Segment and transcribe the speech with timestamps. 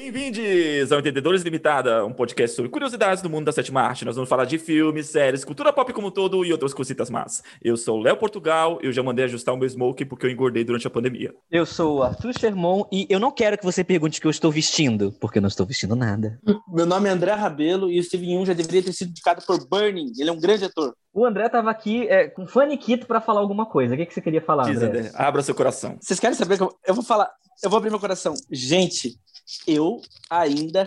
[0.00, 4.04] Bem-vindos ao Entendedores Limitada, um podcast sobre curiosidades do mundo da sétima arte.
[4.04, 7.42] Nós vamos falar de filmes, séries, cultura pop como um todo e outras cositas más.
[7.60, 10.62] Eu sou o Léo Portugal, eu já mandei ajustar o meu smoke porque eu engordei
[10.62, 11.34] durante a pandemia.
[11.50, 14.30] Eu sou o Arthur Sherman e eu não quero que você pergunte o que eu
[14.30, 16.38] estou vestindo, porque eu não estou vestindo nada.
[16.68, 19.68] Meu nome é André Rabelo e o Steven Yeun já deveria ter sido indicado por
[19.68, 20.12] Burning.
[20.16, 20.94] Ele é um grande ator.
[21.12, 23.94] O André estava aqui é, com faniquito para falar alguma coisa.
[23.94, 25.00] O que, que você queria falar, Diz, André?
[25.00, 25.98] André, abra seu coração.
[26.00, 27.28] Vocês querem saber que eu, eu vou falar?
[27.60, 28.34] Eu vou abrir meu coração.
[28.52, 29.18] Gente,
[29.66, 30.86] eu ainda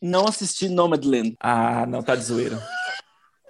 [0.00, 1.36] não assisti Nomadland.
[1.40, 2.60] Ah, não, tá de zoeira.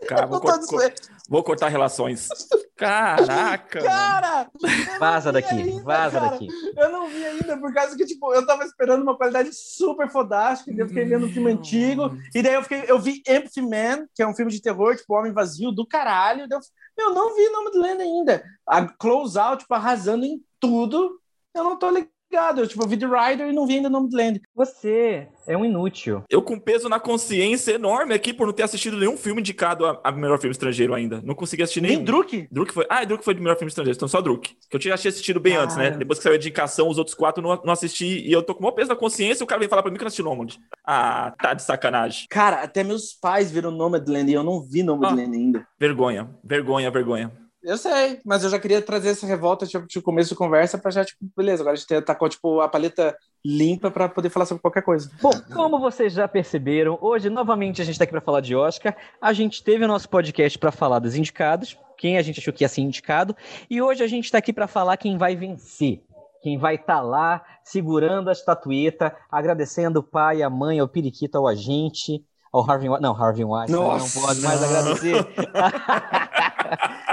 [0.09, 0.95] Cara, vou, cor- de zoeira.
[1.29, 2.29] vou cortar relações.
[2.77, 3.83] Caraca!
[3.83, 4.51] Cara!
[4.99, 6.31] Vaza daqui, ainda, vaza cara.
[6.31, 6.49] daqui.
[6.77, 10.71] Eu não vi ainda, por causa que, tipo, eu tava esperando uma qualidade super fodástica,
[10.71, 13.61] e daí eu fiquei vendo um filme antigo, e daí eu fiquei, eu vi Empty
[13.61, 16.59] Man, que é um filme de terror, tipo, Homem Vazio, do caralho, daí
[16.99, 18.43] eu, eu não vi Nomadland ainda.
[18.67, 21.21] A Close Out, tipo, arrasando em tudo,
[21.55, 22.11] eu não tô ligado.
[22.33, 24.41] Eu, tipo, eu vi The Rider e não vi ainda Nomadland.
[24.55, 26.23] Você é um inútil.
[26.31, 30.01] Eu com peso na consciência enorme aqui por não ter assistido nenhum filme indicado a,
[30.05, 31.21] a melhor filme estrangeiro ainda.
[31.25, 31.97] Não consegui assistir nenhum.
[31.97, 32.49] Nem Druk?
[32.51, 32.87] Druk foi.
[32.89, 34.55] Ah, Druk foi de melhor filme estrangeiro, então só Druk.
[34.69, 35.65] Que eu tinha tinha assistido bem Cara.
[35.65, 35.91] antes, né?
[35.91, 38.61] Depois que saiu a indicação, os outros quatro não, não assisti e eu tô com
[38.61, 40.25] o maior peso na consciência e o cara vem falar pra mim que não assistiu
[40.25, 40.55] Nomad.
[40.87, 42.27] Ah, tá de sacanagem.
[42.31, 45.67] Cara, até meus pais viram Nomadland e eu não vi Nomadland ainda.
[45.79, 47.33] Vergonha, vergonha, vergonha.
[47.63, 50.91] Eu sei, mas eu já queria trazer essa revolta tipo, de começo de conversa pra
[50.91, 54.47] já, tipo, beleza, agora a gente tá com tipo, a paleta limpa pra poder falar
[54.47, 55.11] sobre qualquer coisa.
[55.21, 58.97] Bom, como vocês já perceberam, hoje novamente a gente está aqui para falar de Oscar.
[59.21, 62.65] A gente teve o nosso podcast para falar dos indicados, quem a gente achou que
[62.65, 63.37] ia ser indicado,
[63.69, 66.03] e hoje a gente está aqui para falar quem vai vencer.
[66.43, 71.47] Quem vai estar lá segurando a estatueta, agradecendo o pai, a mãe, ao periquito, ao
[71.47, 73.03] agente, ao Harvey Weinstein.
[73.03, 74.69] Não, Harvey Weinstein, não pode mais não.
[74.69, 75.27] agradecer.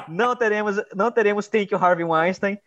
[0.09, 2.57] não teremos, não teremos Thank you, Harvey Weinstein,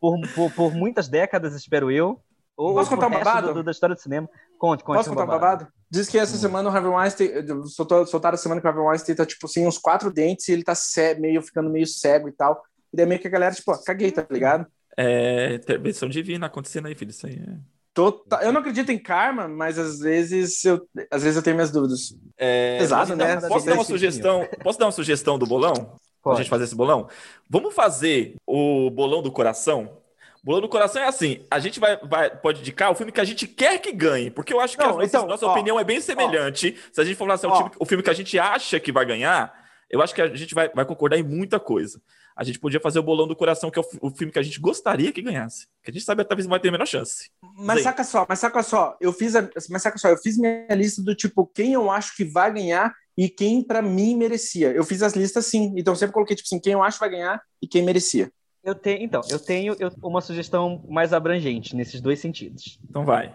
[0.00, 2.20] por, por, por muitas décadas, espero eu.
[2.56, 3.54] Ou Posso contar um babado?
[3.54, 4.28] do- da história do cinema.
[4.58, 5.68] Conte, conte Posso um contar um babado?
[5.88, 6.40] Diz que essa Hum.
[6.40, 7.30] semana o Harvey Weinstein,
[7.68, 10.52] soltou, soltaram a semana que o Harvey Weinstein tá, tipo assim, uns quatro dentes e
[10.52, 12.60] ele tá cé- meio, ficando meio cego e tal.
[12.92, 14.66] E daí meio que a galera, tipo, ó, caguei, tá ligado?
[14.96, 17.10] É, intervenção divina acontecendo aí, filho.
[17.10, 17.56] Isso aí é.
[17.94, 21.70] Tota- Eu não acredito em karma, mas às vezes eu, às vezes eu tenho minhas
[21.70, 22.14] dúvidas.
[22.36, 23.40] É, Pesado, posso né?
[23.48, 24.48] Posso dar uma sugestão?
[24.62, 25.96] Posso dar uma sugestão do bolão?
[26.22, 26.38] Pra Pode.
[26.38, 27.08] gente fazer esse bolão?
[27.48, 29.98] Vamos fazer o bolão do coração?
[30.42, 33.24] Bolão do coração é assim: a gente vai, vai- pode indicar o filme que a
[33.24, 35.78] gente quer que ganhe, porque eu acho que Não, a nossa, então, nossa ó, opinião
[35.78, 36.76] é bem semelhante.
[36.92, 37.56] Se a gente for falar assim, é o, ó.
[37.62, 39.52] time- o filme que a gente acha que vai ganhar,
[39.90, 42.00] eu acho que a gente vai, vai concordar em muita coisa.
[42.36, 44.42] A gente podia fazer o bolão do coração, que é o, o filme que a
[44.42, 45.66] gente gostaria que ganhasse.
[45.82, 47.30] Que a gente sabe que talvez vai ter a menor chance.
[47.56, 50.66] Mas saca só, mas saca só, eu fiz a, mas saca só, eu fiz minha
[50.70, 54.70] lista do tipo quem eu acho que vai ganhar e quem pra mim merecia.
[54.70, 57.00] Eu fiz as listas sim, então eu sempre coloquei tipo assim, quem eu acho que
[57.04, 58.30] vai ganhar e quem merecia.
[58.62, 62.78] Eu tenho, então, eu tenho eu- uma sugestão mais abrangente nesses dois sentidos.
[62.88, 63.34] Então vai.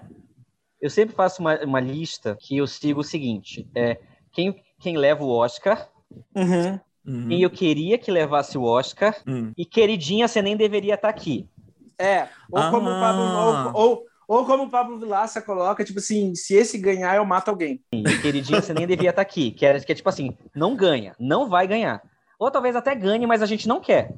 [0.82, 4.00] Eu sempre faço uma, uma lista que eu sigo o seguinte: é
[4.32, 5.90] quem, quem leva o Oscar,
[6.36, 6.80] Uhum.
[7.06, 7.28] Uhum.
[7.30, 9.52] quem eu queria que levasse o Oscar, Hum.
[9.58, 11.48] e queridinha, você nem deveria estar aqui.
[12.00, 13.72] É, ou como o Pablo Ah.
[13.76, 17.82] ou, ou, como o Pablo Vilaça coloca, tipo assim, se esse ganhar eu mato alguém.
[17.92, 19.52] E queridinha, você nem deveria estar aqui.
[19.52, 22.02] Que é, que é tipo assim: não ganha, não vai ganhar.
[22.40, 24.14] Ou talvez até ganhe, mas a gente não quer.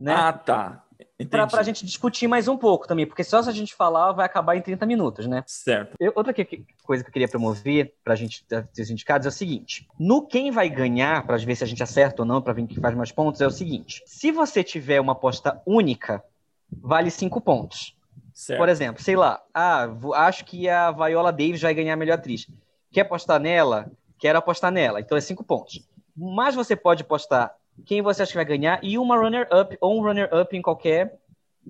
[0.00, 0.14] Né?
[0.14, 0.84] Ah, tá.
[1.28, 4.24] Pra, pra gente discutir mais um pouco também, porque só se a gente falar vai
[4.24, 5.44] acabar em 30 minutos, né?
[5.46, 5.94] Certo.
[6.00, 9.28] Eu- outra que- que- coisa que eu queria promover pra gente ter os indicados é
[9.28, 12.54] o seguinte: no quem vai ganhar, pra ver se a gente acerta ou não, pra
[12.54, 16.24] ver quem faz mais pontos, é o seguinte: se você tiver uma aposta única,
[16.72, 17.94] vale cinco pontos.
[18.40, 18.58] Certo.
[18.58, 22.46] Por exemplo, sei lá, ah, acho que a Viola Davis vai ganhar a melhor atriz.
[22.90, 23.92] Quer apostar nela?
[24.18, 24.98] Quero apostar nela.
[24.98, 25.86] Então é cinco pontos.
[26.16, 30.02] Mas você pode apostar quem você acha que vai ganhar e uma runner-up ou um
[30.02, 31.18] runner-up em qualquer,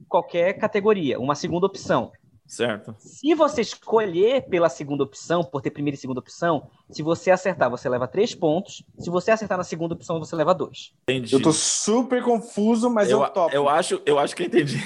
[0.09, 2.13] qualquer categoria, uma segunda opção.
[2.47, 2.95] Certo.
[3.01, 7.69] Se você escolher pela segunda opção, por ter primeira e segunda opção, se você acertar,
[7.69, 8.85] você leva três pontos.
[8.97, 10.93] Se você acertar na segunda opção, você leva dois.
[11.03, 11.35] Entendi.
[11.35, 13.53] Eu tô super confuso, mas eu, eu, topo.
[13.53, 14.81] eu acho, eu acho que eu entendi.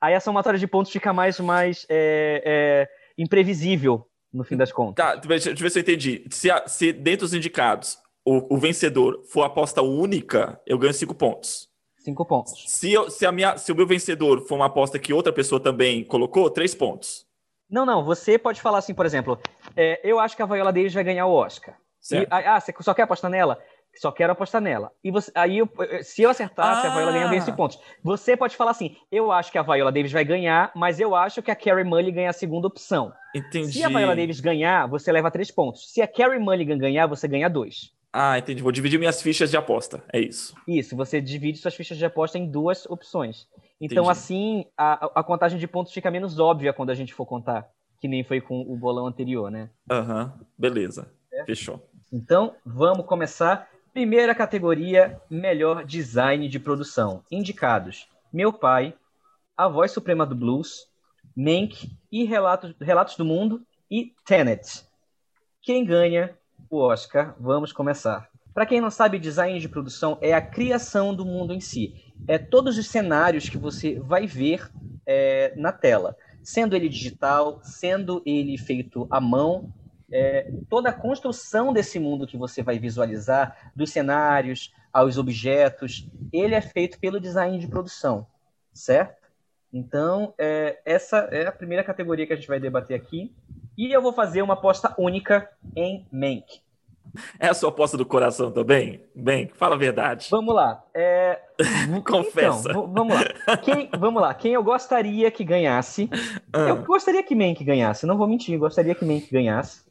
[0.00, 2.88] Aí a somatória de pontos fica mais, mais é, é,
[3.22, 5.04] imprevisível, no fim das contas.
[5.04, 6.24] Tá, deixa deixa eu ver se eu entendi.
[6.30, 11.14] Se, a- se dentro dos indicados o, o vencedor for aposta única, eu ganho cinco
[11.14, 11.68] pontos.
[11.98, 12.64] Cinco pontos.
[12.68, 15.60] Se, eu- se, a minha, se o meu vencedor for uma aposta que outra pessoa
[15.60, 17.26] também colocou, três pontos.
[17.68, 19.38] Não, não, você pode falar assim, por exemplo,
[19.76, 21.76] é, eu acho que a Viola Davis vai ganhar o Oscar.
[22.12, 23.58] E, ah, você só quer apostar nela?
[23.98, 24.90] Só quero apostar nela.
[25.02, 25.68] E você, aí, eu-
[26.02, 27.40] se eu acertar, se a Viola ganhar, eu Ah.
[27.40, 27.78] 5 pontos.
[28.02, 31.42] Você pode falar assim, eu acho que a Viola Davis vai ganhar, mas eu acho
[31.42, 33.12] que a Carrie Mulligan é a segunda opção.
[33.34, 33.72] Entendi.
[33.72, 35.92] Se a Viola Davis ganhar, você leva 3 pontos.
[35.92, 37.92] Se a Carrie Mulligan ganhar, você ganha 2.
[38.12, 38.62] Ah, entendi.
[38.62, 40.02] Vou dividir minhas fichas de aposta.
[40.12, 40.54] É isso.
[40.66, 43.46] Isso, você divide suas fichas de aposta em duas opções.
[43.80, 44.10] Então, Entendi.
[44.10, 47.68] assim, a, a contagem de pontos fica menos óbvia quando a gente for contar.
[48.00, 49.70] que nem foi com o bolão anterior, né?
[49.90, 51.10] Aham, beleza.
[51.44, 51.82] Fechou.
[52.12, 53.68] Então, vamos começar.
[53.92, 57.24] Primeira categoria, melhor design de produção.
[57.30, 58.94] Indicados: Meu Pai,
[59.56, 60.86] A Voz Suprema do Blues,
[61.36, 64.84] Mank e Relatos, Relatos do Mundo e Tenet.
[65.62, 66.36] Quem ganha
[66.70, 67.34] o Oscar?
[67.40, 68.28] Vamos começar.
[68.52, 71.94] Para quem não sabe, design de produção é a criação do mundo em si.
[72.26, 74.70] É todos os cenários que você vai ver
[75.06, 76.16] é, na tela.
[76.42, 79.72] Sendo ele digital, sendo ele feito à mão,
[80.10, 86.54] é, toda a construção desse mundo que você vai visualizar, dos cenários aos objetos, ele
[86.54, 88.26] é feito pelo design de produção,
[88.72, 89.28] certo?
[89.72, 93.34] Então, é, essa é a primeira categoria que a gente vai debater aqui.
[93.76, 96.60] E eu vou fazer uma aposta única em Mank.
[97.38, 99.02] É a sua aposta do coração também?
[99.14, 100.28] Bem, fala a verdade.
[100.30, 100.84] Vamos lá.
[100.94, 101.40] É...
[102.06, 102.70] Confessa.
[102.70, 103.56] Então, vamos lá.
[103.58, 104.34] Quem, vamos lá.
[104.34, 106.08] Quem eu gostaria que ganhasse?
[106.52, 106.68] Ah.
[106.68, 108.06] Eu gostaria que Mank ganhasse.
[108.06, 108.58] Não vou mentir.
[108.58, 109.87] Gostaria que Mank ganhasse.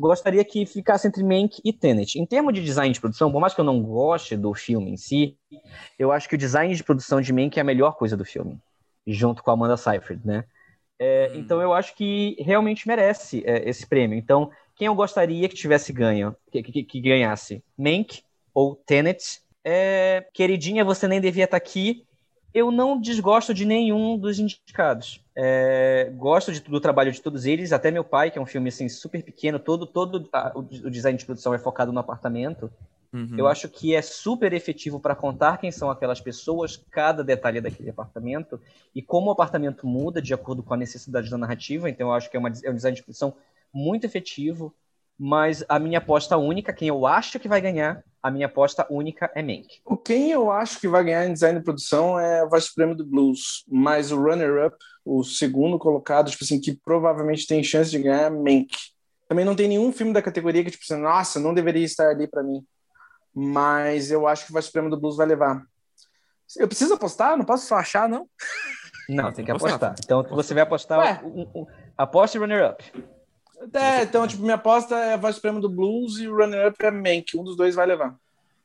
[0.00, 2.18] Gostaria que ficasse entre Mank e Tenet.
[2.18, 4.96] Em termos de design de produção, por mais que eu não goste do filme em
[4.96, 5.36] si,
[5.98, 8.58] eu acho que o design de produção de Mank é a melhor coisa do filme,
[9.06, 10.44] junto com a Amanda Seyfried, né?
[10.98, 11.38] É, Hum.
[11.38, 14.18] Então eu acho que realmente merece é, esse prêmio.
[14.18, 17.62] Então, quem eu gostaria que tivesse ganho, que, que, que ganhasse?
[17.76, 18.22] Mank
[18.54, 19.40] ou Tenet?
[19.64, 22.06] É, queridinha, você nem devia estar aqui.
[22.52, 25.20] Eu não desgosto de nenhum dos indicados.
[25.36, 28.68] É, gosto de, do trabalho de todos eles, até meu pai, que é um filme
[28.68, 32.70] assim, super pequeno, todo, todo a- o, o design de produção é focado no apartamento.
[33.12, 33.36] Uhum.
[33.36, 37.90] Eu acho que é super efetivo para contar quem são aquelas pessoas, cada detalhe daquele
[37.90, 38.60] apartamento
[38.94, 41.88] e como o apartamento muda de acordo com a necessidade da narrativa.
[41.88, 43.34] Então, eu acho que é, uma, é um design de produção
[43.72, 44.74] muito efetivo.
[45.22, 49.30] Mas a minha aposta única, quem eu acho que vai ganhar, a minha aposta única
[49.34, 49.66] é Mank.
[49.84, 52.94] O Quem eu acho que vai ganhar em design de produção é a Voz Suprema
[52.94, 54.74] do Blues, mas o runner-up,
[55.04, 58.70] o segundo colocado, tipo assim, que provavelmente tem chance de ganhar é Mank.
[59.28, 62.26] Também não tem nenhum filme da categoria que, tipo assim, nossa, não deveria estar ali
[62.26, 62.64] pra mim.
[63.34, 65.62] Mas eu acho que a Voz Suprema do Blues vai levar.
[66.56, 67.36] Eu preciso apostar?
[67.36, 68.26] Não posso só achar, não?
[69.06, 69.94] Não, tem que Apostar.
[70.02, 71.22] Então, você vai apostar.
[71.26, 71.66] Um, um,
[71.98, 72.82] aposte runner-up.
[73.72, 76.90] É, então, tipo, minha aposta é a Voz Suprema do Blues e o runner-up é
[76.90, 77.36] Mank.
[77.36, 78.16] Um dos dois vai levar.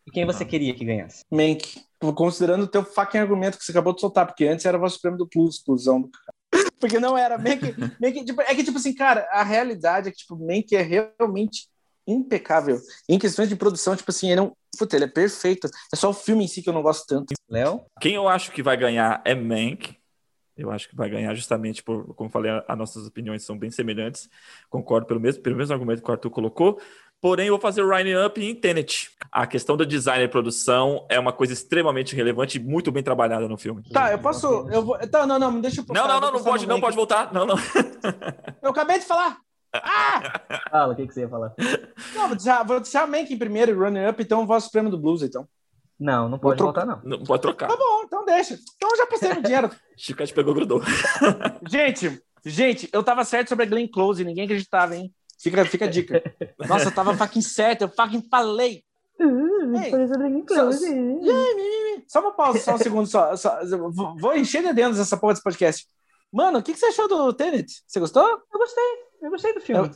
[0.07, 1.24] E quem você queria que ganhasse?
[1.31, 1.83] Mank.
[2.13, 4.94] Considerando o teu fucking argumento que você acabou de soltar, porque antes era a Voz
[4.94, 6.36] Suprema do Blues, exclusão do cara.
[6.80, 7.38] Porque não era.
[7.38, 10.81] Mank, Mank, tipo, é que, tipo assim, cara, a realidade é que, tipo, Mank é
[10.81, 11.68] realmente
[12.07, 12.80] impecável.
[13.09, 14.51] Em questões de produção, tipo assim, ele é um.
[14.77, 15.69] Puta, ele é perfeito.
[15.91, 17.33] É só o filme em si que eu não gosto tanto.
[17.50, 17.81] Léo?
[18.00, 19.95] Quem eu acho que vai ganhar é Mank.
[20.57, 24.29] Eu acho que vai ganhar justamente por, como falei, as nossas opiniões são bem semelhantes.
[24.69, 26.79] Concordo pelo mesmo, pelo mesmo argumento que o Arthur colocou.
[27.21, 29.09] Porém, eu vou fazer o Ryan Up em Tenet.
[29.31, 33.47] A questão do design e produção é uma coisa extremamente relevante e muito bem trabalhada
[33.47, 33.83] no filme.
[33.91, 34.47] Tá, eu posso.
[34.69, 37.33] Eu vou, tá, não, não, deixa eu Não, não, não, não pode, não pode voltar.
[37.33, 37.55] Não, não.
[38.61, 39.37] Eu acabei de falar.
[39.73, 40.41] Ah!
[40.69, 41.53] Fala, o que, que você ia falar?
[42.13, 45.21] Não, vou deixar, vou deixar Mank em primeiro e runner-up, então Voz Suprema do Blues,
[45.21, 45.47] então.
[46.00, 47.00] Não, não pode voltar, não.
[47.03, 47.68] Não pode trocar.
[47.68, 48.59] Tá bom, então deixa.
[48.75, 49.69] Então eu já postei no dinheiro.
[49.97, 50.81] Chiclete pegou, grudou.
[51.69, 55.13] Gente, gente, eu tava certo sobre a Glenn Close, ninguém acreditava, hein?
[55.39, 56.21] Fica, fica a dica.
[56.68, 58.83] Nossa, eu tava fucking certo, eu fucking falei.
[59.83, 59.89] Ei,
[60.53, 60.69] só,
[62.07, 63.59] só uma pausa, só um segundo, só, só-
[64.18, 65.88] vou- encher de dentro essa porra desse podcast.
[66.31, 67.84] Mano, o que, que você achou do Tenet?
[67.88, 68.27] Você gostou?
[68.27, 68.84] Eu gostei,
[69.22, 69.88] eu gostei do filme.
[69.88, 69.91] Eu,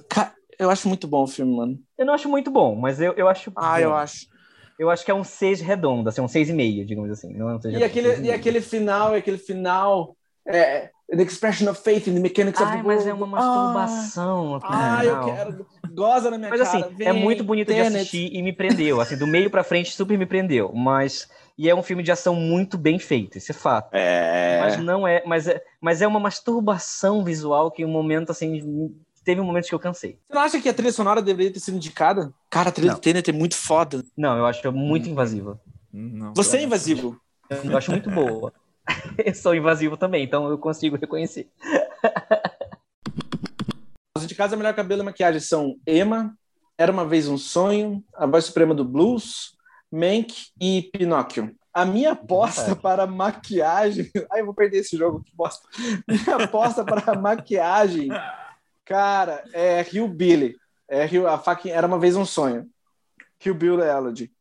[0.59, 1.79] eu acho muito bom o filme, mano.
[1.97, 3.51] Eu não acho muito bom, mas eu, eu acho.
[3.55, 3.79] Ah, bom.
[3.79, 4.27] eu acho.
[4.79, 7.33] Eu acho que é um 6 redondo, assim, um 6,5, digamos assim.
[7.33, 10.15] Não é um 6 E aquele, e aquele final, e aquele final.
[10.47, 13.09] É, the expression of faith in the mechanics of Ai, the mas world.
[13.09, 14.55] é uma masturbação.
[14.55, 15.65] aquele Ah, eu quero.
[15.93, 16.93] Goza na minha Mas assim, cara.
[16.99, 19.01] é vem, muito bonito de assistir e me prendeu.
[19.01, 20.71] Assim, do meio pra frente super me prendeu.
[20.73, 21.27] Mas.
[21.57, 23.93] E é um filme de ação muito bem feito, isso é fato.
[23.93, 24.59] É.
[24.61, 25.21] Mas não é.
[25.25, 28.95] Mas é, mas é uma masturbação visual que um momento, assim.
[29.23, 30.17] Teve momentos que eu cansei.
[30.27, 32.33] Você não acha que a trilha sonora deveria ter sido indicada?
[32.49, 32.95] Cara, a trilha Não.
[32.95, 34.03] do Tenet é muito foda.
[34.17, 35.59] Não, eu acho muito invasiva.
[35.91, 37.19] Não, Você é invasivo.
[37.49, 38.53] Eu acho muito boa.
[39.23, 41.49] eu sou invasivo também, então eu consigo reconhecer.
[44.15, 46.37] Os indicados a melhor cabelo e maquiagem são Emma,
[46.77, 49.55] Era Uma Vez Um Sonho, A Voz Suprema do Blues,
[49.91, 51.55] Mank e Pinóquio.
[51.73, 54.09] A minha aposta para maquiagem...
[54.31, 55.67] Ai, eu vou perder esse jogo, que bosta.
[56.07, 58.09] Minha aposta para maquiagem,
[58.89, 60.57] cara, é Hillbilly.
[60.89, 62.67] É Hill, a Era Uma Vez Um Sonho.
[63.45, 64.31] Hillbilly Elegy.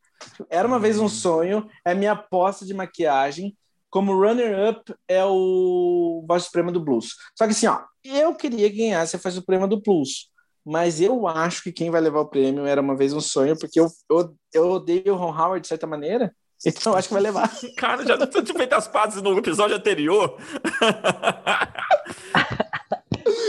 [0.48, 3.54] Era Uma Vez Um Sonho é minha aposta de maquiagem.
[3.90, 7.14] Como runner-up é o Voz Suprema do Blues.
[7.36, 10.30] Só que assim, ó, eu queria que ganhasse a Voz Suprema do Blues.
[10.64, 13.80] Mas eu acho que quem vai levar o prêmio era uma vez um sonho, porque
[13.80, 16.34] eu, eu, eu odeio o Ron Howard de certa maneira.
[16.66, 17.50] Então eu acho que vai levar.
[17.76, 20.36] Cara, já não tinha feito as pazes no episódio anterior.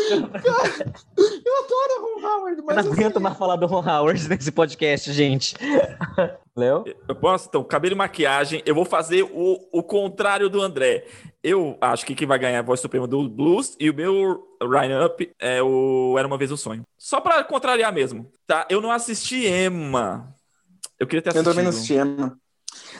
[2.21, 5.55] Howard, Eu mas não aguento assim, mais falar do Ron Howard nesse podcast, gente.
[6.55, 6.83] Léo?
[7.07, 7.47] Eu posso?
[7.47, 8.61] Então, cabelo e maquiagem.
[8.65, 11.05] Eu vou fazer o, o contrário do André.
[11.41, 14.43] Eu acho que quem vai ganhar é a voz suprema do Blues e o meu
[14.61, 16.83] Ryan Up é o Era Uma Vez um Sonho.
[16.97, 18.67] Só pra contrariar mesmo, tá?
[18.69, 20.35] Eu não assisti Emma.
[20.99, 21.51] Eu queria ter Eu assistido.
[21.51, 22.37] também não assisti Emma.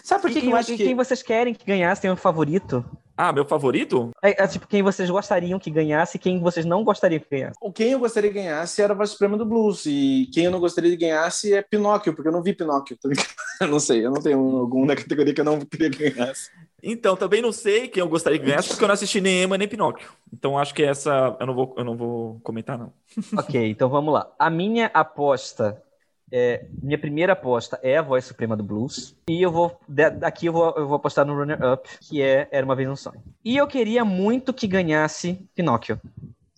[0.03, 0.77] Sabe por que, que quem, eu acho que...
[0.77, 2.85] quem vocês querem que ganhasse tem um favorito?
[3.21, 4.11] Ah, meu favorito?
[4.23, 7.57] É, é tipo quem vocês gostariam que ganhasse e quem vocês não gostariam que ganhasse.
[7.59, 9.85] O Quem eu gostaria que ganhasse era a voz suprema do blues.
[9.85, 12.97] E quem eu não gostaria de ganhasse é Pinóquio, porque eu não vi Pinóquio.
[12.97, 13.09] tá?
[13.59, 16.49] Eu não sei, eu não tenho algum na categoria que eu não queria que ganhasse.
[16.81, 19.57] Então, também não sei quem eu gostaria que ganhasse, porque eu não assisti nem Emma
[19.57, 20.07] nem Pinóquio.
[20.31, 22.93] Então, acho que essa eu não vou, eu não vou comentar, não.
[23.37, 24.31] ok, então vamos lá.
[24.39, 25.83] A minha aposta,
[26.31, 29.15] é, minha primeira aposta é a voz suprema do blues.
[29.29, 32.47] E eu vou, da- daqui eu vou, eu vou apostar no Runner Up, que é
[32.51, 33.21] Era Uma Vez um Sonho.
[33.43, 35.99] E eu queria muito que ganhasse Pinóquio.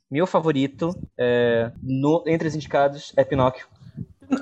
[0.09, 3.65] Meu favorito é, no- entre os indicados é Pinóquio.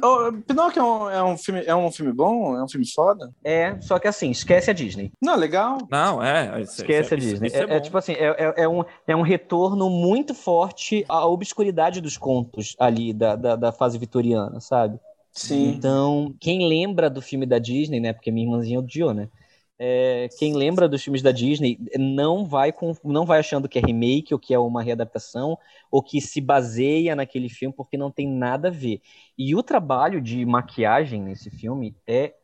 [0.03, 2.55] Oh, Pinóquio é um, é um filme, é um filme bom?
[2.55, 3.31] É um filme foda?
[3.43, 5.11] É, só que assim, esquece a Disney.
[5.19, 5.79] Não, legal.
[5.89, 6.61] Não, é.
[6.61, 7.47] isso- Esquece a isso- Disney.
[7.47, 11.03] isso é, é é tipo assim, é, é- é um, é um retorno muito forte
[11.09, 14.99] à obscuridade dos contos ali da, da, da fase vitoriana, sabe?
[15.31, 15.79] Sim.
[15.79, 18.13] Então, quem lembra do filme da Disney, né?
[18.13, 19.29] Porque minha irmãzinha odiou, né?
[19.81, 23.81] É, quem lembra dos filmes da Disney não vai com, não vai achando que é
[23.81, 25.57] remake ou que é uma readaptação
[25.89, 29.01] ou que se baseia naquele filme porque não tem nada a ver.
[29.37, 32.35] E o trabalho de maquiagem nesse filme é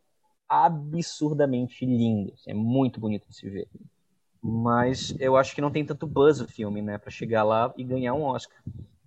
[0.47, 3.67] absurdamente lindo, é muito bonito de se ver.
[4.41, 7.83] Mas eu acho que não tem tanto buzz o filme, né, Pra chegar lá e
[7.83, 8.57] ganhar um Oscar.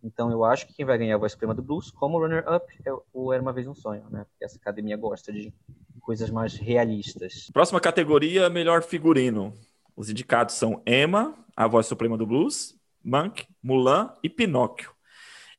[0.02, 2.90] Então eu acho que quem vai ganhar a voz suprema do blues, como runner-up, é
[3.12, 4.24] o Era Uma Vez Um Sonho, né?
[4.30, 5.52] Porque essa academia gosta de
[6.00, 7.50] coisas mais realistas.
[7.52, 9.52] Próxima categoria, melhor figurino.
[9.96, 14.90] Os indicados são Emma, a voz suprema do blues, Monk, Mulan e Pinóquio.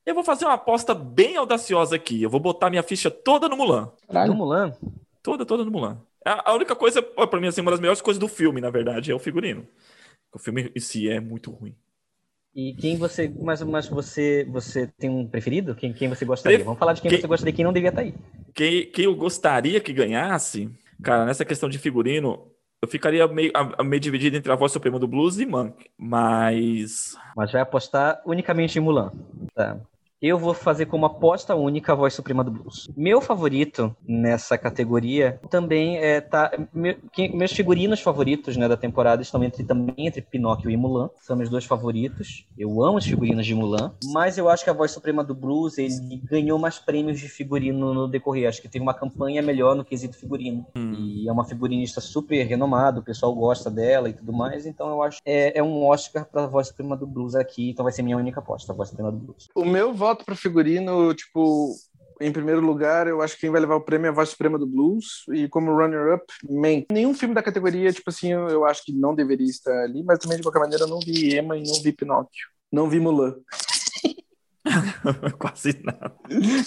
[0.05, 2.23] Eu vou fazer uma aposta bem audaciosa aqui.
[2.23, 3.91] Eu vou botar minha ficha toda no Mulan.
[4.27, 4.73] No Mulan,
[5.21, 6.01] Toda, toda no Mulan.
[6.25, 9.11] A única coisa, pô, pra mim, assim, uma das melhores coisas do filme, na verdade,
[9.11, 9.67] é o figurino.
[10.33, 11.75] O filme em si é muito ruim.
[12.55, 13.31] E quem você.
[13.41, 15.75] Mas, mas você você tem um preferido?
[15.75, 16.57] Quem, quem você gostaria?
[16.57, 18.13] Pref- Vamos falar de quem, quem- você gostaria e quem não devia estar aí.
[18.53, 20.69] Quem, quem eu gostaria que ganhasse,
[21.03, 22.47] cara, nessa questão de figurino,
[22.81, 25.85] eu ficaria meio, a- meio dividido entre a voz suprema do blues e Monk.
[25.97, 27.15] Mas.
[27.35, 29.11] Mas vai apostar unicamente em Mulan.
[29.53, 29.79] Tá.
[30.21, 32.89] Eu vou fazer como aposta única a voz suprema do blues.
[32.95, 39.21] Meu favorito nessa categoria também é tá meu- quem- meus figurinos favoritos né, da temporada
[39.21, 41.09] estão entre também entre Pinóquio e Mulan.
[41.21, 42.45] São meus dois favoritos.
[42.57, 45.77] Eu amo os figurinos de Mulan, mas eu acho que a voz suprema do blues
[45.77, 45.93] ele
[46.29, 48.49] ganhou mais prêmios de figurino no decorrer.
[48.49, 50.65] Acho que teve uma campanha melhor no quesito figurino.
[50.75, 54.65] E é uma figurinista super renomada, o pessoal gosta dela e tudo mais.
[54.65, 57.69] Então eu acho que é, é um Oscar para a voz suprema do blues aqui.
[57.69, 59.47] Então vai ser minha única aposta, a voz suprema do blues.
[59.55, 61.75] O meu voto para figurino, tipo,
[62.21, 64.59] em primeiro lugar, eu acho que quem vai levar o prêmio é a voz suprema
[64.59, 65.23] do blues.
[65.33, 66.87] E como runner-up, Mank.
[66.91, 70.37] Nenhum filme da categoria, tipo assim, eu acho que não deveria estar ali, mas também,
[70.37, 72.47] de qualquer maneira, eu não vi Emma e não vi Pinóquio.
[72.71, 73.35] Não vi Mulan.
[75.39, 76.13] Quase nada.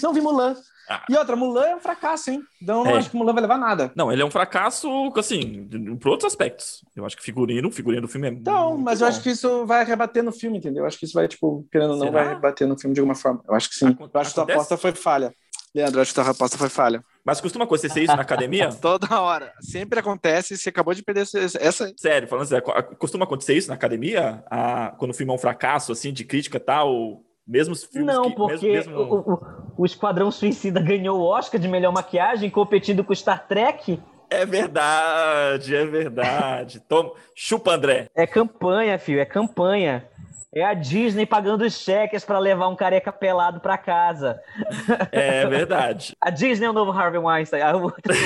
[0.02, 0.54] Não vi Mulan.
[0.88, 1.04] Ah.
[1.08, 2.42] E outra, Mulan é um fracasso, hein?
[2.60, 2.98] Então eu não É.
[2.98, 3.92] acho que Mulan vai levar nada.
[3.94, 5.68] Não, ele é um fracasso, assim,
[6.00, 6.84] por outros aspectos.
[6.96, 9.10] Eu acho que figurino, figurino do filme é Então, muito mas eu bom.
[9.12, 10.82] acho que isso vai rebater no filme, entendeu?
[10.82, 13.14] Eu acho que isso vai, tipo, querendo ou não, vai rebater no filme de alguma
[13.14, 13.42] forma.
[13.48, 13.96] Eu acho que sim.
[13.98, 15.32] Eu acho que tua aposta foi falha.
[15.74, 17.02] Leandro, eu acho que tua aposta foi falha.
[17.24, 18.68] Mas costuma acontecer isso na academia?
[18.82, 19.52] Toda hora.
[19.60, 20.56] Sempre acontece.
[20.58, 21.92] Você acabou de perder essa.
[21.96, 24.44] Sério, falando sério, co- costuma acontecer isso na academia?
[24.50, 27.22] Ah, quando o filme é um fracasso, assim, de crítica e tal?
[27.52, 28.34] Mesmo os filmes Não, que...
[28.34, 29.40] porque mesmo, mesmo- o, o-
[29.76, 34.00] o Esquadrão Suicida ganhou o Oscar de melhor maquiagem competindo com o Star Trek.
[34.30, 36.80] É verdade, é verdade.
[36.88, 38.06] Toma, chupa, André.
[38.14, 40.08] É campanha, filho, é campanha.
[40.54, 44.40] É a Disney pagando os cheques pra levar um careca pelado pra casa.
[45.12, 46.14] É verdade.
[46.20, 47.60] A Disney é o novo Harvey Weinstein.
[47.62, 48.14] A outra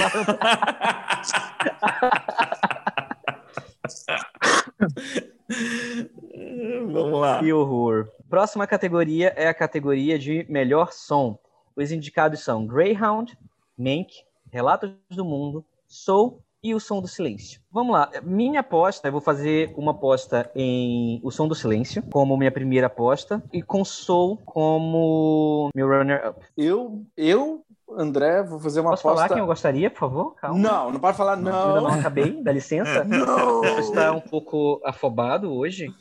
[6.93, 7.39] Vamos lá.
[7.41, 8.09] Que horror.
[8.29, 11.39] Próxima categoria é a categoria de melhor som.
[11.77, 13.39] Os indicados são Greyhound,
[13.79, 14.09] Mank,
[14.51, 17.61] Relatos do Mundo, Soul e O Som do Silêncio.
[17.71, 18.11] Vamos lá.
[18.23, 22.89] Minha aposta, eu vou fazer uma aposta em O Som do Silêncio como minha primeira
[22.89, 26.41] aposta e com Soul como meu runner-up.
[26.57, 27.65] Eu, eu,
[27.97, 29.35] André, vou fazer uma Posso falar aposta.
[29.35, 30.35] quem eu gostaria, por favor?
[30.37, 30.59] Calma.
[30.59, 31.91] Não, não pode falar Eu ainda não não.
[32.01, 33.05] acabei, dá licença.
[33.05, 33.61] Não.
[33.61, 35.95] Você está um pouco afobado hoje.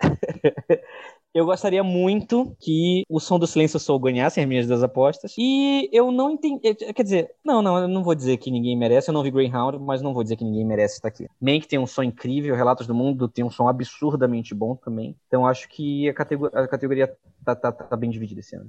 [1.38, 5.36] Eu gostaria muito que o som do silêncio Soul ganhasse as minhas duas apostas.
[5.38, 6.74] E eu não entendi.
[6.74, 9.08] Quer dizer, não, não, eu não vou dizer que ninguém merece.
[9.08, 11.28] Eu não vi Greyhound, mas não vou dizer que ninguém merece estar aqui.
[11.40, 15.14] Mank tem um som incrível, Relatos do Mundo tem um som absurdamente bom também.
[15.28, 18.68] Então acho que a categoria, a categoria tá, tá, tá bem dividida esse ano.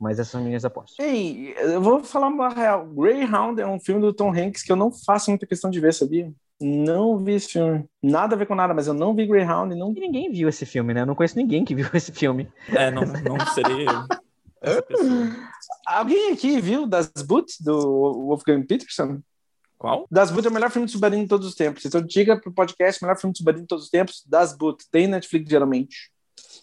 [0.00, 0.98] Mas essas são minhas apostas.
[0.98, 2.86] Ei, eu vou falar uma real.
[2.86, 5.92] Greyhound é um filme do Tom Hanks que eu não faço muita questão de ver,
[5.92, 6.32] sabia?
[6.60, 7.84] Não vi esse filme.
[8.02, 9.92] Nada a ver com nada, mas eu não vi Greyhound e não.
[9.94, 11.02] E ninguém viu esse filme, né?
[11.02, 12.48] Eu não conheço ninguém que viu esse filme.
[12.68, 14.06] É, não, não seria.
[15.86, 19.20] Alguém aqui viu Das Boot, do Wolfgang Peterson?
[19.78, 20.06] Qual?
[20.10, 21.84] Das Boot é o melhor filme de submarino de todos os tempos.
[21.84, 24.84] Então diga pro podcast, melhor filme de submarino de todos os tempos, Das Boot.
[24.90, 26.10] Tem Netflix, geralmente.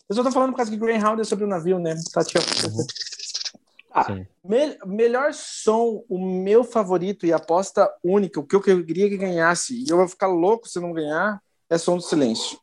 [0.09, 1.95] Eu só tô falando por causa que Greyhound é sobre o navio, né?
[2.11, 2.41] Tá, tio.
[3.93, 4.07] Ah,
[4.43, 9.83] me- melhor som, o meu favorito e aposta única, o que eu queria que ganhasse,
[9.83, 12.57] e eu vou ficar louco se não ganhar, é Som do Silêncio.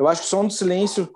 [0.00, 1.12] Eu acho que Som do Silêncio,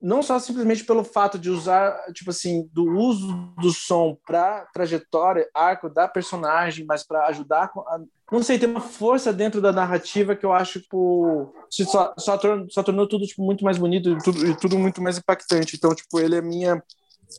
[0.00, 5.48] não só simplesmente pelo fato de usar, tipo assim, do uso do som para trajetória,
[5.52, 9.72] arco da personagem, mas para ajudar com a, não sei, tem uma força dentro da
[9.72, 14.10] narrativa que eu acho, tipo, só, só, tornou, só tornou tudo tipo, muito mais bonito
[14.10, 15.76] e tudo, e tudo muito mais impactante.
[15.76, 16.82] Então, tipo, ele é minha.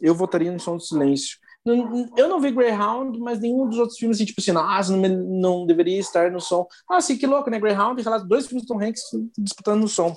[0.01, 1.37] Eu votaria no Som do Silêncio.
[2.17, 5.65] Eu não vi Greyhound, mas nenhum dos outros filmes, assim, tipo assim, nossa, não, não
[5.65, 6.65] deveria estar no som.
[6.89, 7.59] Ah, sim, que louco, né?
[7.59, 9.03] Greyhound e relato dois filmes do Tom Hanks
[9.37, 10.15] disputando no som.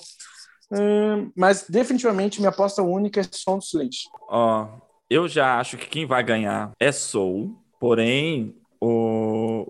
[0.71, 4.09] Hum, mas definitivamente minha aposta única é Som do Silêncio.
[4.29, 4.69] Ó,
[5.11, 8.89] eu já acho que quem vai ganhar é Soul, porém o,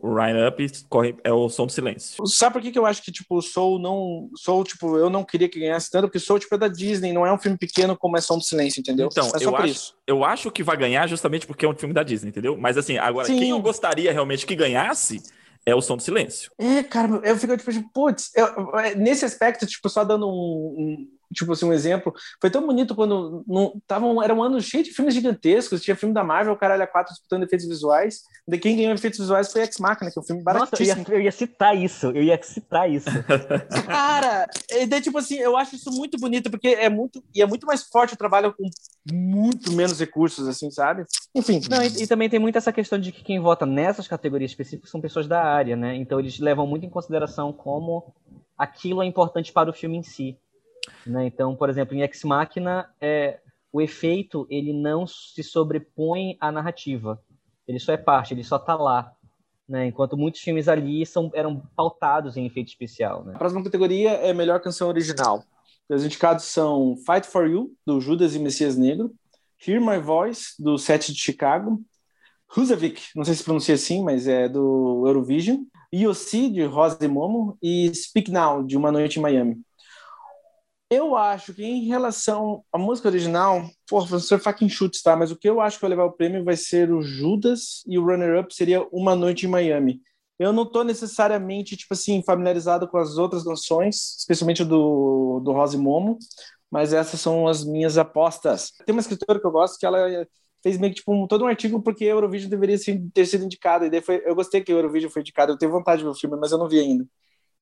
[0.02, 2.24] o Ryan Up corre, é o Som do Silêncio.
[2.26, 4.28] Sabe por que, que eu acho que, tipo, Soul não.
[4.36, 7.26] Soul, tipo, eu não queria que ganhasse tanto, porque Soul, tipo, é da Disney, não
[7.26, 9.08] é um filme pequeno como é Som do Silêncio, entendeu?
[9.10, 9.94] Então, é eu acho- isso.
[10.06, 12.56] Eu acho que vai ganhar justamente porque é um filme da Disney, entendeu?
[12.56, 13.38] Mas assim, agora, Sim.
[13.38, 15.22] quem eu gostaria realmente que ganhasse
[15.64, 16.50] é o Som do Silêncio.
[16.58, 21.52] É, cara, eu fico tipo, tipo, putz, é, nesse aspecto, tipo, só dando um- tipo
[21.52, 24.92] assim, um exemplo, foi tão bonito quando não, tava um, era um ano cheio de
[24.92, 28.92] filmes gigantescos, tinha filme da Marvel, Caralho a 4 disputando efeitos visuais, de quem ganhou
[28.92, 31.04] efeitos visuais foi Ex Machina, que é um filme Nossa, eu baratíssimo.
[31.08, 32.06] ia, eu ia citar isso.
[32.06, 33.08] Eu ia citar isso.
[33.86, 37.46] Cara, e daí, tipo assim, eu acho isso muito bonito, porque é muito, e é
[37.46, 38.68] muito mais forte o trabalho com
[39.12, 41.04] muito menos recursos, assim, sabe?
[41.34, 44.50] Enfim, Não, e, e também tem muito essa questão de que quem vota nessas categorias
[44.50, 45.96] específicas são pessoas da área, né?
[45.96, 48.14] Então eles levam muito em consideração como
[48.56, 50.38] aquilo é importante para o filme em si.
[51.06, 51.26] Né?
[51.26, 53.40] Então, por exemplo, em Ex Machina, é,
[53.72, 57.20] o efeito ele não se sobrepõe à narrativa.
[57.66, 59.12] Ele só é parte, ele só tá lá.
[59.68, 59.86] Né?
[59.86, 63.24] Enquanto muitos filmes ali são, eram pautados em efeito especial.
[63.24, 63.34] Né?
[63.34, 65.44] A próxima categoria é melhor canção original.
[65.88, 69.12] Os indicados são Fight for You, do Judas e Messias Negro,
[69.66, 71.80] Hear My Voice, do Sete de Chicago,
[72.54, 77.56] Husavik, não sei se pronuncia assim, mas é do Eurovision, Yossi, de Rosa e Momo,
[77.62, 79.60] e Speak Now, de Uma Noite em Miami.
[80.92, 85.16] Eu acho que em relação à música original, porra, professor fucking chutes, tá?
[85.16, 87.98] Mas o que eu acho que vai levar o prêmio vai ser o Judas e
[87.98, 90.02] o runner-up seria Uma Noite em Miami.
[90.38, 95.78] Eu não tô necessariamente, tipo assim, familiarizado com as outras canções, especialmente do, do Rosa
[95.78, 96.18] e Momo,
[96.70, 98.72] mas essas são as minhas apostas.
[98.84, 100.26] Tem uma escritora que eu gosto que ela
[100.62, 102.76] fez meio que tipo um, todo um artigo porque Eurovision deveria
[103.14, 106.00] ter sido indicada, e daí foi, eu gostei que Eurovision foi indicada, eu tenho vontade
[106.00, 107.06] de ver o filme, mas eu não vi ainda.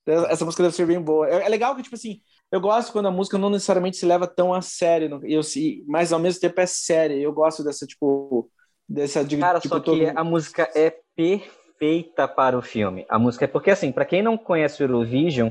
[0.07, 1.29] Essa música deve ser bem boa.
[1.29, 2.21] É, é legal que, tipo assim,
[2.53, 5.41] eu gosto quando a música não necessariamente se leva tão a sério, eu,
[5.87, 7.15] mas ao mesmo tempo é séria.
[7.15, 8.51] Eu gosto dessa, tipo,
[8.89, 13.07] dessa de, Cara, tipo, só que todo- a música é perfeita para o filme.
[13.09, 15.51] A música é porque assim, para quem não conhece o Eurovision,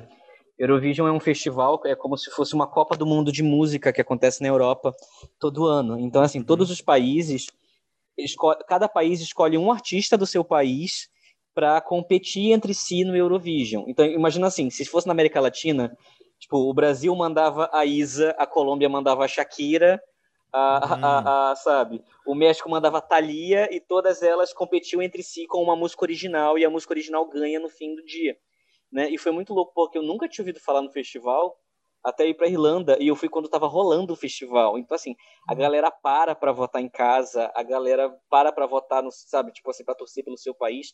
[0.58, 4.02] Eurovision é um festival, é como se fosse uma Copa do Mundo de música que
[4.02, 4.94] acontece na Europa
[5.40, 5.98] todo ano.
[5.98, 7.48] Então assim, todos os países,
[8.68, 11.10] cada país escolhe um artista do seu país
[11.54, 13.86] para competir entre si no Eurovision.
[13.88, 15.96] Então imagina assim, se fosse na América Latina,
[16.40, 20.02] tipo, o Brasil mandava a Isa, a Colômbia mandava a Shakira,
[20.52, 22.04] a, a- a- sabe?
[22.26, 26.58] O México mandava a Thalia e todas elas competiam entre si com uma música original
[26.58, 28.36] e a música original ganha no fim do dia.
[28.92, 29.10] Né?
[29.12, 31.56] E foi muito louco porque eu nunca tinha ouvido falar no festival
[32.04, 34.80] até ir para Irlanda e eu fui quando tava rolando o festival.
[34.80, 35.16] Então assim,
[35.48, 39.70] a galera para para votar em casa, a galera para para votar no, sabe, tipo
[39.70, 40.94] assim, para torcer pelo seu país.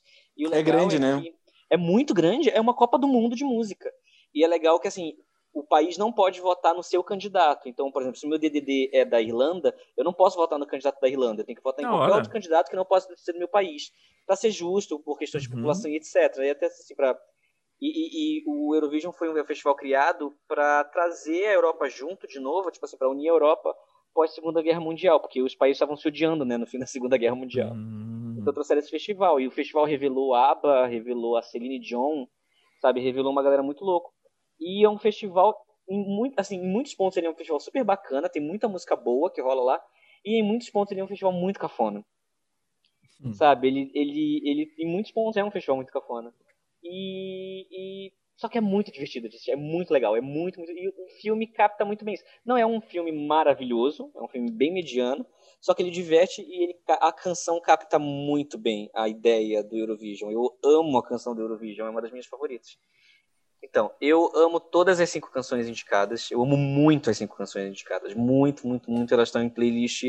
[0.57, 1.21] É grande, né?
[1.21, 1.33] que
[1.69, 3.89] É muito grande, é uma Copa do Mundo de música.
[4.33, 5.13] E é legal que assim,
[5.55, 7.69] o país não pode votar no seu candidato.
[7.69, 10.67] Então, por exemplo, se o meu DDD é da Irlanda, eu não posso votar no
[10.67, 11.41] candidato da Irlanda.
[11.41, 12.15] Eu tenho que votar em Da qualquer hora.
[12.17, 13.89] outro candidato que não possa ser do meu país.
[14.27, 15.55] Para ser justo, por questões de Uhum.
[15.55, 16.15] população e etc.
[16.39, 17.17] E até assim, pra...
[17.81, 22.39] E, e- e o Eurovision foi um festival criado para trazer a Europa junto de
[22.39, 23.73] novo, tipo assim, para unir a Europa
[24.13, 27.17] pós Segunda Guerra Mundial, porque os países estavam se odiando, né, no fim da Segunda
[27.17, 27.71] Guerra Mundial.
[27.73, 28.37] Hum.
[28.39, 29.39] Então trouxeram esse festival.
[29.41, 32.25] E o festival revelou a ABBA, revelou a Celine Dion,
[32.79, 33.01] sabe?
[33.01, 34.13] Revelou uma galera muito louco.
[34.59, 35.55] E é um festival,
[35.89, 38.95] em, muito, assim, em muitos pontos ele é um festival super bacana, tem muita música
[38.95, 39.83] boa que rola lá.
[40.23, 42.03] E em muitos pontos ele é um festival muito cafona.
[43.23, 43.33] Hum.
[43.33, 43.67] Sabe?
[43.67, 46.33] Ele, ele, ele, em muitos pontos é um festival muito cafona.
[46.83, 50.71] E, e Só que é muito divertido de assistir, é muito legal, é muito, muito.
[50.71, 52.23] E o filme capta muito bem isso.
[52.45, 55.25] Não é um filme maravilhoso, é um filme bem mediano,
[55.61, 60.31] só que ele diverte e ele, a canção capta muito bem a ideia do Eurovision.
[60.31, 62.77] Eu amo a canção do Eurovision, é uma das minhas favoritas.
[63.67, 66.29] Então, eu amo todas as cinco canções indicadas.
[66.29, 68.13] Eu amo muito as cinco canções indicadas.
[68.13, 69.13] Muito, muito, muito.
[69.13, 70.03] Elas estão em playlist.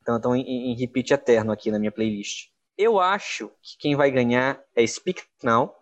[0.00, 2.46] Então, estão em, em repeat eterno aqui na minha playlist.
[2.78, 5.74] Eu acho que quem vai ganhar é Speak Now,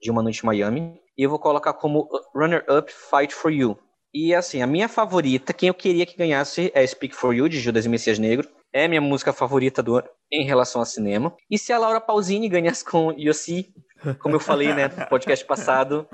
[0.00, 1.00] de Uma Noite em Miami.
[1.16, 3.78] E eu vou colocar como runner-up Fight for You.
[4.12, 7.60] E assim, a minha favorita, quem eu queria que ganhasse é Speak for You, de
[7.60, 8.48] Judas e Messias Negro.
[8.72, 11.36] É minha música favorita do em relação ao cinema.
[11.48, 13.72] E se a Laura Pausini ganhasse com Yossi,
[14.20, 16.08] como eu falei né, no podcast passado,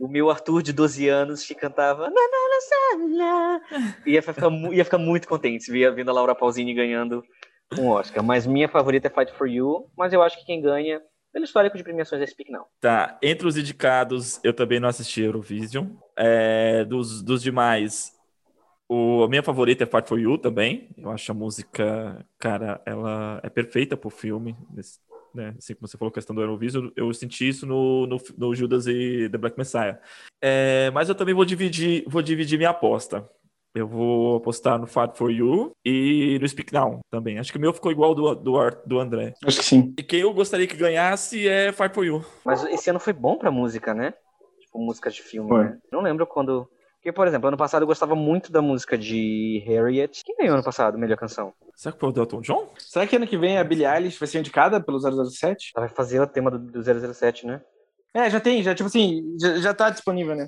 [0.00, 2.08] o meu Arthur de 12 anos que cantava
[4.06, 7.22] ia, ficar, ia ficar muito contente se via vendo a Laura Pausini ganhando
[7.78, 8.22] um Oscar.
[8.22, 11.00] Mas minha favorita é Fight for You, mas eu acho que quem ganha
[11.32, 12.66] pelo histórico de premiações é Speak Now.
[12.80, 15.86] Tá, entre os indicados, eu também não assisti Eurovision.
[16.16, 18.12] É, dos, dos demais,
[18.88, 20.88] o, a minha favorita é Fight For You também.
[20.98, 24.56] Eu acho a música, cara, ela é perfeita pro filme.
[25.34, 25.54] Né?
[25.58, 28.86] Assim como você falou, a questão do Eurovision, eu senti isso no, no, no Judas
[28.86, 29.98] e The Black Messiah.
[30.42, 33.28] É, mas eu também vou dividir, vou dividir minha aposta.
[33.72, 37.38] Eu vou apostar no Fight For You e no Speak Now também.
[37.38, 39.34] Acho que o meu ficou igual do, do, do André.
[39.44, 39.94] Acho que sim.
[39.96, 42.24] E quem eu gostaria que ganhasse é Fight For You.
[42.44, 44.12] Mas esse ano foi bom pra música, né?
[44.60, 45.78] Tipo, música de filme, né?
[45.92, 46.68] Não lembro quando
[47.00, 50.22] porque, por exemplo, ano passado eu gostava muito da música de Harriet.
[50.22, 51.54] Quem ganhou ano passado, melhor canção?
[51.74, 52.68] Será que foi o Delton John?
[52.78, 55.72] Será que ano que vem a Billie Eilish vai ser indicada pelo 007?
[55.74, 57.62] Ela vai fazer o tema do, do 007, né?
[58.12, 60.46] É, já tem, já, tipo assim, já, já tá disponível, né?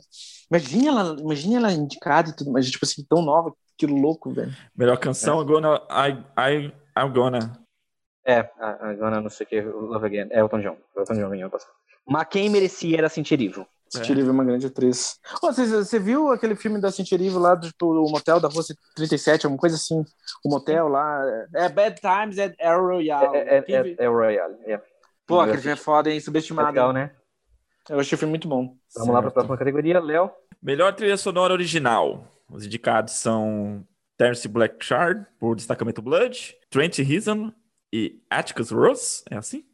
[0.51, 4.55] Imagina ela, imagina ela indicada e tudo, mas, tipo assim, tão nova, que louco, velho.
[4.77, 5.45] Melhor canção, é.
[5.47, 7.65] Gonna, I, I, I'm Gonna.
[8.27, 10.29] É, I'm Gonna, não sei o que, Love Again.
[10.31, 10.77] É Elton John.
[10.95, 11.73] Elton John ganhou ano passado.
[12.07, 13.67] Mas quem merecia era Cintia Erivo.
[13.93, 14.21] Cintia é.
[14.21, 15.21] é uma grande atriz.
[15.43, 18.63] Oh, você, você viu aquele filme da Cintia Erivo lá do tipo, motel da Rua
[18.97, 20.03] 37, alguma coisa assim?
[20.43, 21.23] O motel lá.
[21.55, 23.37] É Bad Times at El Royale.
[23.37, 24.81] É, é, é, é Royale, é.
[25.27, 26.21] Pô, aquele filme é foda, hein?
[26.21, 26.69] Subestimado.
[26.69, 27.11] Legal, né?
[27.89, 28.65] Eu achei o filme muito bom.
[28.65, 29.13] Vamos certo.
[29.13, 30.31] lá para a próxima categoria, Léo.
[30.63, 32.27] Melhor trilha sonora original.
[32.49, 33.85] Os indicados são
[34.17, 37.53] Terence Blackshard, por Destacamento Blood, Trent Reason
[37.93, 39.65] e Atticus Ross, é assim?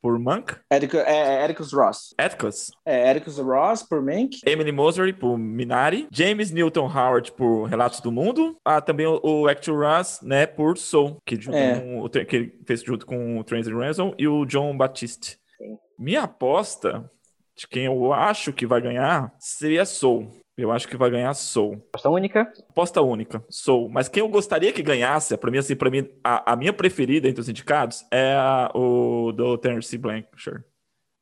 [0.00, 0.56] Por Monk.
[0.72, 2.14] Eric, é, é Ericus Ross.
[2.16, 2.70] Atticus.
[2.84, 4.40] É, Ericus Ross por Mank.
[4.46, 6.08] Emily Mosery por Minari.
[6.12, 8.56] James Newton Howard por Relatos do Mundo.
[8.64, 11.80] Ah, também o, o Hector Ross, né, por Soul, que, é.
[11.80, 15.38] com, que ele fez junto com o Trent Reznor e o John Batiste.
[15.56, 15.78] Sim.
[15.98, 17.10] Minha aposta
[17.56, 20.30] de quem eu acho que vai ganhar seria Soul.
[20.58, 21.74] Eu acho que vai ganhar Soul.
[21.88, 22.52] Aposta única?
[22.68, 23.88] Aposta única, Soul.
[23.88, 27.28] Mas quem eu gostaria que ganhasse, para mim, assim, para mim, a, a, minha preferida
[27.28, 30.64] entre os indicados é a, o do Terence Blanchard.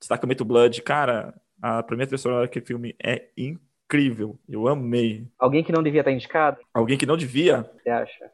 [0.01, 4.38] Destacamento Blood, cara, a primeira trilha daquele filme é incrível.
[4.49, 5.29] Eu amei.
[5.38, 6.59] Alguém que não devia estar indicado?
[6.72, 7.70] Alguém que não devia?
[7.83, 8.33] Você acha?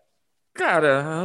[0.54, 1.24] Cara,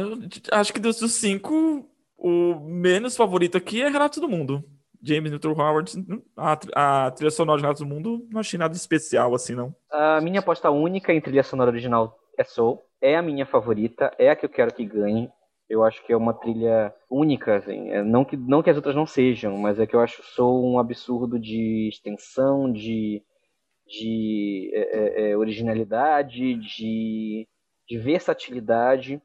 [0.50, 4.64] acho que dos cinco, o menos favorito aqui é Relatos do Mundo.
[5.02, 5.92] James Newton Howard,
[6.36, 9.74] a, a trilha sonora de Ratos do Mundo, não achei nada especial assim, não.
[9.90, 12.82] A minha aposta única em trilha sonora original é Soul.
[13.00, 15.30] É a minha favorita, é a que eu quero que ganhe.
[15.68, 17.90] Eu acho que é uma trilha única, assim.
[17.90, 20.64] É, não, que, não que as outras não sejam, mas é que eu acho Soul
[20.64, 23.22] um absurdo de extensão, de,
[23.86, 27.46] de é, é, é originalidade, de,
[27.88, 29.20] de versatilidade.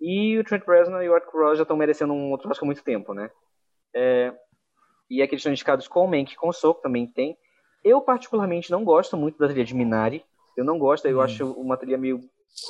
[0.00, 2.66] E o Trent Reznor e o Art Cross já estão merecendo um outro Oscar há
[2.66, 3.30] muito tempo, né?
[3.94, 4.32] É,
[5.10, 7.36] e aqueles são indicados com o Mank com o Soul, também tem.
[7.84, 10.24] Eu, particularmente, não gosto muito da trilha de Minari.
[10.56, 11.20] Eu não gosto, eu hum.
[11.20, 12.20] acho uma trilha meio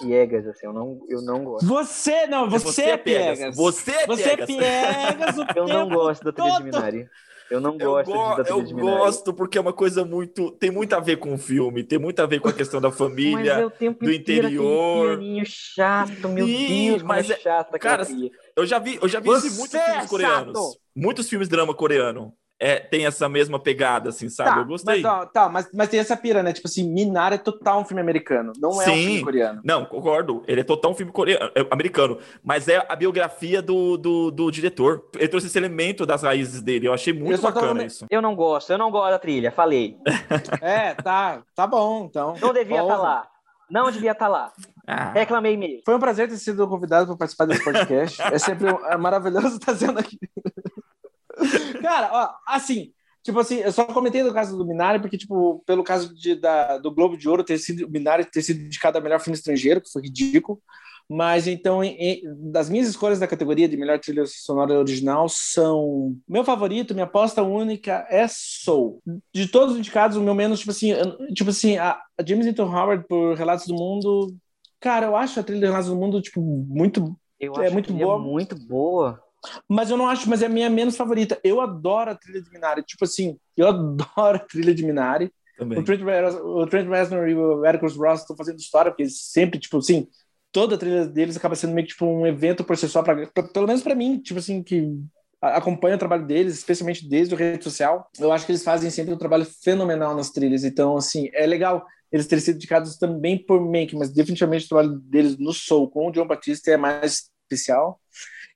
[0.01, 1.67] piegas, assim, eu não, eu não gosto.
[1.67, 3.57] Você não, você, você é piegas.
[3.57, 4.19] Você é piegas.
[4.19, 6.59] Você é piegas Eu não gosto da trilha todo.
[6.59, 7.09] de Minari.
[7.49, 10.51] Eu não gosto eu go de Eu gosto porque é uma coisa muito.
[10.53, 12.91] Tem muito a ver com o filme, tem muito a ver com a questão da
[12.93, 15.21] família, é do interior.
[15.45, 17.79] chato, meu Sim, Deus, mas é chato.
[17.79, 18.05] Cara,
[18.57, 20.79] eu já vi, eu já vi isso em muitos filmes é coreanos.
[20.95, 24.51] Muitos filmes drama coreano é, tem essa mesma pegada, assim, sabe?
[24.51, 25.03] Tá, eu gostei.
[25.03, 26.53] Mas, ó, tá, mas, mas tem essa pira, né?
[26.53, 28.91] Tipo assim, Minar é total um filme americano, não é Sim.
[28.91, 29.61] um filme coreano.
[29.63, 30.43] Não, concordo.
[30.49, 34.51] Ele é total um filme coreano, é, americano, mas é a biografia do, do, do,
[34.51, 35.05] diretor.
[35.17, 36.89] Ele trouxe esse elemento das raízes dele.
[36.89, 38.07] Eu achei muito eu bacana isso.
[38.11, 39.97] Eu não gosto, eu não gosto da trilha, falei.
[40.63, 42.35] é, tá, tá bom, então.
[42.41, 43.29] Não devia estar tá lá.
[43.71, 44.53] Não devia estar tá lá.
[44.87, 45.11] Ah.
[45.11, 45.83] Reclamei mesmo.
[45.85, 48.23] Foi um prazer ter sido convidado para participar desse podcast.
[48.23, 50.19] é sempre é maravilhoso estar sendo aqui.
[51.83, 52.93] Cara, ó, assim,
[53.27, 56.79] Tipo assim, eu só comentei no caso do Minari, porque, tipo, pelo caso de, da,
[56.79, 59.81] do Globo de Ouro ter sido, o Minari ter sido indicado a melhor filme estrangeiro,
[59.81, 60.63] que foi ridículo.
[61.09, 66.17] Mas então, em, em, das minhas escolhas da categoria de melhor trilha sonora original são.
[66.29, 69.01] Meu favorito, minha aposta única é Soul.
[69.33, 70.93] De todos os indicados, o meu menos, tipo assim,
[71.33, 74.35] tipo assim, a, a James Newton Howard por Relatos do Mundo.
[74.81, 77.17] Cara, eu acho a trilha de Relatos do Mundo, tipo, muito.
[77.39, 78.17] Eu é acho muito boa.
[78.17, 79.23] É muito boa.
[79.69, 81.39] Mas eu não acho, mas é a minha menos favorita.
[81.45, 82.83] Eu adoro a trilha de Minari.
[82.83, 85.33] Tipo assim, eu adoro a trilha de Minari.
[85.57, 85.79] Também.
[85.79, 86.01] O Trent,
[86.43, 90.07] o Trent Reznor e o Atticus Ross estão fazendo história, porque eles sempre, tipo assim,
[90.57, 93.83] toda a trilha deles acaba sendo meio que tipo um evento pra, pra pelo menos
[93.83, 94.91] para mim, tipo assim, que
[95.39, 98.11] acompanha o trabalho deles, especialmente desde o rede social.
[98.19, 100.65] Eu acho que eles fazem sempre um trabalho fenomenal nas trilhas.
[100.65, 104.99] Então, assim, é legal eles terem sido indicados também por Mank, mas definitivamente o trabalho
[105.01, 108.01] deles no Soul com o John Batista é mais especial.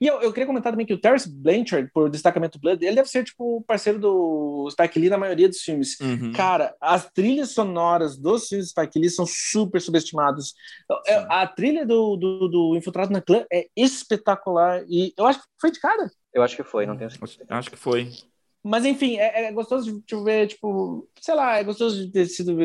[0.00, 3.08] E eu, eu queria comentar também que o Terence Blanchard, por Destacamento Blood, ele deve
[3.08, 6.00] ser, tipo, parceiro do Spike Lee na maioria dos filmes.
[6.00, 6.32] Uhum.
[6.32, 10.54] Cara, as trilhas sonoras dos filmes do Spike Lee são super subestimadas.
[11.28, 15.68] A trilha do, do, do Infiltrado na Clã é espetacular e eu acho que foi
[15.70, 16.10] indicada.
[16.32, 17.44] Eu acho que foi, não tenho certeza.
[17.50, 18.10] Acho que foi.
[18.62, 22.60] Mas enfim, é, é gostoso de ver, tipo, sei lá, é gostoso de ter sido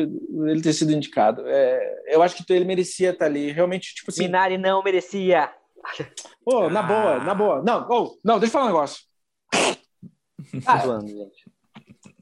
[0.46, 1.42] ele ter sido indicado.
[1.46, 3.50] É, eu acho que ele merecia estar ali.
[3.50, 4.24] Realmente, tipo assim.
[4.24, 5.50] Minari não merecia.
[6.44, 7.62] Pô, na boa, na boa.
[7.62, 9.04] Não, oh, não, deixa eu falar um negócio.
[10.66, 11.50] Ah, zoando, gente.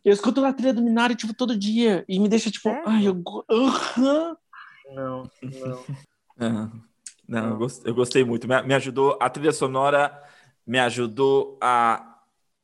[0.04, 2.04] Eu escuto a trilha do Minari, tipo, todo dia.
[2.08, 2.82] E me deixa, tipo, É?
[2.86, 3.22] ai, eu.
[4.88, 5.84] Não, não.
[6.36, 6.68] Ah,
[7.28, 8.48] Não, eu gostei, eu gostei muito.
[8.48, 10.20] Me, me ajudou, a trilha sonora
[10.66, 12.18] me ajudou a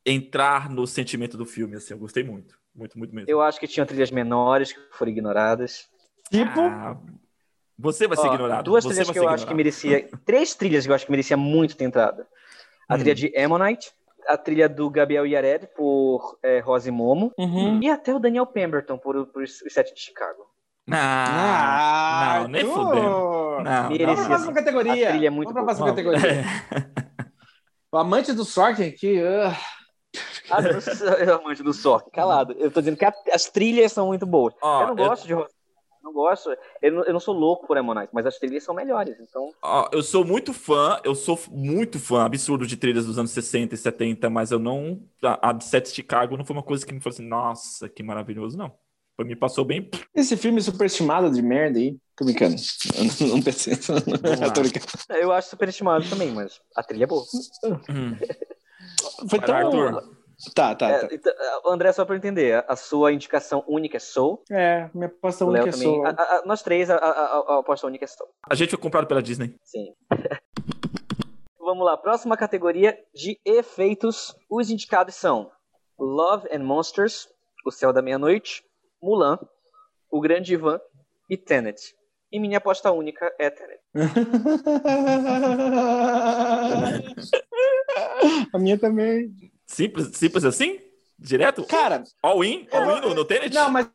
[0.05, 2.59] entrar no sentimento do filme, assim, eu gostei muito.
[2.75, 3.29] Muito, muito mesmo.
[3.29, 5.87] Eu acho que tinham trilhas menores que foram ignoradas.
[6.29, 6.97] Tipo, Ah,
[7.81, 8.63] você vai ser Ó, ignorado.
[8.65, 9.55] Duas você trilhas que eu acho que ignorado.
[9.57, 10.09] merecia.
[10.25, 12.25] Três trilhas que eu acho que merecia muito ter entrado.
[12.87, 12.99] A Hum.
[12.99, 13.91] trilha de Ammonite,
[14.27, 17.79] a trilha do Gabriel Yared por é, Rose Momo uhum.
[17.81, 20.45] e até o Daniel Pemberton por, por Os Sete de Chicago.
[20.91, 22.73] Ah, não, nem Arthur!
[22.85, 23.61] fudendo.
[23.63, 24.53] Não, Merecia, Vamos pra próxima sim.
[24.53, 25.07] categoria.
[25.07, 25.93] A trilha é muito Vamos pra boa.
[25.93, 26.43] próxima categoria.
[27.91, 29.21] O amante do Sorkin aqui.
[29.21, 29.55] ah.
[30.49, 31.07] Ah, eu sou
[31.41, 32.53] amante do Sork, calado.
[32.59, 34.53] Eu tô dizendo que a- as trilhas são muito boas.
[34.61, 35.49] Ó, eu não gosto de Rose
[36.03, 36.49] não gosto,
[36.81, 39.89] eu não, eu não sou louco por Ammonite, mas as trilhas são melhores, então Ó,
[39.91, 43.77] eu sou muito fã, eu sou muito fã absurdo de trilhas dos anos 60 e
[43.77, 45.01] 70, mas eu não.
[45.23, 48.03] A, a de Sete Chicago não foi uma coisa que me falou assim, nossa, que
[48.03, 48.71] maravilhoso, não.
[49.15, 49.89] Pra mim passou bem.
[50.15, 51.97] Esse filme superestimado de merda aí.
[52.15, 52.55] Tô brincando.
[52.95, 53.73] Eu não, não pensei.
[54.43, 54.87] Eu tô brincando.
[55.09, 57.23] eu acho superestimado também, mas a trilha é boa.
[57.89, 58.15] Hum.
[59.29, 59.55] Foi tão.
[59.55, 60.20] Arthur.
[60.55, 61.13] Tá, tá, É, tá.
[61.13, 61.33] então,
[61.67, 65.69] André, só pra eu entender, a- sua indicação única é Soul, É, minha aposta única
[65.69, 65.95] é também.
[65.95, 66.03] só.
[66.05, 68.29] A- a- a- nós três, a- a aposta única é Soul.
[68.49, 69.55] A gente foi comprado pela Disney.
[69.63, 69.93] Sim.
[71.59, 74.35] Vamos lá, próxima categoria de efeitos.
[74.49, 75.51] Os indicados são
[75.99, 77.29] Love and Monsters,
[77.65, 78.63] O Céu da Meia-Noite,
[79.01, 79.37] Mulan,
[80.09, 80.81] O Grande Ivan
[81.29, 81.95] e Tenet.
[82.31, 83.79] E minha aposta única é Tenet.
[88.53, 89.31] a minha também.
[89.71, 90.79] Simples, simples assim?
[91.17, 91.63] Direto?
[91.65, 92.67] Cara, All in?
[92.71, 93.53] All in no, no Tenet?
[93.53, 93.89] Não, mas.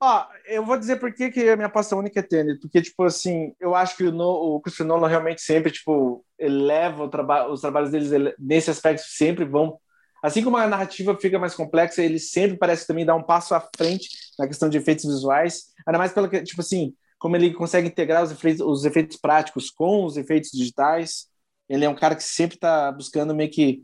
[0.00, 2.60] Ó, eu vou dizer por que, que a minha aposta única é Tenet.
[2.60, 7.04] Porque, tipo assim, eu acho que o, no, o Christopher Nolan realmente sempre, tipo, eleva
[7.04, 9.78] o traba os trabalhos deles ele- nesse aspecto, sempre vão.
[10.22, 13.68] Assim como a narrativa fica mais complexa, ele sempre parece também dar um passo à
[13.76, 15.72] frente na questão de efeitos visuais.
[15.86, 19.68] Ainda mais pelo que, tipo assim, como ele consegue integrar os efeitos, os efeitos práticos
[19.70, 21.26] com os efeitos digitais.
[21.68, 23.82] Ele é um cara que sempre está buscando meio que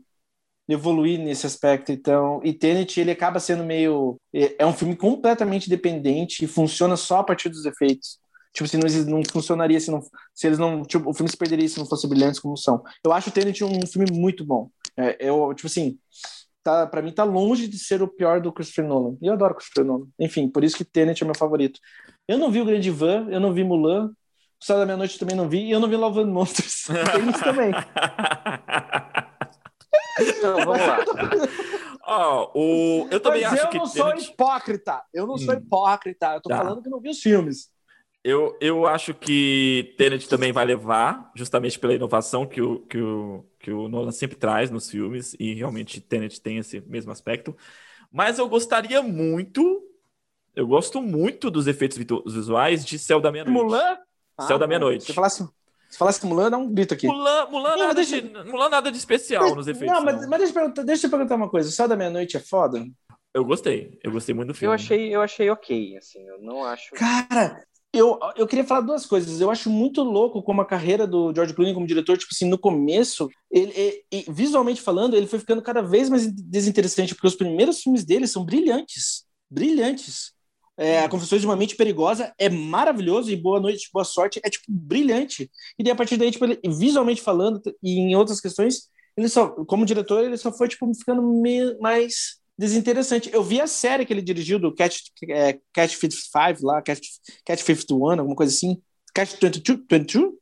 [0.67, 1.91] evoluir nesse aspecto.
[1.91, 4.17] Então, e Tenet, ele acaba sendo meio.
[4.33, 8.19] É é um filme completamente dependente e funciona só a partir dos efeitos.
[8.53, 10.01] Tipo, se não, não funcionaria se não.
[10.33, 10.83] Se eles não.
[10.83, 12.83] Tipo, o filme se perderia se não fosse brilhantes como são.
[13.03, 14.69] Eu acho o Tenet um filme muito bom.
[14.97, 15.97] É, eu, tipo assim.
[16.63, 19.15] Tá, pra mim tá longe de ser o pior do Christopher Nolan.
[19.21, 20.07] E eu adoro Christopher Nolan.
[20.19, 21.79] Enfim, por isso que Tenet é meu favorito.
[22.27, 25.35] Eu não vi o Grande Van, eu não vi Mulan, o Céu da Meia-Noite também
[25.35, 26.85] não vi, e eu não vi Love and Monsters.
[27.13, 27.71] Tem isso também.
[30.19, 30.97] Então, vamos lá.
[32.07, 33.07] Ó, o...
[33.09, 35.01] Eu também Mas acho eu que não sou Tenet- hipócrita.
[35.13, 35.57] Eu não sou Hum.
[35.57, 36.33] hipócrita.
[36.35, 36.57] Eu tô Tá.
[36.57, 37.69] falando que não vi os filmes.
[38.23, 43.45] Eu, eu acho que Tenet também vai levar, justamente pela inovação que o, que, o,
[43.59, 47.55] que o Nolan sempre traz nos filmes, e realmente Tenet tem esse mesmo aspecto.
[48.11, 49.83] Mas eu gostaria muito,
[50.55, 53.63] eu gosto muito dos efeitos visuais de Céu da Meia-Noite.
[53.63, 53.97] Mulan?
[54.41, 54.69] Céu da bom.
[54.69, 55.05] Meia-Noite.
[55.05, 55.47] Se falasse,
[55.95, 57.07] se falasse Mulan, dá um grito aqui.
[57.07, 59.95] Mulan, Mulan, Não, nada, deixa- de, Mulan nada de especial nos efeitos.
[59.95, 60.29] não, mas, não.
[60.29, 61.69] mas deixa, eu perguntar, deixa eu perguntar uma coisa.
[61.69, 62.85] O Céu da Meia-Noite é foda?
[63.33, 64.69] Eu gostei, eu gostei muito do filme.
[64.71, 66.91] Eu achei, eu achei ok, assim, eu não acho.
[66.95, 69.39] Cara, Eu, eu queria falar duas coisas.
[69.39, 72.57] Eu acho muito louco como a carreira do George Clooney como diretor, tipo assim, no
[72.59, 73.71] começo, ele,
[74.11, 78.27] ele, visualmente falando, ele foi ficando cada vez mais desinteressante, porque os primeiros filmes dele
[78.27, 79.23] são brilhantes.
[79.49, 80.34] Brilhantes.
[80.77, 84.49] É, a Confissões de uma Mente Perigosa é maravilhoso e Boa Noite, Boa Sorte é,
[84.49, 85.49] tipo, brilhante.
[85.79, 89.47] E daí, a partir daí, tipo, ele, visualmente falando e em outras questões, ele só,
[89.65, 91.21] como diretor, ele só foi, tipo, ficando
[91.79, 93.29] mais desinteressante.
[93.31, 97.07] Eu vi a série que ele dirigiu do Catch, é, Catch 55 lá, Catch,
[97.45, 98.81] Catch 51, alguma coisa assim.
[99.13, 100.33] Catch 22, 22?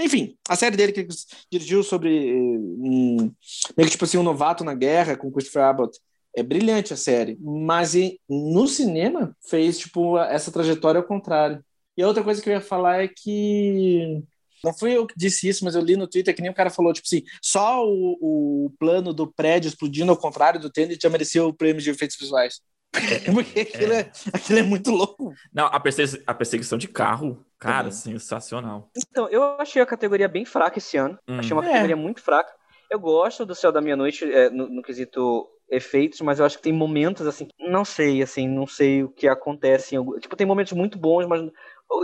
[0.00, 1.08] Enfim, a série dele que ele
[1.50, 3.32] dirigiu sobre um,
[3.76, 5.98] meio que tipo assim, um novato na guerra com Christopher Abbott.
[6.36, 7.94] É brilhante a série, mas
[8.28, 11.64] no cinema fez tipo essa trajetória ao contrário.
[11.96, 14.22] E a outra coisa que eu ia falar é que
[14.62, 16.70] não fui eu que disse isso, mas eu li no Twitter que nem o cara
[16.70, 21.08] falou, tipo assim, só o, o plano do prédio explodindo ao contrário do Tenet já
[21.08, 22.60] mereceu o prêmio de efeitos visuais.
[23.32, 24.00] Porque aquilo é.
[24.00, 25.32] é, aquilo é muito louco.
[25.52, 28.90] Não, a, persegui a perseguição de carro, cara, sensacional.
[28.96, 31.18] Então, eu achei a categoria bem fraca esse ano.
[31.28, 31.38] Hum.
[31.38, 31.68] Achei uma é.
[31.68, 32.52] categoria muito fraca.
[32.90, 36.62] Eu gosto do Céu da Meia-Noite é, no, no quesito efeitos, mas eu acho que
[36.62, 39.96] tem momentos assim, não sei, assim, não sei o que acontece.
[40.20, 41.42] Tipo, tem momentos muito bons, mas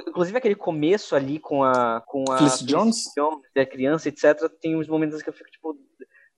[0.08, 2.00] Inclusive aquele começo ali com a.
[2.06, 3.04] Com a Felicity Jones?
[3.54, 4.50] Da criança, etc.
[4.60, 5.76] Tem uns momentos que eu fico, tipo.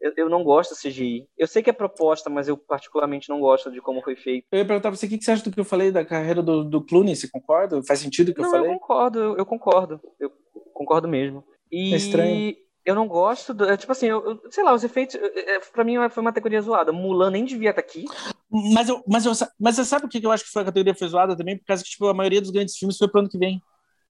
[0.00, 1.26] Eu, eu não gosto da CGI.
[1.38, 4.44] Eu sei que é proposta, mas eu particularmente não gosto de como foi feito.
[4.52, 6.42] Eu ia perguntar pra você o que você acha do que eu falei da carreira
[6.42, 7.16] do, do Clooney.
[7.16, 7.82] Você concorda?
[7.82, 8.70] Faz sentido o que não, eu falei?
[8.70, 10.00] Eu concordo, eu, eu concordo.
[10.20, 10.30] Eu
[10.74, 11.44] concordo mesmo.
[11.72, 11.94] E...
[11.94, 12.54] É estranho
[12.87, 13.53] eu não gosto.
[13.53, 15.16] Do, é, tipo assim, eu, eu, sei lá, os efeitos.
[15.16, 16.92] É, pra mim foi uma categoria zoada.
[16.92, 18.05] Mulan nem devia estar tá aqui.
[18.49, 20.94] Mas, eu, mas, eu, mas você sabe por que eu acho que foi a categoria
[20.94, 21.59] foi zoada também?
[21.59, 23.61] Por causa que tipo, a maioria dos grandes filmes foi pro ano que vem.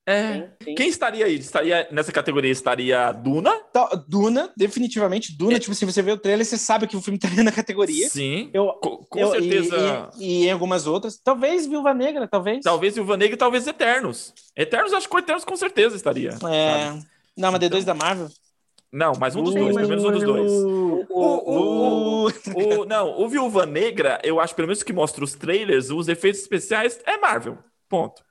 [0.08, 0.34] É.
[0.34, 0.74] Sim, sim.
[0.76, 1.34] Quem estaria aí?
[1.34, 3.58] Estaria nessa categoria estaria Duna?
[3.72, 5.56] Tá, Duna, definitivamente Duna.
[5.56, 5.58] É.
[5.58, 8.08] Tipo, se você vê o trailer, você sabe que o filme estaria na categoria.
[8.08, 8.50] Sim.
[8.54, 10.10] Eu, com, com eu, certeza.
[10.18, 11.18] E, e, e, em algumas outras.
[11.18, 12.62] Talvez Viúva Negra, talvez.
[12.62, 14.32] Talvez Viúva Negra e talvez Eternos.
[14.54, 16.28] Eternos, acho que o Eternos com certeza estaria.
[16.28, 16.32] É.
[16.34, 17.06] Sabe?
[17.36, 17.82] Não, mas D2 então...
[17.82, 18.28] da Marvel.
[18.92, 20.52] Não, mas um dos dois, pelo menos um dos dois.
[21.10, 26.08] O, o, não, o Viúva Negra, eu acho, pelo menos que mostra os trailers, os
[26.08, 27.58] efeitos especiais é Marvel.
[27.88, 28.24] Ponto.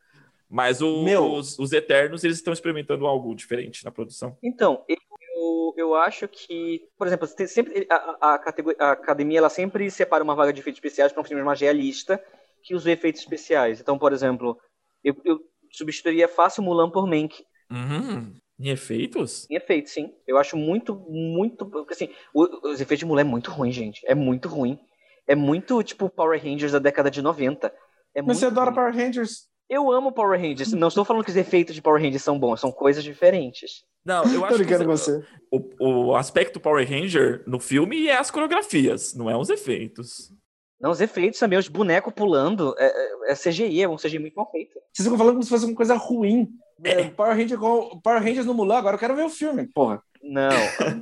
[0.49, 4.37] Mas o, os, os Eternos, eles estão experimentando algo diferente na produção.
[4.43, 8.39] Então, eu, eu acho que, por exemplo, sempre, a, a,
[8.79, 12.23] a, academia ela sempre separa uma vaga de efeitos especiais para um filme mais realista
[12.63, 13.79] que os efeitos especiais.
[13.79, 14.57] Então, por exemplo,
[15.03, 15.39] eu, eu
[15.71, 17.45] substituiria fácil Mulan por Mank.
[17.69, 18.35] Uhum.
[18.59, 19.47] Em efeitos?
[19.49, 20.13] Em efeitos, sim.
[20.25, 21.65] Eu acho muito, muito.
[21.65, 24.01] Porque assim, os efeitos de mulher é muito ruim, gente.
[24.05, 24.79] É muito ruim.
[25.27, 27.73] É muito tipo Power Rangers da década de 90.
[28.13, 28.75] É Mas você adora ruim.
[28.75, 29.49] Power Rangers?
[29.69, 30.71] Eu amo Power Rangers.
[30.73, 33.83] Não estou falando que os efeitos de Power Rangers são bons, são coisas diferentes.
[34.05, 39.15] Não, eu acho que você, o, o aspecto Power Ranger no filme é as coreografias,
[39.15, 40.31] não é os efeitos.
[40.79, 44.35] Não, os efeitos também, os bonecos pulando, é, é, é CGI, é um CGI muito
[44.35, 44.77] mal feito.
[44.93, 46.47] Vocês ficam falando como se fosse uma coisa ruim.
[46.83, 47.09] É.
[47.09, 50.03] Power, Rangers, Power Rangers no Mulan, agora eu quero ver o filme, porra.
[50.21, 50.49] Não,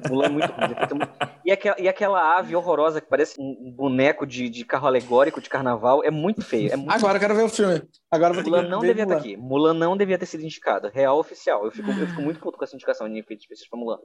[0.09, 0.99] Mulan é muito ruim.
[1.45, 5.49] E aquela, e aquela ave horrorosa que parece um boneco de, de carro alegórico de
[5.49, 6.71] carnaval é muito feio.
[6.71, 7.81] É muito agora eu quero ver o filme.
[8.12, 9.38] Agora vou Mulan não devia estar aqui.
[9.38, 10.91] Mulan não devia ter sido indicada.
[10.93, 11.63] Real oficial.
[11.65, 13.99] Eu fico, eu fico muito puto com essa indicação de efeitos especiais pra Mulan.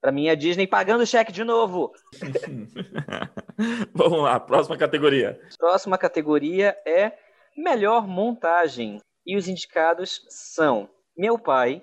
[0.00, 1.92] Pra mim, a Disney pagando cheque de novo.
[3.94, 5.40] Vamos lá, próxima categoria.
[5.58, 7.12] Próxima categoria é
[7.56, 9.00] melhor montagem.
[9.26, 11.82] E os indicados são meu Pai,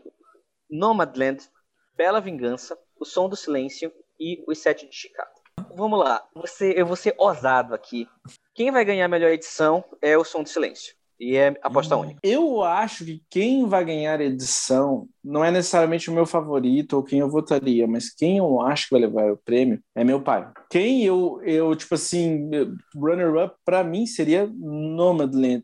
[0.69, 1.43] Nomadland,
[1.95, 5.31] Bela Vingança, O Som do Silêncio e Os Sete de Chicago.
[5.75, 8.07] Vamos lá, você, eu vou ser ousado aqui.
[8.53, 10.93] Quem vai ganhar a melhor edição é O Som do Silêncio.
[11.21, 12.19] E é aposta única.
[12.23, 17.03] Eu acho que quem vai ganhar a edição não é necessariamente o meu favorito ou
[17.03, 20.51] quem eu votaria, mas quem eu acho que vai levar o prêmio é meu pai.
[20.67, 22.49] Quem eu, eu tipo assim,
[22.95, 25.63] runner-up para mim seria Nomadland.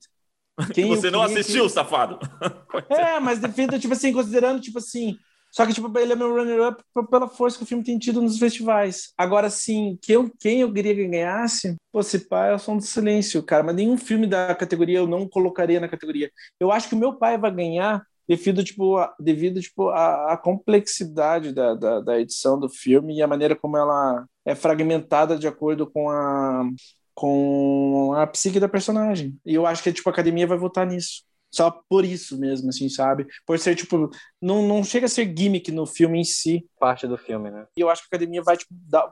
[0.73, 1.69] Quem Você não assistiu, que...
[1.69, 2.19] safado?
[2.89, 5.17] é, mas defenda, tipo assim, considerando, tipo assim.
[5.51, 8.37] Só que, tipo, ele é meu runner-up pela força que o filme tem tido nos
[8.37, 9.13] festivais.
[9.17, 12.77] Agora, sim, que eu, quem eu queria que ganhasse, pô, se pá, é o Som
[12.77, 13.63] do Silêncio, cara.
[13.63, 16.29] Mas nenhum filme da categoria eu não colocaria na categoria.
[16.59, 20.37] Eu acho que o meu pai vai ganhar devido, tipo, a, devido, tipo, a, a
[20.37, 25.47] complexidade da, da, da edição do filme e a maneira como ela é fragmentada de
[25.47, 26.69] acordo com a,
[27.17, 29.35] com a psique da personagem.
[29.43, 31.23] E eu acho que tipo, a academia vai votar nisso.
[31.49, 33.25] Só por isso mesmo, assim, sabe?
[33.43, 36.69] Por ser, tipo, não, não chega a ser gimmick no filme em si.
[36.79, 37.65] Parte do filme, né?
[37.75, 39.11] E eu acho que a academia vai, tipo, dar.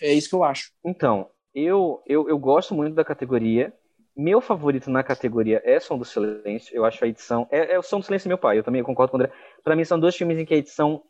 [0.00, 0.70] É isso que eu acho.
[0.84, 3.72] Então, eu, eu, eu gosto muito da categoria.
[4.16, 6.72] Meu favorito na categoria é Som do Silêncio.
[6.72, 7.48] Eu acho a edição.
[7.50, 8.56] É, é o Som do Silêncio meu pai.
[8.56, 9.32] Eu também concordo com o André.
[9.64, 11.02] Pra mim, são dois filmes em que a edição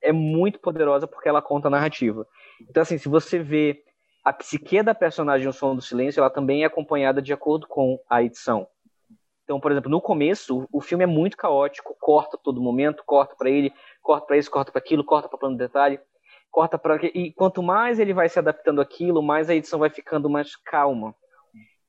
[0.00, 2.26] é muito poderosa porque ela conta a narrativa.
[2.68, 3.84] Então, assim, se você vê
[4.24, 7.98] a psique da personagem O Som do Silêncio, ela também é acompanhada de acordo com
[8.08, 8.66] a edição.
[9.44, 13.50] Então, por exemplo, no começo, o filme é muito caótico, corta todo momento, corta para
[13.50, 16.00] ele, corta para isso, corta para aquilo, corta para plano de detalhe,
[16.50, 20.30] corta para e quanto mais ele vai se adaptando àquilo, mais a edição vai ficando
[20.30, 21.14] mais calma.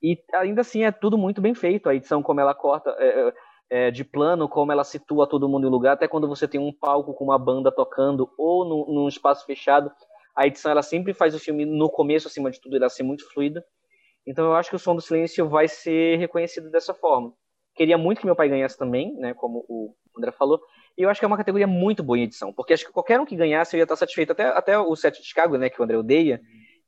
[0.01, 1.88] E ainda assim é tudo muito bem feito.
[1.88, 3.34] A edição como ela corta é, é,
[3.88, 6.73] é de plano, como ela situa todo mundo em lugar, até quando você tem um
[6.73, 9.91] palco com uma banda tocando ou no, num espaço fechado,
[10.36, 13.27] a edição ela sempre faz o filme no começo, acima de tudo, ela ser muito
[13.31, 13.63] fluida.
[14.25, 17.34] Então eu acho que o Som do Silêncio vai ser reconhecido dessa forma.
[17.75, 20.61] Queria muito que meu pai ganhasse também, né, como o André falou.
[20.97, 23.19] E eu acho que é uma categoria muito boa em edição, porque acho que qualquer
[23.19, 24.31] um que ganhasse eu ia estar satisfeito.
[24.31, 26.39] Até, até o set de Chicago, né, que o André odeia,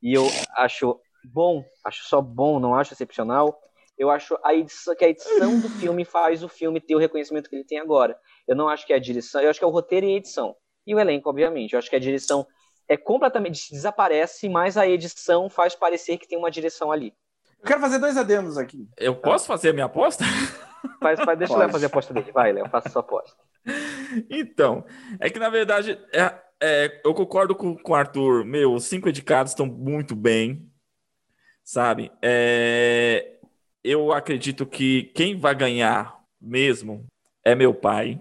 [0.02, 0.24] e eu
[0.56, 3.58] acho bom, acho só bom, não acho excepcional.
[3.98, 7.48] Eu acho a edição, que a edição do filme faz o filme ter o reconhecimento
[7.48, 8.16] que ele tem agora.
[8.46, 10.16] Eu não acho que é a direção, eu acho que é o roteiro e a
[10.16, 10.54] edição.
[10.86, 11.72] E o elenco, obviamente.
[11.72, 12.46] Eu acho que a direção
[12.88, 17.12] é completamente desaparece, mas a edição faz parecer que tem uma direção ali.
[17.58, 18.88] Eu quero fazer dois adendos aqui.
[18.96, 20.24] Eu posso fazer a minha aposta?
[21.00, 21.62] Faz, faz, deixa Pode.
[21.62, 22.30] o Léo fazer a aposta dele.
[22.30, 23.36] Vai, Léo, faça a sua aposta.
[24.30, 24.84] Então,
[25.18, 26.32] é que na verdade, é,
[26.62, 28.44] é, eu concordo com, com o Arthur.
[28.44, 30.70] Meu, os cinco indicados estão muito bem,
[31.64, 32.12] sabe?
[32.22, 33.36] É,
[33.82, 37.04] eu acredito que quem vai ganhar mesmo
[37.44, 38.20] é meu pai.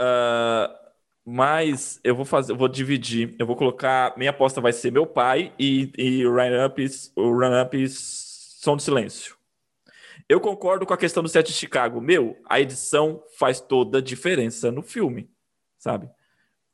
[0.00, 0.83] Uh,
[1.24, 3.34] mas eu vou fazer, eu vou dividir.
[3.38, 4.16] Eu vou colocar.
[4.16, 9.36] Minha aposta vai ser meu pai e, e run-ups, o run-ups Som do Silêncio.
[10.28, 12.00] Eu concordo com a questão do set de Chicago.
[12.00, 15.30] Meu, a edição faz toda a diferença no filme,
[15.78, 16.08] sabe?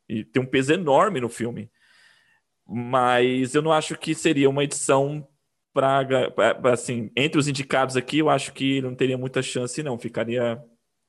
[0.08, 1.70] E tem um peso enorme no filme.
[2.66, 5.26] Mas eu não acho que seria uma edição
[5.72, 6.32] para
[6.72, 10.60] assim, entre os indicados aqui, eu acho que não teria muita chance não, ficaria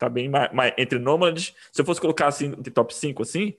[0.02, 3.54] tá bem mais, entre Nomad, se eu fosse colocar assim de top 5 assim,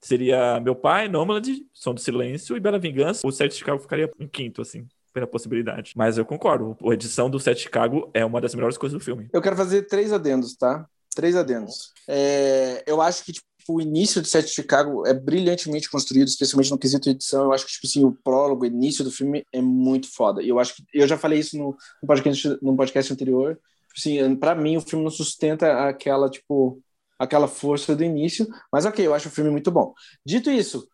[0.00, 3.26] seria meu pai, Nomad, Som do Silêncio e Bela Vingança.
[3.26, 5.94] O set de Chicago ficaria em quinto assim pela possibilidade.
[5.96, 9.28] Mas eu concordo, a edição do Set Chicago é uma das melhores coisas do filme.
[9.32, 10.86] Eu quero fazer três adendos, tá?
[11.16, 11.92] Três adendos.
[12.06, 16.78] É, eu acho que tipo, o início do Set Chicago é brilhantemente construído, especialmente no
[16.78, 17.46] quesito edição.
[17.46, 20.40] Eu acho que tipo assim, o prólogo, o início do filme é muito foda.
[20.40, 23.58] E eu acho que eu já falei isso no, no podcast, no podcast anterior.
[23.98, 26.80] Assim, para mim o filme não sustenta aquela tipo
[27.18, 29.92] aquela força do início, mas ok, eu acho o filme muito bom.
[30.24, 30.88] Dito isso,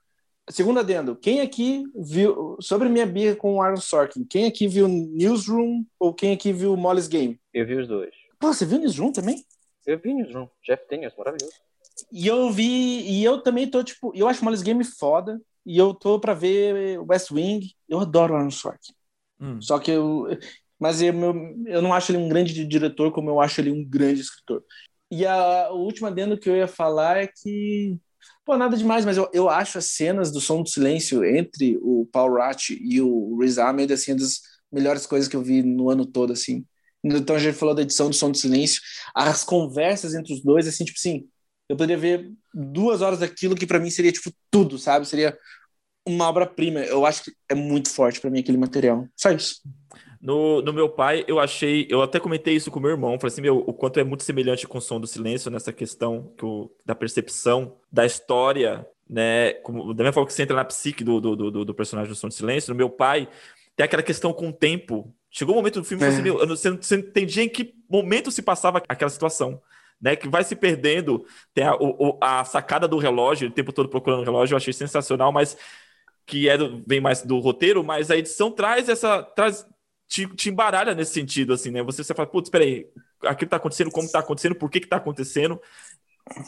[0.51, 4.87] Segundo adendo, quem aqui viu, sobre minha birra com o Aaron Sorkin, quem aqui viu
[4.87, 7.41] Newsroom ou quem aqui viu Molly's Game?
[7.53, 8.15] Eu vi os dois.
[8.39, 9.43] Pô, você viu Newsroom também?
[9.87, 11.55] Eu vi Newsroom, Jeff Daniels, maravilhoso.
[12.13, 15.95] E eu vi, e eu também tô, tipo, eu acho Molly's Game foda, e eu
[15.95, 18.93] tô pra ver West Wing, eu adoro o Aaron Sorkin.
[19.41, 19.63] Hum.
[19.63, 20.27] Só que eu,
[20.79, 21.15] mas eu,
[21.67, 24.63] eu não acho ele um grande diretor como eu acho ele um grande escritor.
[25.11, 27.99] E a, a última adendo que eu ia falar é que
[28.45, 32.07] Pô, nada demais, mas eu, eu acho as cenas do Som do Silêncio entre o
[32.13, 36.05] Paul Rat e o Riz Ahmed, assim, das melhores coisas que eu vi no ano
[36.05, 36.65] todo, assim.
[37.03, 38.83] Então a gente falou da edição do Som do Silêncio,
[39.15, 41.27] as conversas entre os dois, assim, tipo assim,
[41.69, 45.07] eu poderia ver duas horas daquilo que para mim seria, tipo, tudo, sabe?
[45.07, 45.37] Seria
[46.07, 46.81] uma obra-prima.
[46.81, 49.09] Eu acho que é muito forte para mim aquele material.
[49.17, 49.63] Só isso.
[50.25, 53.43] No, no meu pai, eu achei, eu até comentei isso com meu irmão, falei assim,
[53.43, 56.95] meu, o quanto é muito semelhante com o som do silêncio nessa questão o, da
[56.95, 59.53] percepção da história, né?
[59.63, 62.17] Como, da mesma forma que você entra na psique do, do, do, do personagem do
[62.17, 63.29] som do silêncio, no meu pai,
[63.77, 65.15] tem aquela questão com o tempo.
[65.31, 66.09] Chegou o um momento do filme é.
[66.09, 69.61] assim, meu, você, você não entendia em que momento se passava aquela situação.
[70.01, 73.89] Né, que vai se perdendo, tem a, o, a sacada do relógio, o tempo todo
[73.89, 75.57] procurando o relógio, eu achei sensacional, mas
[76.27, 79.67] que é do, vem mais do roteiro, mas a edição traz essa traz
[80.09, 81.83] te, te embaralha nesse sentido, assim, né?
[81.83, 82.87] Você, você fala, putz, peraí,
[83.25, 85.61] aquilo tá acontecendo, como tá acontecendo, por que que tá acontecendo?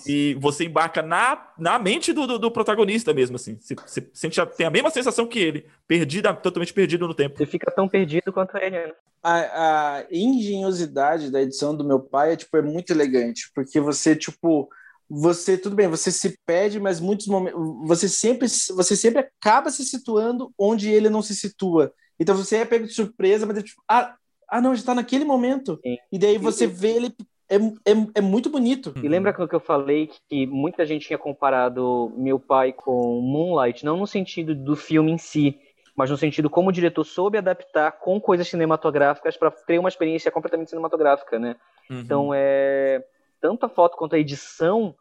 [0.07, 3.59] E você embarca na, na mente do, do, do protagonista mesmo, assim.
[3.61, 7.37] Você, você sente, tem a mesma sensação que ele, perdida, totalmente perdido no tempo.
[7.37, 8.93] Você fica tão perdido quanto ele, né?
[9.23, 14.17] A, a engenhosidade da edição do meu pai é, tipo, é muito elegante, porque você,
[14.17, 14.69] tipo,
[15.09, 19.85] você tudo bem, você se pede, mas muitos momentos você sempre você sempre acaba se
[19.85, 21.93] situando onde ele não se situa.
[22.19, 24.15] Então você é pego de surpresa, mas é tipo, ah,
[24.49, 25.79] ah não, já está naquele momento.
[25.83, 25.97] Sim.
[26.11, 27.15] E daí você vê ele.
[27.49, 28.93] É, é, é muito bonito.
[29.03, 33.97] E lembra que eu falei que muita gente tinha comparado meu pai com Moonlight, não
[33.97, 35.57] no sentido do filme em si,
[35.95, 40.31] mas no sentido como o diretor soube adaptar com coisas cinematográficas para ter uma experiência
[40.31, 41.55] completamente cinematográfica, né?
[41.89, 42.01] Uhum.
[42.01, 43.05] Então é
[43.41, 44.95] tanto a foto quanto a edição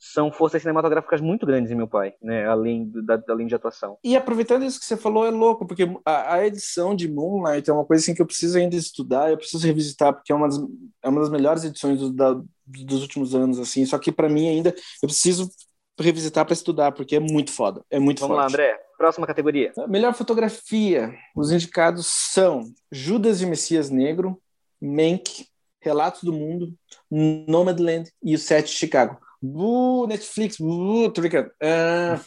[0.00, 2.46] são forças cinematográficas muito grandes em meu pai, né?
[2.46, 3.98] Além, da, além de atuação.
[4.02, 7.72] E aproveitando isso que você falou, é louco, porque a, a, edição de Moonlight é
[7.72, 10.58] uma coisa assim, que eu preciso ainda estudar, eu preciso revisitar, porque é uma das,
[11.02, 13.84] é uma das melhores edições do, da, dos últimos anos, assim.
[13.84, 15.50] Só que para mim ainda eu preciso
[15.98, 17.84] revisitar para estudar, porque é muito foda.
[17.90, 18.56] É muito Vamos forte.
[18.56, 18.80] lá, André.
[18.96, 19.70] Próxima categoria.
[19.86, 21.14] Melhor fotografia.
[21.36, 24.40] Os indicados são Judas e Messias Negro,
[24.80, 25.46] Mank,
[25.80, 26.74] Relatos do Mundo,
[27.10, 29.18] Nomadland e o Sete de Chicago.
[29.42, 31.50] Uh, Netflix, uh, tô brincando.
[31.62, 32.20] Uh...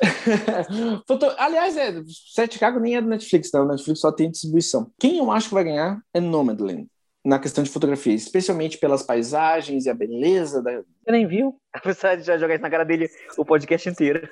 [1.06, 1.26] Foto...
[1.38, 2.02] Aliás, é,
[2.34, 3.64] Sete Chicago nem é do Netflix, não.
[3.64, 4.90] O Netflix só tem distribuição.
[4.98, 6.88] Quem eu acho que vai ganhar é Nomadland
[7.24, 10.72] na questão de fotografia, especialmente pelas paisagens e a beleza da.
[10.72, 11.60] Você nem viu?
[11.72, 14.28] Apesar de já jogar isso na cara dele o podcast inteiro.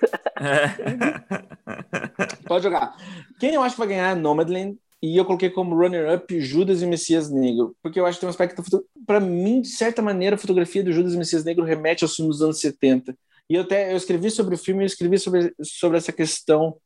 [2.46, 2.96] Pode jogar.
[3.38, 4.78] Quem eu acho que vai ganhar é Nomadland.
[5.02, 8.30] E eu coloquei como runner-up Judas e Messias Negro, porque eu acho que tem um
[8.30, 8.62] aspecto.
[9.06, 12.36] Para mim, de certa maneira, a fotografia do Judas e Messias Negro remete aos filmes
[12.36, 13.16] dos anos 70.
[13.50, 16.76] E eu até eu escrevi sobre o filme, eu escrevi sobre, sobre essa questão.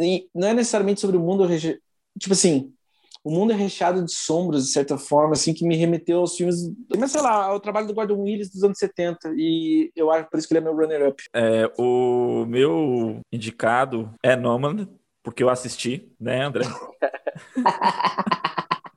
[0.00, 1.46] E não é necessariamente sobre o mundo.
[2.18, 2.72] Tipo assim,
[3.24, 6.56] o mundo é recheado de sombras, de certa forma, assim, que me remeteu aos filmes,
[6.98, 10.38] mas sei lá, ao trabalho do Gordon Willis dos anos 70, e eu acho por
[10.38, 11.22] isso que ele é meu runner-up.
[11.32, 14.88] É, o meu indicado é Noman,
[15.22, 16.64] porque eu assisti, né, André?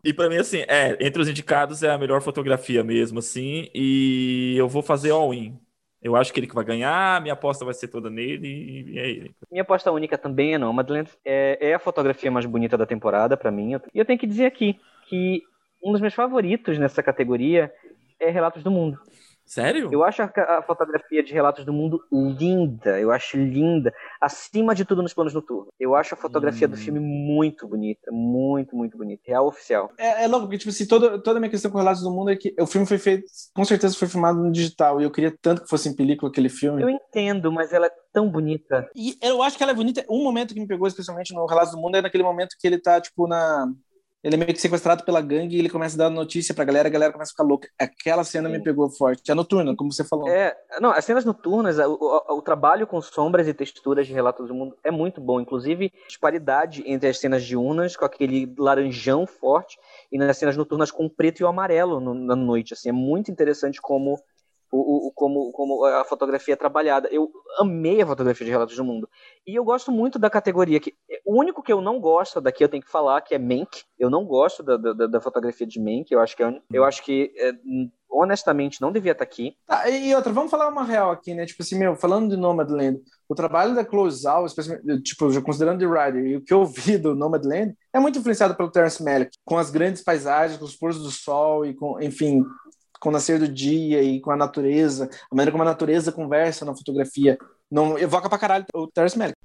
[0.06, 4.54] E para mim, assim, é, entre os indicados é a melhor fotografia mesmo, assim, e
[4.56, 5.60] eu vou fazer all-in.
[6.00, 9.10] Eu acho que ele que vai ganhar, minha aposta vai ser toda nele e é
[9.10, 9.36] ele.
[9.52, 11.10] Minha aposta única também é Nomadland.
[11.26, 13.72] É, é a fotografia mais bonita da temporada para mim.
[13.92, 15.42] E eu tenho que dizer aqui que
[15.84, 17.74] um dos meus favoritos nessa categoria
[18.20, 19.00] é Relatos do Mundo.
[19.46, 19.89] Sério?
[19.91, 23.00] Eu acho a, a, fotografia de Relatos do Mundo linda.
[23.00, 23.93] Eu acho linda.
[24.20, 25.70] Acima de tudo nos planos noturnos.
[25.80, 26.72] Eu acho a fotografia hum.
[26.72, 28.12] do filme muito bonita.
[28.12, 29.22] Muito, muito bonita.
[29.26, 29.91] Real oficial.
[29.98, 32.32] É, é louco, porque, tipo assim, toda, toda a minha questão com Relatos do Mundo
[32.32, 35.00] é que o filme foi feito, com certeza foi filmado no digital.
[35.00, 36.82] E eu queria tanto que fosse em película aquele filme.
[36.82, 38.89] Eu entendo, mas ela é tão bonita.
[38.96, 40.04] E eu acho que ela é bonita.
[40.10, 42.80] Um momento que me pegou, especialmente no Relatos do Mundo, é naquele momento que ele
[42.80, 43.68] tá, tipo, na
[44.26, 46.88] ele é meio que sequestrado pela gangue e ele começa a dar notícia pra galera,
[46.88, 47.70] a galera começa a ficar louca.
[47.78, 48.58] Aquela cena Sim.
[48.58, 49.32] me pegou forte.
[49.32, 50.28] É noturna, como você falou.
[50.28, 54.48] É, não, as cenas noturnas, o, o, o, trabalho com sombras e texturas de Relatos
[54.48, 55.40] do Mundo é muito bom.
[55.40, 59.78] Inclusive, disparidade entre as cenas diurnas, com aquele laranjão forte,
[60.12, 62.74] e nas cenas noturnas com o preto e o amarelo no, na noite.
[62.74, 64.20] Assim, é muito interessante como
[64.72, 67.07] o, o, como, como a fotografia é trabalhada.
[67.11, 69.09] Eu amei a fotografia de Relatos do Mundo.
[69.45, 70.93] E eu gosto muito da categoria que.
[71.26, 73.84] O único que eu não gosto daqui, eu tenho que falar, que é Mank.
[73.97, 76.11] Eu não gosto da, da, da fotografia de Mank.
[76.11, 77.51] Eu acho que, é, eu acho que é,
[78.09, 79.55] honestamente, não devia estar aqui.
[79.66, 81.45] Tá, e outra, vamos falar uma real aqui, né?
[81.45, 84.55] Tipo assim, meu, falando de Nomadland, o trabalho da Close Out,
[85.03, 88.55] tipo, já considerando The Rider, e o que eu vi do Nomadland, é muito influenciado
[88.55, 92.43] pelo Terence Malick, com as grandes paisagens, com os pôres do sol e com, enfim,
[93.00, 96.66] com o nascer do dia e com a natureza, a maneira como a natureza conversa
[96.66, 97.38] na fotografia.
[97.70, 99.38] Não evoca pra caralho o Terrence Malick.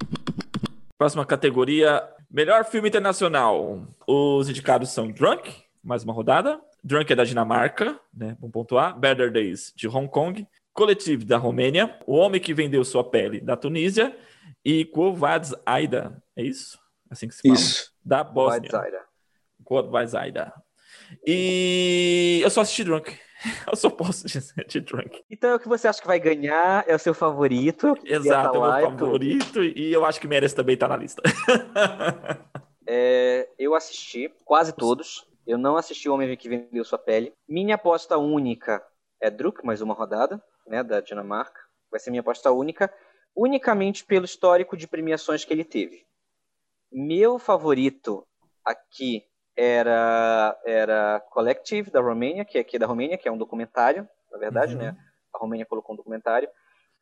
[0.99, 3.87] Próxima categoria, melhor filme internacional.
[4.07, 5.51] Os indicados são Drunk,
[5.83, 6.61] mais uma rodada.
[6.85, 8.37] Drunk é da Dinamarca, né?
[8.39, 8.99] Vamos pontuar.
[8.99, 10.47] Better Days, de Hong Kong.
[10.73, 11.99] Collective, da Romênia.
[12.07, 14.17] O Homem que Vendeu Sua Pele, da Tunísia.
[14.65, 16.79] E Quovads Aida, é isso?
[17.11, 17.55] Assim que se fala?
[17.55, 17.93] Isso.
[18.05, 18.71] Da Bósnia.
[19.65, 20.53] Quovads Aida.
[21.27, 23.19] E eu só assisti Drunk.
[23.67, 25.25] Eu só posso dizer de Drunk.
[25.31, 27.95] Então é o que você acha que vai ganhar, é o seu favorito.
[28.05, 31.23] Exato, é o meu favorito e eu acho que merece também estar na lista.
[32.87, 35.27] é, eu assisti quase todos.
[35.47, 37.33] Eu não assisti O Homem que Vendeu Sua Pele.
[37.49, 38.85] Minha aposta única
[39.21, 41.61] é Druk, mais uma rodada, né, da Dinamarca.
[41.91, 42.93] Vai ser minha aposta única,
[43.35, 46.07] unicamente pelo histórico de premiações que ele teve.
[46.93, 48.27] Meu favorito
[48.65, 49.25] aqui
[49.63, 54.39] era, era Collective, da Romênia, que é aqui da Romênia, que é um documentário, na
[54.39, 54.81] verdade, uhum.
[54.81, 54.97] né?
[55.35, 56.49] A Romênia colocou um documentário.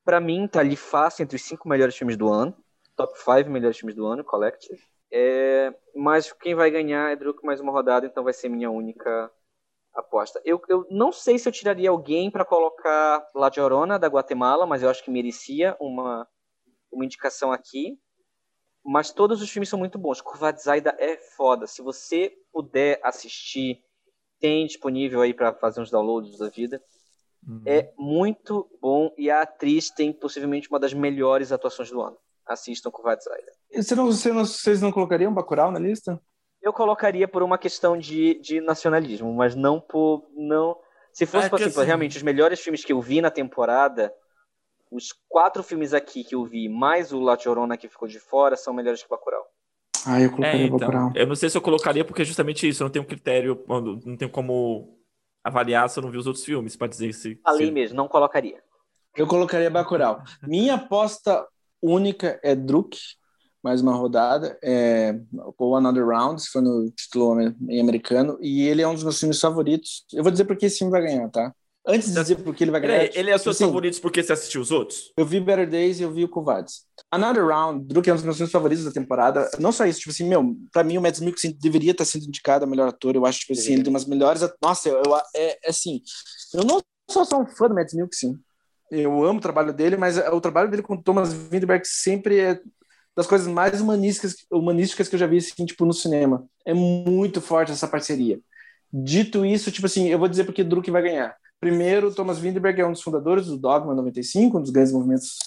[0.05, 2.57] Para mim, tá ali fácil entre os cinco melhores filmes do ano.
[2.97, 4.83] Top 5 melhores filmes do ano, Collective.
[5.13, 9.31] É, mas quem vai ganhar é Druk mais uma rodada, então vai ser minha única
[9.95, 10.41] aposta.
[10.45, 14.83] Eu, eu não sei se eu tiraria alguém para colocar La Llorona, da Guatemala, mas
[14.83, 16.27] eu acho que merecia uma,
[16.91, 17.97] uma indicação aqui.
[18.91, 20.23] Mas todos os filmes são muito bons.
[20.23, 21.67] Curva Zaida é foda.
[21.67, 23.83] Se você puder assistir,
[24.41, 26.83] tem disponível aí para fazer uns downloads da vida.
[27.47, 27.63] Uhum.
[27.67, 32.17] É muito bom e a atriz tem possivelmente uma das melhores atuações do ano.
[32.47, 33.53] Assistam Curva Zaida.
[33.71, 36.19] Você não, você não, vocês não colocariam Bacurau na lista?
[36.63, 40.27] Eu colocaria por uma questão de, de nacionalismo, mas não por.
[40.35, 40.75] não
[41.13, 41.85] Se fosse é assim, assim...
[41.85, 44.11] realmente os melhores filmes que eu vi na temporada,
[44.91, 48.57] os quatro filmes aqui que eu vi, mais o La Llorona que ficou de fora,
[48.57, 49.45] são melhores que Bacurau.
[50.07, 51.13] Ah, eu colocaria é, então, Bacurau.
[51.15, 54.17] Eu não sei se eu colocaria porque é justamente isso, eu não tenho critério, não
[54.17, 54.99] tenho como
[55.43, 57.41] avaliar se eu não vi os outros filmes para dizer se...
[57.45, 57.71] Ali se...
[57.71, 58.63] mesmo, não colocaria.
[59.17, 60.23] Eu colocaria Bacurau.
[60.43, 61.47] Minha aposta
[61.83, 62.97] única é Druk,
[63.63, 65.19] mais uma rodada, é
[65.59, 69.41] o Another Round, foi no título em americano, e ele é um dos meus filmes
[69.41, 70.05] favoritos.
[70.13, 71.53] Eu vou dizer porque esse filme vai ganhar, tá?
[71.91, 73.11] Antes de dizer por que ele vai ganhar.
[73.17, 75.11] Ele é os seus assim, favoritos porque você assistiu os outros?
[75.17, 76.83] Eu vi Better Days e eu vi o Covardes.
[77.11, 79.51] Another Round, Druk é um dos meus filmes favoritos da temporada.
[79.59, 82.65] Não só isso, tipo assim, meu, pra mim o Mads Mikkelsen deveria estar sendo indicado
[82.65, 83.17] a melhor ator.
[83.17, 84.43] Eu acho, tipo assim, ele tem umas melhores...
[84.63, 86.03] Nossa, eu, eu- é, é assim,
[86.53, 88.39] eu não sou só um fã do Mads Mikkelsen.
[88.91, 92.61] Eu amo o trabalho dele, mas o trabalho dele com o Thomas Vinterberg sempre é
[93.17, 96.47] das coisas mais humanísticas, humanísticas que eu já vi, assim, tipo, no cinema.
[96.67, 98.39] É muito forte essa parceria.
[98.93, 101.35] Dito isso, tipo assim, eu vou dizer porque Druk vai ganhar.
[101.61, 105.39] Primeiro, Thomas Vinterberg é um dos fundadores do Dogma 95, um dos grandes movimentos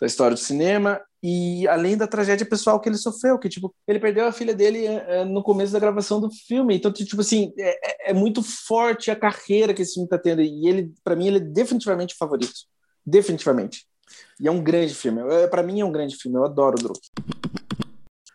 [0.00, 4.00] da história do cinema, e além da tragédia pessoal que ele sofreu, que tipo, ele
[4.00, 8.08] perdeu a filha dele eh, no começo da gravação do filme, então tipo assim, é,
[8.08, 11.26] é- é muito forte a carreira que esse filme tá tendo, e ele, para mim,
[11.28, 12.52] ele é definitivamente o favorito,
[13.06, 13.86] definitivamente.
[14.40, 17.00] E é um grande filme, para mim é um grande filme, eu adoro o Druk.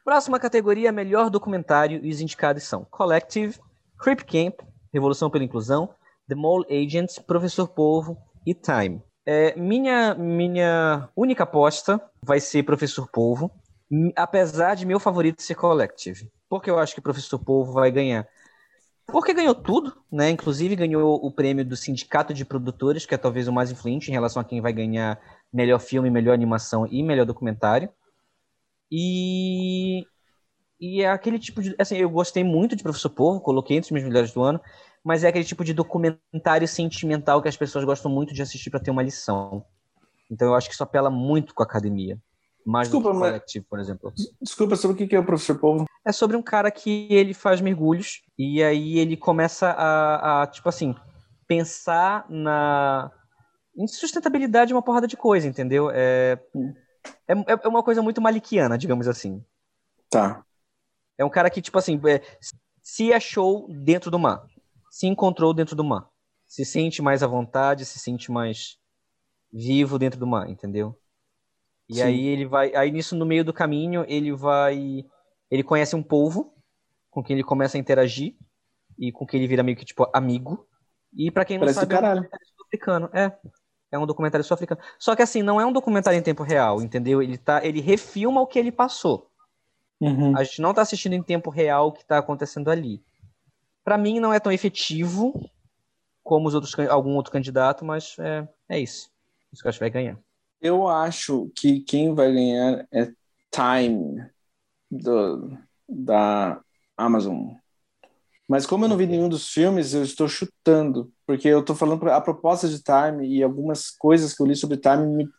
[0.06, 3.58] Próxima categoria, melhor documentário, e os indicados são Collective,
[4.00, 4.60] Creep Camp,
[4.94, 5.90] Revolução pela Inclusão,
[6.28, 9.02] The Mole Agents, Professor Polvo e Time.
[9.26, 13.52] É, minha, minha única aposta vai ser Professor Polvo,
[13.90, 16.30] m- apesar de meu favorito ser Collective.
[16.48, 18.28] Porque eu acho que Professor Polvo vai ganhar.
[19.08, 20.30] Porque ganhou tudo, né?
[20.30, 24.14] Inclusive ganhou o prêmio do Sindicato de Produtores, que é talvez o mais influente em
[24.14, 25.20] relação a quem vai ganhar
[25.54, 27.90] melhor filme, melhor animação e melhor documentário.
[28.92, 30.06] E,
[30.80, 31.76] e é aquele tipo de.
[31.80, 34.60] Assim, eu gostei muito de Professor Povo, coloquei entre os meus melhores do ano,
[35.06, 38.80] mas é aquele tipo de documentário sentimental que as pessoas gostam muito de assistir para
[38.80, 39.64] ter uma lição.
[40.32, 42.20] Então eu acho que isso apela muito com a academia.
[42.66, 44.12] Mais Desculpa, do que o coletivo, por exemplo.
[44.42, 45.86] Desculpa, sobre o que é o Professor Polvo?
[46.04, 50.68] É sobre um cara que ele faz mergulhos e aí ele começa a, a, tipo
[50.68, 50.96] assim,
[51.48, 53.12] pensar na
[53.78, 55.92] em sustentabilidade de uma porrada de coisa, entendeu?
[55.92, 56.40] É,
[57.28, 57.34] é,
[57.64, 59.44] é uma coisa muito maliquiana, digamos assim.
[60.10, 60.44] Tá.
[61.18, 62.22] É um cara que, tipo assim, é,
[62.82, 64.48] se achou dentro do mar.
[64.96, 66.10] Se encontrou dentro do mar.
[66.48, 68.78] Se sente mais à vontade, se sente mais
[69.52, 70.98] vivo dentro do mar, entendeu?
[71.90, 72.04] E Sim.
[72.04, 72.74] aí ele vai.
[72.74, 75.04] Aí nisso, no meio do caminho, ele vai.
[75.52, 76.56] Ele conhece um polvo
[77.10, 78.38] com quem ele começa a interagir
[78.98, 80.66] e com quem ele vira meio que, tipo, amigo.
[81.14, 83.10] E pra quem não Parece sabe, é um documentário sul-africano.
[83.12, 83.38] É.
[83.92, 84.82] É um documentário sul-africano.
[84.98, 87.22] Só que assim, não é um documentário em tempo real, entendeu?
[87.22, 89.30] Ele, tá, ele refilma o que ele passou.
[90.00, 90.38] Uhum.
[90.38, 93.04] A gente não tá assistindo em tempo real o que tá acontecendo ali.
[93.86, 95.48] Pra mim não é tão efetivo
[96.24, 99.12] como os outros, algum outro candidato, mas é, é isso.
[99.54, 100.20] Isso que eu acho que vai ganhar.
[100.60, 103.12] Eu acho que quem vai ganhar é
[103.52, 104.28] Time
[104.90, 105.56] do,
[105.88, 106.60] da
[106.98, 107.54] Amazon.
[108.50, 112.10] Mas como eu não vi nenhum dos filmes, eu estou chutando, porque eu estou falando
[112.10, 115.30] a proposta de Time e algumas coisas que eu li sobre Time me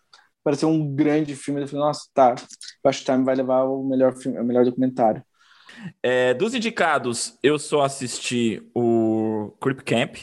[0.45, 1.63] pareceu um grande filme.
[1.63, 2.37] Eu falei, nossa, tá,
[2.85, 5.25] eu acho que Time vai levar o melhor filme, o melhor documentário.
[6.03, 10.17] É, dos indicados, eu só assisti o Creep Camp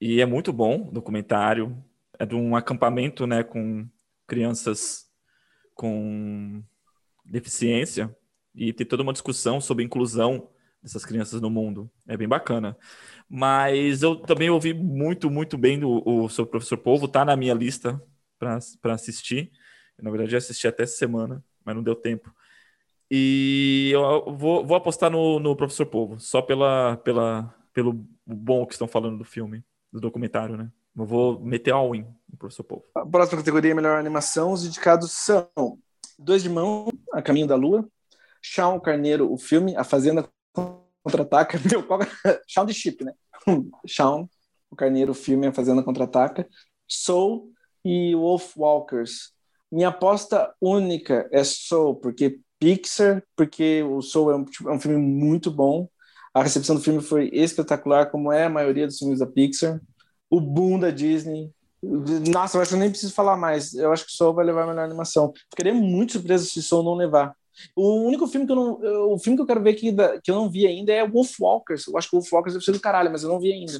[0.00, 1.76] e é muito bom o documentário.
[2.18, 3.88] É de um acampamento, né, com
[4.26, 5.06] crianças
[5.74, 6.62] com
[7.24, 8.14] deficiência
[8.54, 10.48] e tem toda uma discussão sobre inclusão
[10.82, 11.90] dessas crianças no mundo.
[12.06, 12.76] É bem bacana.
[13.28, 17.54] Mas eu também ouvi muito, muito bem do, o o Professor Polvo, tá na minha
[17.54, 18.00] lista
[18.38, 19.50] para assistir.
[19.98, 22.32] Eu, na verdade, já assisti até essa semana, mas não deu tempo.
[23.16, 28.72] E eu vou, vou apostar no, no Professor Polvo, só pela, pela, pelo bom que
[28.72, 30.68] estão falando do filme, do documentário, né?
[30.98, 32.84] Eu vou meter all-in no Professor Polvo.
[32.92, 35.48] A próxima categoria, melhor animação, os indicados são
[36.18, 37.88] Dois de Mão, A Caminho da Lua,
[38.42, 42.00] Shaun Carneiro, o filme, A Fazenda Contra-Ataca, meu, qual...
[42.48, 43.12] Shaun de Chip, né?
[43.86, 44.26] Shaun,
[44.68, 46.48] o Carneiro, o filme, A Fazenda Contra-Ataca,
[46.88, 47.52] Soul
[47.84, 49.32] e Wolf Walkers.
[49.70, 54.80] Minha aposta única é Soul, porque Pixar, porque o Soul é um, tipo, é um
[54.80, 55.88] filme muito bom,
[56.32, 59.80] a recepção do filme foi espetacular, como é a maioria dos filmes da Pixar.
[60.28, 61.52] O boom da Disney,
[62.32, 63.74] nossa, eu acho que eu nem preciso falar mais.
[63.74, 65.32] Eu acho que Soul vai levar a melhor animação.
[65.50, 67.34] Ficaria muito surpreso se Soul não levar.
[67.76, 69.12] O único filme que eu não.
[69.12, 69.92] O filme que eu quero ver que,
[70.22, 71.86] que eu não vi ainda é Wolf Walkers.
[71.86, 73.78] Eu acho que Wolf Walkers deve ser do caralho, mas eu não vi ainda.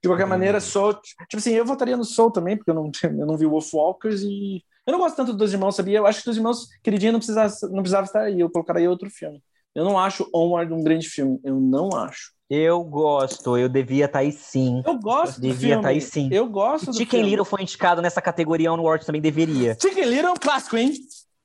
[0.00, 0.94] De qualquer maneira, Soul.
[0.94, 4.22] Tipo assim, eu votaria no Soul também, porque eu não, eu não vi Wolf Walkers
[4.22, 4.62] e.
[4.86, 5.98] Eu não gosto tanto dos Irmãos, sabia?
[5.98, 8.40] Eu acho que Dois Irmãos, queridinha, não precisava, não precisava estar aí.
[8.40, 9.40] Eu colocaria outro filme.
[9.74, 11.40] Eu não acho Onward um grande filme.
[11.44, 12.32] Eu não acho.
[12.50, 14.82] Eu gosto, eu devia estar aí sim.
[14.84, 16.28] Eu gosto do Devia estar aí sim.
[16.30, 17.30] Eu gosto do Chicken filme.
[17.30, 19.74] Little foi indicado nessa categoria Onward também deveria.
[19.80, 20.92] Chicken Little é um clássico, hein?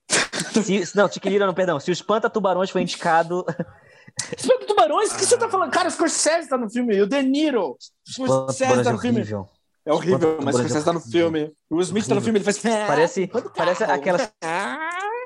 [0.10, 1.80] Se, não, Chicken Little não, perdão.
[1.80, 3.46] Se o Espanta Tubarões foi indicado.
[4.38, 5.14] Espanta Tubarões?
[5.14, 5.72] O que você tá falando?
[5.72, 7.02] Cara, o Scorsese tá no filme.
[7.02, 7.78] O De Niro.
[8.08, 9.20] O Scorsese tá é no filme.
[9.20, 9.48] horrível.
[9.88, 11.52] É horrível, mas o Scorsese tá no filme.
[11.70, 12.60] O Smith tá no filme, ele faz...
[12.60, 14.32] Parece, Quando parece aquelas,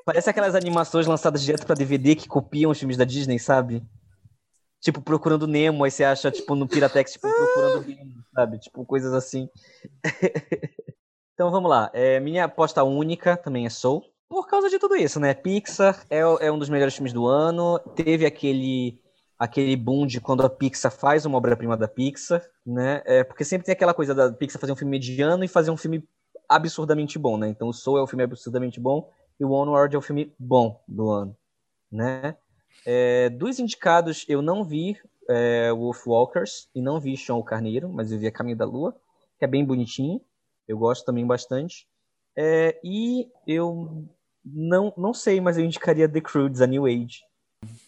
[0.06, 3.84] parece aquelas animações lançadas direto pra DVD que copiam os filmes da Disney, sabe?
[4.82, 8.60] tipo, procurando Nemo, aí você acha, tipo, no Piratex, tipo, procurando Nemo, sabe?
[8.60, 9.48] Tipo, coisas assim.
[11.34, 11.90] então vamos lá.
[11.94, 14.04] É, minha aposta única também é Soul.
[14.28, 15.34] Por causa de tudo isso, né?
[15.34, 17.80] Pixar é, é um dos melhores filmes do ano.
[17.96, 19.01] Teve aquele
[19.42, 23.02] aquele boom de quando a Pixar faz uma obra-prima da Pixar, né?
[23.08, 25.78] É, porque sempre tem aquela coisa da Pixar fazer um filme mediano e fazer um
[25.78, 26.08] filme
[26.48, 27.48] absurdamente bom, né?
[27.48, 30.80] Então o Soul é o filme absurdamente bom e o Onward é o filme bom
[30.88, 31.36] do ano,
[31.92, 32.38] né?
[32.86, 34.96] É, dos indicados, eu não vi
[35.28, 38.96] é, Wolfwalkers e não vi Sean o Carneiro, mas eu vi A Caminho da Lua,
[39.40, 40.22] que é bem bonitinho.
[40.68, 41.88] Eu gosto também bastante.
[42.38, 44.08] É, e eu
[44.46, 47.22] não, não sei, mas eu indicaria The Croods, a New Age.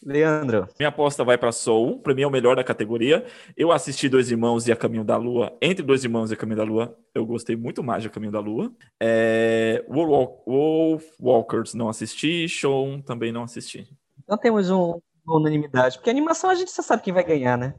[0.06, 0.68] Leandro.
[0.78, 3.26] Minha aposta vai para Soul, para mim é o melhor da categoria.
[3.56, 5.56] Eu assisti Dois Irmãos e A Caminho da Lua.
[5.62, 8.32] Entre Dois Irmãos e A Caminho da Lua, eu gostei muito mais de A Caminho
[8.32, 8.72] da Lua.
[9.02, 9.84] É...
[9.88, 13.88] Wolf Walkers não assisti, Show também não assisti.
[14.24, 17.58] Então temos um, uma unanimidade, porque a animação a gente já sabe quem vai ganhar,
[17.58, 17.74] né?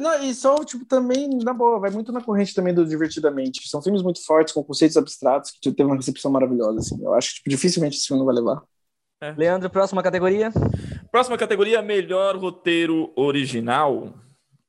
[0.00, 3.68] Não, e só, tipo, também, na boa, vai muito na corrente também do Divertidamente.
[3.68, 7.00] São filmes muito fortes, com conceitos abstratos, que teve uma recepção maravilhosa, assim.
[7.00, 8.64] Eu acho que, tipo, dificilmente esse filme não vai levar.
[9.22, 9.32] É.
[9.32, 10.50] Leandro, próxima categoria?
[11.10, 14.14] Próxima categoria, melhor roteiro original.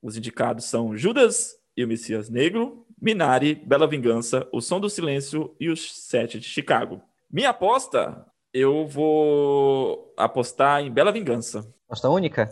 [0.02, 5.56] Os indicados são Judas e o Messias Negro, Minari, Bela Vingança, O Som do Silêncio
[5.60, 7.00] e Os Sete de Chicago.
[7.32, 11.72] Minha aposta, eu vou apostar em Bela Vingança.
[11.86, 12.52] Aposta única?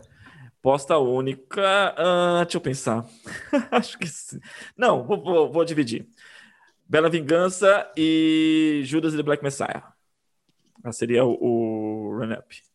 [0.60, 1.96] Aposta única.
[1.98, 3.08] Uh, deixa eu pensar.
[3.72, 4.40] Acho que sim.
[4.78, 6.08] Não, vou, vou, vou, dividir.
[6.88, 9.94] Bela Vingança e Judas e the Black Messiah.
[10.92, 12.69] Seria o, o run-up.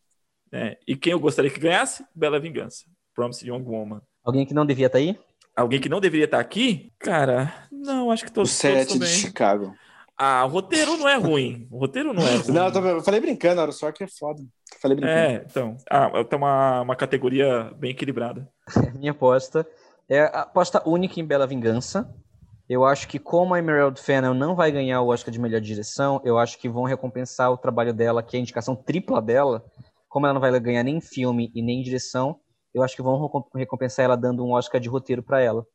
[0.55, 2.05] É, e quem eu gostaria que ganhasse?
[2.15, 2.85] Bela Vingança.
[3.13, 4.01] Promise Young Woman.
[4.23, 5.19] Alguém que não devia estar tá aí?
[5.57, 6.93] Alguém que não deveria estar tá aqui?
[7.01, 9.75] Cara, não, acho que todos, o sete de Chicago.
[10.17, 11.67] Ah, o roteiro não é ruim.
[11.73, 12.45] O roteiro não é ruim.
[12.55, 14.41] Não, eu, tô, eu falei brincando, era só que é foda.
[14.81, 15.19] falei brincando.
[15.19, 15.77] É, então.
[15.91, 18.49] Ah, tem uma, uma categoria bem equilibrada.
[18.97, 19.67] Minha aposta
[20.09, 22.09] é a aposta única em Bela Vingança.
[22.69, 26.21] Eu acho que como a Emerald Fennel não vai ganhar o Oscar de melhor direção,
[26.25, 29.65] eu acho que vão recompensar o trabalho dela, que é a indicação tripla dela.
[30.15, 32.39] Como ela não vai ganhar nem filme e nem direção,
[32.73, 35.67] eu acho que vão recompensar ela dando um Oscar de roteiro para ela.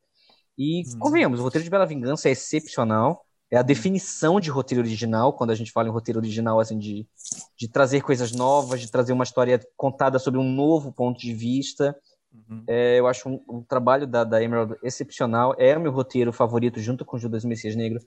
[0.56, 0.98] E hum.
[0.98, 3.22] convenhamos, o roteiro de Bela Vingança é excepcional.
[3.50, 7.06] É a definição de roteiro original, quando a gente fala em roteiro original, assim, de,
[7.54, 11.94] de trazer coisas novas, de trazer uma história contada sobre um novo ponto de vista.
[12.32, 12.64] Uhum.
[12.66, 15.54] É, eu acho um, um, trabalho da, da Emerald excepcional.
[15.58, 18.00] É meu roteiro favorito, junto com Judas Messias Negro.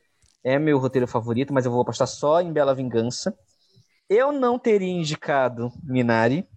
[0.43, 3.37] É meu roteiro favorito, mas eu vou apostar só em Bela Vingança.
[4.09, 6.47] Eu não teria indicado Minari.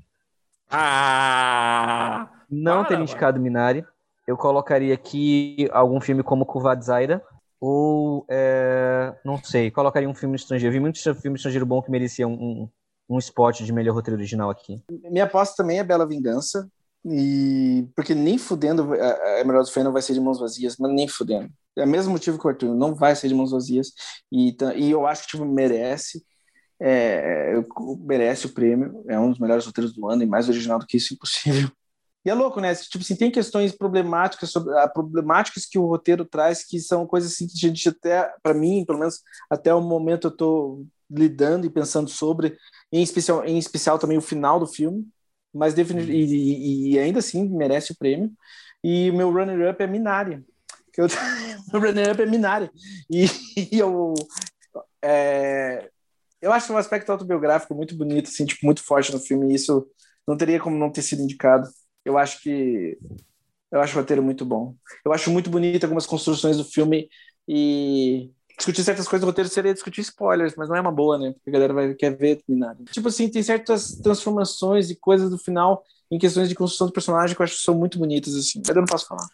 [0.70, 2.28] Ah!
[2.51, 3.84] Não para, teria indicado Minari.
[4.26, 7.22] Eu colocaria aqui algum filme como Kuvad Zaira.
[7.61, 10.72] Ou, é, não sei, colocaria um filme estrangeiro.
[10.72, 12.68] Vi muito filme estrangeiro bom que merecia um, um,
[13.09, 14.82] um spot de melhor roteiro original aqui.
[15.11, 16.68] Minha aposta também é Bela Vingança.
[17.09, 21.49] E porque nem fudendo a Emerald Fennel vai ser de mãos vazias, mas nem fudendo.
[21.76, 23.92] É o mesmo motivo que o Arthur, não vai ser de mãos vazias.
[24.32, 26.24] E, e eu acho que tipo, merece.
[26.81, 27.55] É,
[28.01, 29.05] merece o prêmio.
[29.09, 31.70] É um dos melhores roteiros do ano e mais original do que isso, impossível.
[32.24, 32.74] E é louco, né?
[32.74, 37.31] Tipo assim, tem questões problemáticas sobre a problemáticas que o roteiro traz que são coisas
[37.31, 41.66] assim que a gente até, para mim, pelo menos até o momento eu tô lidando
[41.66, 42.57] e pensando sobre,
[42.91, 45.07] em especial, em especial também o final do filme
[45.57, 46.41] mas definitivamente uhum.
[46.41, 48.31] e, e, ainda assim merece o prêmio.
[48.85, 50.45] E o meu runner-up é Minari.
[50.93, 51.09] Que eu,
[51.70, 52.70] meu runner-up é Minari.
[53.11, 53.27] E,
[53.72, 54.14] e eu,
[55.03, 55.91] é,
[56.41, 59.51] eu acho um aspecto autobiográfico muito bonito, assim, tipo, muito forte no filme.
[59.51, 59.87] E isso
[60.26, 61.68] não teria como não ter sido indicado.
[62.05, 62.99] Eu acho que
[63.70, 64.74] eu acho o roteiro muito bom.
[65.05, 67.09] Eu acho muito bonito algumas construções do filme
[67.49, 71.32] e discutir certas coisas do roteiro seria discutir spoilers, mas não é uma boa, né?
[71.32, 72.84] Porque a galera vai, quer ver terminado.
[72.84, 77.34] Tipo assim, tem certas transformações e coisas do final em questões de construção do personagem
[77.34, 78.61] que eu acho que são muito bonitas, assim.
[78.61, 79.26] Mas eu não posso falar.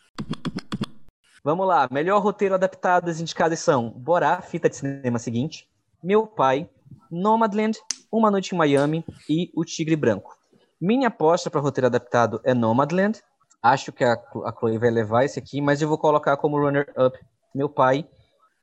[1.44, 1.88] Vamos lá.
[1.90, 5.68] Melhor roteiro adaptado, as indicadas são Borá, fita de cinema seguinte,
[6.02, 6.68] Meu Pai,
[7.10, 7.78] Nomadland,
[8.10, 10.36] Uma Noite em Miami e O Tigre Branco.
[10.80, 13.20] Minha aposta para roteiro adaptado é Nomadland.
[13.62, 17.18] Acho que a, a Chloe vai levar esse aqui, mas eu vou colocar como runner-up
[17.54, 18.06] Meu Pai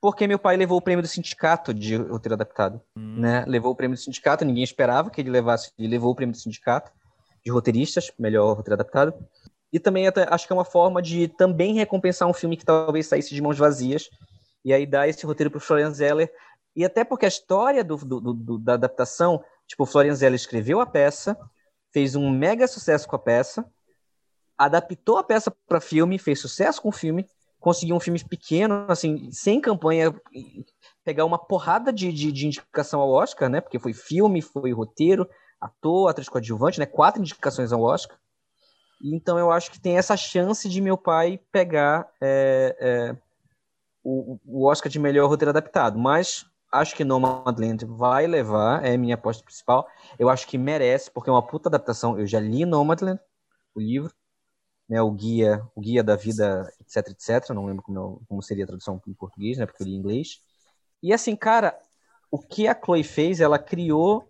[0.01, 3.19] porque meu pai levou o prêmio do sindicato de roteiro adaptado, hum.
[3.19, 3.43] né?
[3.47, 6.37] Levou o prêmio do sindicato, ninguém esperava que ele levasse, ele levou o prêmio do
[6.37, 6.91] sindicato
[7.43, 9.13] de roteiristas, melhor roteiro adaptado.
[9.71, 13.35] E também acho que é uma forma de também recompensar um filme que talvez saísse
[13.35, 14.09] de mãos vazias,
[14.63, 16.31] e aí dar esse roteiro para o Florian Zeller.
[16.75, 21.37] E até porque a história do, do, do, da adaptação, tipo, Zeller escreveu a peça,
[21.91, 23.65] fez um mega sucesso com a peça,
[24.57, 27.25] adaptou a peça para filme, fez sucesso com o filme,
[27.59, 30.13] conseguir um filme pequeno, assim, sem campanha,
[31.03, 33.61] pegar uma porrada de, de, de, indicação ao Oscar, né?
[33.61, 36.85] Porque foi filme, foi roteiro, ator, atriz coadjuvante, né?
[36.85, 38.17] Quatro indicações ao Oscar.
[39.03, 43.17] Então eu acho que tem essa chance de meu pai pegar é, é,
[44.03, 45.97] o, o Oscar de melhor roteiro adaptado.
[45.97, 49.87] Mas acho que Nomadland vai levar, é minha aposta principal.
[50.17, 52.19] Eu acho que merece, porque é uma puta adaptação.
[52.19, 53.19] Eu já li Nomadland,
[53.75, 54.13] o livro,
[54.87, 57.49] né, o guia, o guia da vida, etc, etc.
[57.49, 60.39] Não lembro como, como seria a tradução em português, né, porque eu li em inglês.
[61.01, 61.77] E assim, cara,
[62.31, 64.27] o que a Chloe fez, ela criou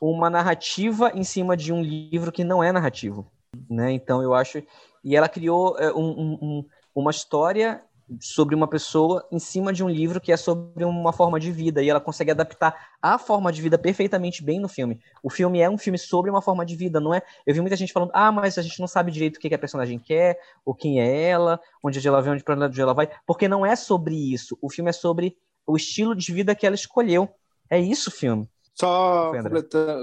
[0.00, 3.30] uma narrativa em cima de um livro que não é narrativo,
[3.68, 3.92] né?
[3.92, 4.62] Então eu acho
[5.04, 7.82] e ela criou é, um, um, uma história
[8.18, 11.82] sobre uma pessoa em cima de um livro que é sobre uma forma de vida
[11.82, 15.00] e ela consegue adaptar a forma de vida perfeitamente bem no filme.
[15.22, 17.22] O filme é um filme sobre uma forma de vida, não é?
[17.46, 19.54] Eu vi muita gente falando: "Ah, mas a gente não sabe direito o que, que
[19.54, 23.08] a personagem quer, ou quem é ela, onde ela vem, onde para onde ela vai",
[23.26, 24.58] porque não é sobre isso.
[24.60, 25.36] O filme é sobre
[25.66, 27.28] o estilo de vida que ela escolheu.
[27.68, 28.48] É isso o filme.
[28.74, 29.32] Só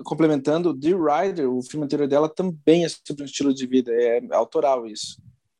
[0.03, 4.21] complementando, The Rider, o filme anterior dela também é sobre um estilo de vida, é
[4.31, 5.17] autoral isso.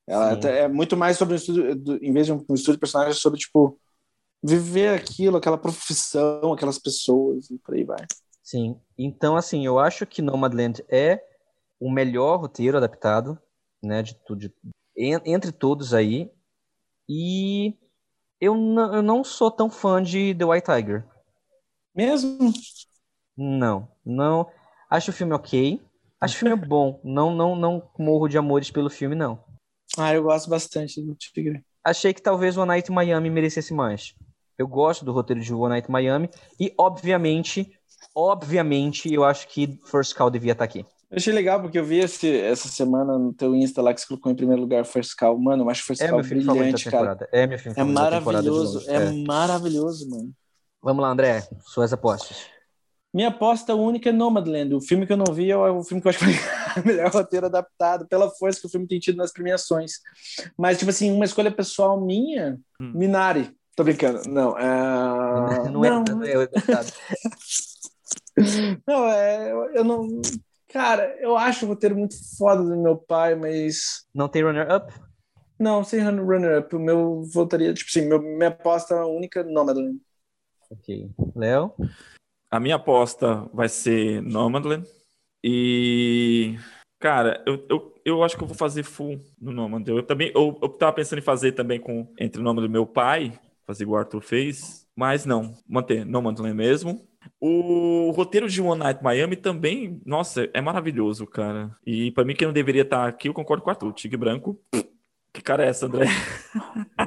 [0.07, 3.13] Ela é muito mais sobre um estudo, em vez de um estudo de personagem, é
[3.13, 3.77] sobre, tipo,
[4.41, 8.05] viver aquilo, aquela profissão, aquelas pessoas e por aí vai.
[8.41, 8.79] Sim.
[8.97, 11.21] Então, assim, eu acho que Nomadland é
[11.79, 13.37] o melhor roteiro adaptado,
[13.83, 14.49] né, de tudo,
[14.95, 16.31] entre todos aí.
[17.09, 17.75] E
[18.39, 21.05] eu não, eu não sou tão fã de The White Tiger.
[21.93, 22.53] Mesmo?
[23.35, 24.49] Não, não.
[24.89, 25.81] Acho o filme ok.
[26.19, 27.01] Acho o filme bom.
[27.03, 29.43] Não, não, não morro de amores pelo filme, não.
[29.97, 31.63] Ah, eu gosto bastante do Tigre.
[31.83, 34.13] Achei que talvez One Night Miami merecesse mais.
[34.57, 36.29] Eu gosto do roteiro de One Night Miami
[36.59, 37.71] e, obviamente,
[38.15, 40.85] obviamente, eu acho que First Call devia estar aqui.
[41.09, 44.07] Eu achei legal porque eu vi esse, essa semana no teu Insta lá que você
[44.07, 45.39] colocou em primeiro lugar First Call.
[45.39, 47.29] Mano, eu acho First é Call meu filme brilhante, cara.
[47.31, 50.31] É meu filme é maravilhoso, é, é maravilhoso, mano.
[50.81, 52.56] Vamos lá, André, suas apostas.
[53.17, 54.75] Minha aposta única é Nomadland.
[54.75, 56.27] O filme que eu não vi é o filme que eu acho que é
[56.79, 59.93] o melhor roteiro adaptado, pela força que o filme tem tido nas premiações.
[60.55, 62.91] Mas, tipo assim, uma escolha pessoal minha, hum.
[62.93, 63.49] Minari.
[63.75, 64.21] Tô brincando.
[64.29, 64.67] Não, é...
[65.67, 66.49] não, é, não é, é
[68.85, 70.21] não, é, eu não.
[70.67, 74.05] Cara, eu acho o roteiro muito foda do meu pai, mas.
[74.13, 74.93] Não tem runner-up?
[75.59, 76.75] Não, sem runner-up.
[76.75, 79.97] O meu voltaria, tipo assim, meu, minha aposta única, Nomadland.
[80.69, 81.09] Ok.
[81.35, 81.73] Léo?
[82.49, 84.87] A minha aposta vai ser Nomadland.
[85.43, 86.55] E.
[86.99, 89.91] Cara, eu, eu, eu acho que eu vou fazer full no Nomadland.
[89.91, 90.31] Eu também.
[90.33, 93.83] Eu, eu tava pensando em fazer também com entre o nome do meu pai, fazer
[93.83, 94.87] igual o Arthur fez.
[94.95, 97.07] Mas não, manter Nomadland mesmo.
[97.39, 101.75] O roteiro de One Night Miami também, nossa, é maravilhoso, cara.
[101.85, 103.93] E para mim, que não deveria estar aqui, eu concordo com o Arthur.
[103.93, 104.59] Tigre Branco.
[105.33, 106.07] Que cara é essa, André?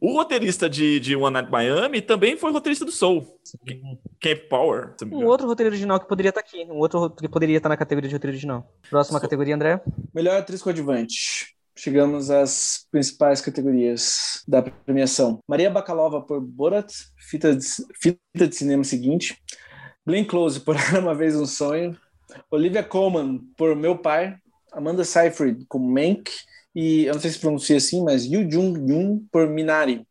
[0.00, 3.26] o roteirista de, de One Night Miami também foi roteirista do Soul.
[3.44, 3.98] Sim.
[4.20, 4.94] Camp Power.
[5.10, 6.64] Um outro roteiro original que poderia estar aqui.
[6.64, 8.70] Um outro que poderia estar na categoria de roteiro original.
[8.88, 9.80] Próxima categoria, André?
[10.14, 15.38] Melhor atriz coadjuvante chegamos às principais categorias da premiação.
[15.48, 17.64] Maria Bakalova por Borat, fita de,
[17.98, 19.38] fita de cinema seguinte.
[20.06, 21.98] Glenn Close por Era Uma Vez Um Sonho.
[22.50, 24.36] Olivia Colman por Meu Pai.
[24.72, 26.30] Amanda Seyfried com Mank.
[26.74, 30.06] E eu não sei se pronuncia assim, mas Yu Jung-yoon por Minari.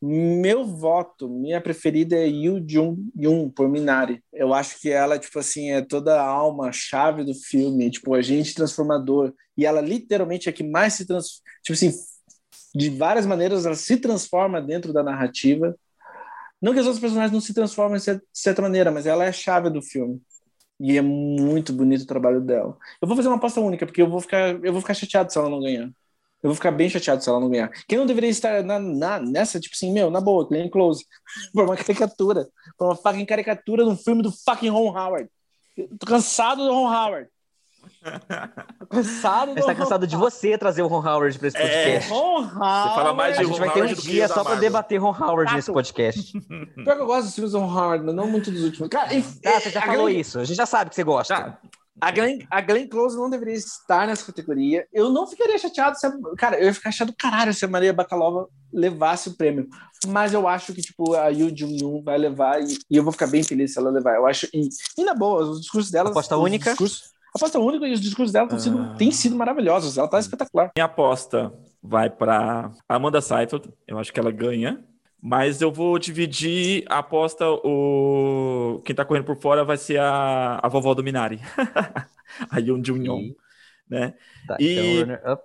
[0.00, 4.20] Meu voto, minha preferida é Yu Jung-yoon por Minari.
[4.32, 8.54] Eu acho que ela, tipo assim, é toda a alma, chave do filme, tipo, agente
[8.54, 9.32] transformador.
[9.56, 11.92] E ela literalmente é que mais se transforma, tipo assim,
[12.74, 15.76] de várias maneiras ela se transforma dentro da narrativa.
[16.60, 19.32] Não que as outras personagens não se transformem de certa maneira, mas ela é a
[19.32, 20.20] chave do filme.
[20.82, 22.76] E é muito bonito o trabalho dela.
[23.00, 25.38] Eu vou fazer uma aposta única, porque eu vou ficar, eu vou ficar chateado se
[25.38, 25.84] ela não ganhar.
[26.42, 27.70] Eu vou ficar bem chateado se ela não ganhar.
[27.86, 31.06] Quem não deveria estar na, na, nessa, tipo assim, meu, na boa, Glenn Close,
[31.54, 35.30] por uma caricatura, por uma fucking caricatura no filme do fucking Ron Howard.
[35.76, 37.28] Eu tô cansado do Ron Howard.
[38.88, 41.60] Cansado do Ron tá cansado de você trazer o Ron Howard para esse é.
[41.60, 42.10] podcast.
[42.10, 42.88] É, Ron Howard.
[42.88, 45.54] Você fala mais de A gente vai ter um dia só para debater Ron Howard
[45.54, 46.32] nesse podcast.
[46.76, 48.88] Pior que eu gosto dos filmes do Ron Howard, mas não muito dos últimos.
[48.88, 50.20] Cara, enfim, ah, você já falou Glenn...
[50.20, 50.38] isso.
[50.38, 51.34] A gente já sabe que você gosta.
[51.34, 51.58] Tá.
[52.00, 54.86] A Glenn, a Glenn Close não deveria estar nessa categoria.
[54.92, 57.92] Eu não ficaria chateado se a, cara, eu ia ficar chateado caralho se a Maria
[57.92, 59.68] Bakalova levasse o prêmio.
[60.08, 63.28] Mas eu acho que tipo a Yu Jung vai levar e, e, eu vou ficar
[63.28, 64.16] bem feliz se ela levar.
[64.16, 66.70] Eu acho e, e na boa, os discursos dela, aposta única.
[66.70, 68.94] Discursos, aposta única e os discursos dela têm sido, ah.
[68.96, 69.96] têm sido maravilhosos.
[69.96, 70.70] Ela tá espetacular.
[70.76, 71.52] Minha aposta
[71.82, 73.68] vai para Amanda Seyfried.
[73.86, 74.84] Eu acho que ela ganha.
[75.24, 77.48] Mas eu vou dividir a aposta.
[77.48, 78.82] O...
[78.84, 81.40] Quem tá correndo por fora vai ser a, a vovó do Minari.
[82.50, 83.34] a Yoon Jung Yoon.
[83.88, 84.14] Né?
[84.46, 85.44] Tá, e então, runner up.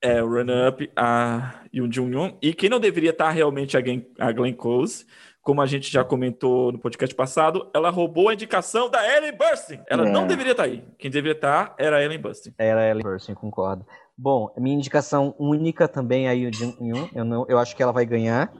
[0.00, 2.36] É, o runner-up, a Yoon Jung Yoon.
[2.42, 5.06] E quem não deveria estar tá realmente a Glenn, a Glenn Close,
[5.42, 9.80] como a gente já comentou no podcast passado, ela roubou a indicação da Ellen Burstyn.
[9.88, 10.10] Ela É.
[10.10, 10.84] não deveria estar aí.
[10.98, 12.52] Quem deveria estar era a Ellen Burstyn.
[12.56, 13.84] Era a Ellen Burstyn, concordo.
[14.16, 17.08] Bom, minha indicação única também aí o Jin Yun.
[17.14, 18.52] Eu, não, eu acho que ela vai ganhar.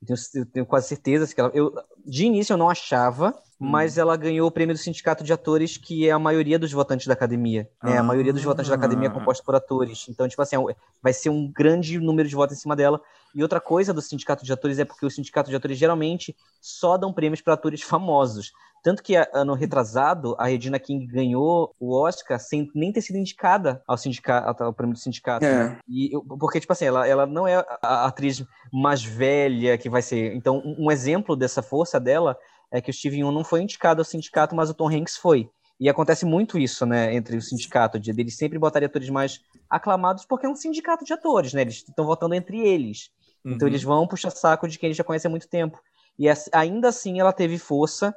[0.00, 1.50] Eu tenho, eu tenho quase certeza que ela.
[1.52, 1.74] Eu,
[2.06, 6.08] de início eu não achava, mas ela ganhou o prêmio do Sindicato de Atores, que
[6.08, 7.68] é a maioria dos votantes da academia.
[7.82, 7.98] né?
[7.98, 9.14] A maioria dos votantes da academia é Ah.
[9.14, 10.06] composta por atores.
[10.08, 10.56] Então, tipo assim,
[11.02, 13.00] vai ser um grande número de votos em cima dela.
[13.34, 16.96] E outra coisa do Sindicato de Atores é porque o Sindicato de Atores geralmente só
[16.96, 18.50] dão prêmios para atores famosos.
[18.82, 23.82] Tanto que ano retrasado, a Regina King ganhou o Oscar sem nem ter sido indicada
[23.86, 25.44] ao, sindicato, ao prêmio do sindicato.
[25.44, 25.78] É.
[25.86, 30.00] E, eu- porque, tipo assim, ela, ela não é a- atriz mais velha que vai
[30.00, 30.34] ser.
[30.34, 32.36] Então, um, um exemplo dessa força dela
[32.72, 35.50] é que o Steven Yeun não foi indicado ao sindicato, mas o Tom Hanks foi.
[35.78, 40.26] E acontece muito isso, né, entre o sindicato, de eles sempre botarem atores mais aclamados,
[40.26, 41.62] porque é um sindicato de atores, né?
[41.62, 43.10] Eles estão votando entre eles.
[43.48, 43.72] Então Uhum.
[43.72, 45.80] eles vão puxar saco de quem eles já conhecem há muito tempo.
[46.18, 48.14] E ainda assim ela teve força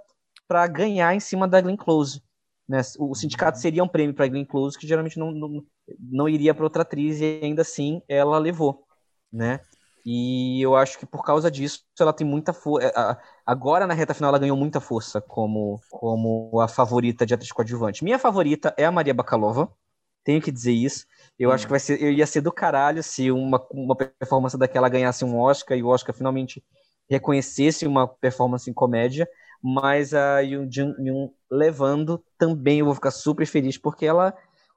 [0.47, 2.21] para ganhar em cima da Glenn Close.
[2.67, 2.81] Né?
[2.97, 3.15] O Uhum.
[3.15, 5.63] sindicato seria um prêmio para Glenn Close que geralmente não, não,
[5.99, 8.85] não iria para outra atriz e ainda assim ela levou,
[9.31, 9.59] né?
[10.05, 12.91] E eu acho que por causa disso ela tem muita força.
[13.45, 18.03] Agora na reta final ela ganhou muita força como, como a favorita de atriz coadjuvante.
[18.03, 19.71] Minha favorita é a Maria Bakalova.
[20.23, 21.05] Tenho que dizer isso.
[21.39, 21.53] Eu Hum.
[21.53, 25.25] acho que vai ser, eu ia ser do caralho se uma, uma performance daquela ganhasse
[25.25, 26.63] um Oscar e o Oscar finalmente
[27.09, 29.27] reconhecesse uma performance em comédia.
[29.61, 34.33] Mas a Yoon Jun Yoon levando também eu vou ficar super feliz porque ela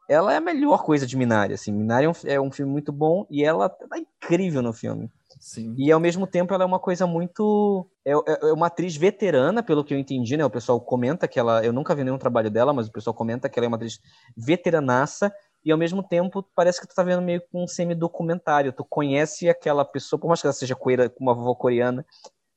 [0.08, 1.72] ela é a melhor coisa de Minari, assim.
[1.72, 5.10] Minari é um, é um filme muito bom e ela tá incrível no filme.
[5.40, 5.74] Sim.
[5.76, 7.86] E ao mesmo tempo ela é uma coisa muito.
[8.04, 10.44] É, é- é uma atriz veterana, pelo que eu entendi, né?
[10.44, 11.64] O pessoal comenta que ela.
[11.64, 14.00] Eu nunca vi nenhum trabalho dela, mas o pessoal comenta que ela é uma atriz
[14.36, 15.32] veteranaça.
[15.64, 18.72] E ao mesmo tempo, parece que tu tá vendo meio que um semi-documentário.
[18.72, 22.06] Tu conhece aquela pessoa, por mais que ela seja coeira, com uma vovó coreana,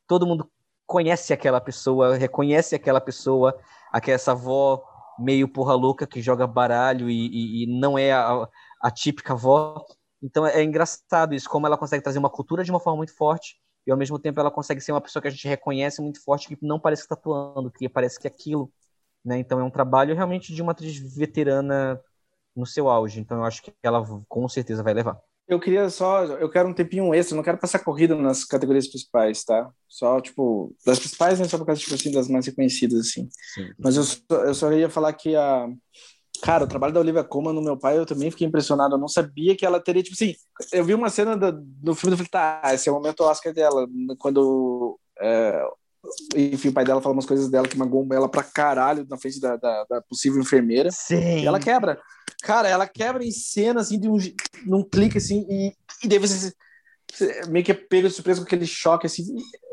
[0.08, 0.50] todo mundo
[0.86, 3.58] conhece aquela pessoa, reconhece aquela pessoa,
[3.92, 4.84] aquela essa avó
[5.20, 8.48] meio porra louca que joga baralho e, e- e não é a,
[8.82, 9.84] a típica avó.
[10.22, 13.56] Então é engraçado isso, como ela consegue trazer uma cultura de uma forma muito forte
[13.86, 16.48] e ao mesmo tempo ela consegue ser uma pessoa que a gente reconhece muito forte,
[16.48, 18.72] que não parece que está atuando, que parece que é aquilo.
[19.24, 19.40] Né?
[19.40, 22.02] Então é um trabalho realmente de uma atriz veterana
[22.60, 23.20] no seu auge.
[23.20, 25.20] Então eu acho que ela com certeza vai levar.
[25.50, 29.44] Eu queria só, eu quero um tempinho extra, não quero passar corrida nas categorias principais,
[29.44, 29.68] tá?
[29.88, 31.48] Só, tipo, das principais, né?
[31.48, 33.28] Só por causa, tipo assim, das mais reconhecidas, assim.
[33.56, 33.72] Sim.
[33.80, 35.68] Mas eu só, eu só ia falar que a.
[36.44, 38.94] Cara, o trabalho da Olivia Colman no meu pai, eu também fiquei impressionado.
[38.94, 40.36] Eu não sabia que ela teria, tipo assim.
[40.72, 43.52] Eu vi uma cena do, do filme e falei, tá, esse é o momento Oscar
[43.52, 43.88] dela.
[44.20, 45.00] Quando.
[45.20, 45.66] é,
[46.36, 49.40] enfim, o pai dela fala umas coisas dela que magoam ela pra caralho na frente
[49.40, 50.90] da, da, da possível enfermeira.
[50.92, 51.40] Sim.
[51.42, 52.00] E ela quebra.
[52.42, 54.18] Cara, ela quebra em cena, assim, de um,
[54.66, 55.74] num clique, assim, e,
[56.04, 56.54] e daí você,
[57.12, 59.24] você meio que é pego de surpresa com aquele choque, assim.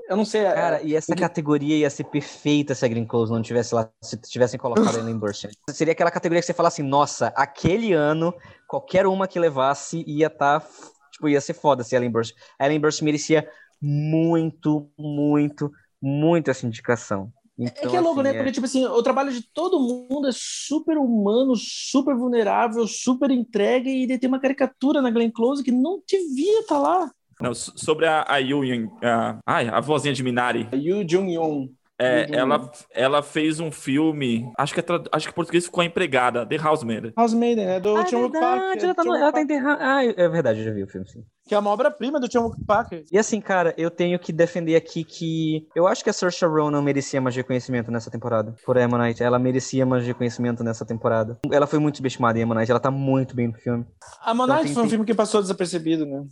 [0.08, 0.42] Eu não sei.
[0.42, 3.74] é- Cara, e essa porque- categoria ia ser perfeita se a Green Close não tivesse
[3.74, 5.50] lá, se tivessem colocado a Ellen Burstyn.
[5.70, 8.32] Seria aquela categoria que você fala assim, nossa, aquele ano,
[8.68, 10.64] qualquer uma que levasse ia estar,
[11.12, 12.36] tipo, ia ser foda se a Ellen Burstyn.
[12.58, 13.48] A Ellen Burstyn merecia
[13.80, 15.70] muito, muito,
[16.00, 17.32] muito essa indicação.
[17.58, 18.34] É Então, que é louco, assim, né?
[18.34, 23.88] Porque, tipo assim, o trabalho de todo mundo é super humano, super vulnerável, super entregue,
[24.02, 27.10] e daí tem uma caricatura na Glenn Close que não devia estar lá.
[27.40, 30.68] Não, so- sobre a, a Yun, a, ai, a vozinha de Minari.
[30.72, 31.68] A Yu Jung-yoon.
[31.98, 35.80] É, ela, ela fez um filme, acho que, é tra- acho que em português ficou
[35.80, 37.14] a empregada, The Housemaid.
[37.16, 37.80] Housemaiden, né?
[37.80, 38.76] Do Ah, é John verdade, Park.
[38.84, 39.78] ela tá, no, ela tá Wook enterrada.
[39.82, 41.24] Ah, é verdade, eu já vi o filme, sim.
[41.46, 42.92] Que é uma obra-prima do John Wook Park.
[43.10, 46.82] E assim, cara, eu tenho que defender aqui que eu acho que a Saoirse Ronan
[46.82, 48.52] merecia mais reconhecimento nessa temporada.
[48.64, 51.38] Por Ammonite, ela merecia mais reconhecimento nessa temporada.
[51.52, 53.86] Ela foi muito subestimada em Ammonite, ela tá muito bem no filme.
[54.22, 56.24] A Monarch tem- foi um filme que passou desapercebido, né?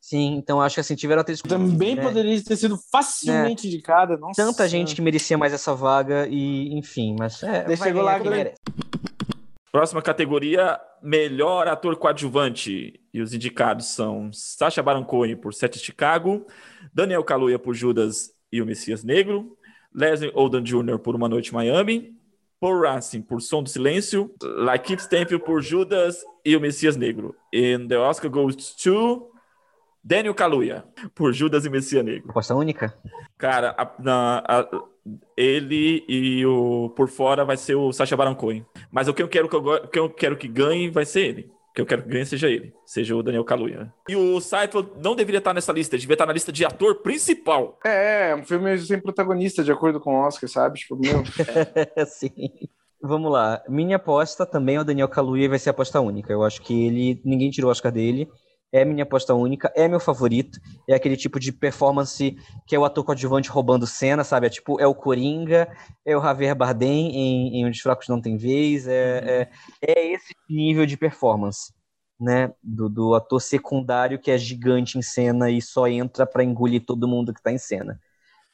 [0.00, 4.16] Sim, então acho que assim, tiveram atrizes Também né, poderia ter sido facilmente indicada.
[4.16, 4.34] Nossa.
[4.40, 8.56] tanta gente que merecia mais essa vaga e, enfim, mas é, chegou ganhar lá, merece.
[9.70, 13.00] Próxima categoria, melhor ator coadjuvante.
[13.12, 16.46] E os indicados são Sacha Baron Cohen por Sete Chicago,
[16.92, 19.56] Daniel Kaluuya por Judas e o Messias Negro,
[19.94, 20.98] Leslie Odom Jr.
[20.98, 22.16] por Uma Noite Miami,
[22.58, 27.36] Paul Racing por Som do Silêncio, Lakeith Stanfield por Judas e o Messias Negro.
[27.54, 29.30] And the Oscar goes to
[30.08, 30.84] Daniel Kaluuya
[31.14, 32.30] por Judas e Messias Negro.
[32.30, 32.94] Aposta única?
[33.36, 34.68] Cara, a- na- a-
[35.36, 38.64] ele e o por fora vai ser o Sacha Baron Cohen.
[38.90, 41.42] Mas o que eu quero que, eu, que eu quero que ganhe vai ser ele.
[41.70, 43.92] O que eu quero que ganhe seja ele, seja o Daniel Kaluuya.
[44.08, 47.02] E o Seinfeld não deveria estar nessa lista, ele devia estar na lista de ator
[47.02, 47.78] principal.
[47.84, 50.78] É, é um filme sem protagonista, de acordo com o Oscar, sabe?
[50.80, 51.22] Tipo, meu.
[52.06, 52.30] Sim.
[53.00, 53.62] Vamos lá.
[53.68, 56.32] Minha aposta também é o Daniel Kaluuya e vai ser a aposta única.
[56.32, 57.20] Eu acho que ele.
[57.24, 58.26] Ninguém tirou o Oscar dele.
[58.72, 60.60] É minha aposta única, é meu favorito.
[60.88, 64.46] É aquele tipo de performance que é o ator coadjuvante roubando cena, sabe?
[64.46, 65.68] É tipo, é o Coringa,
[66.04, 69.48] é o Javier Bardem em, em Onde os Fracos Não Tem Vez, é,
[69.82, 71.72] é, é, esse nível de performance,
[72.20, 72.52] né?
[72.62, 77.08] Do, do ator secundário que é gigante em cena e só entra para engolir todo
[77.08, 77.98] mundo que tá em cena.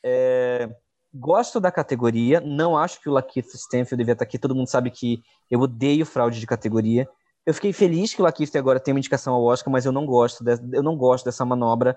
[0.02, 0.68] É,
[1.12, 4.90] gosto da categoria, não acho que o Lakeith Stanfield devia estar aqui, todo mundo sabe
[4.90, 7.08] que eu odeio fraude de categoria,
[7.46, 10.06] eu fiquei feliz que o Lakeith agora tem uma indicação ao Oscar, mas eu não
[10.06, 11.96] gosto, de, eu não gosto dessa manobra.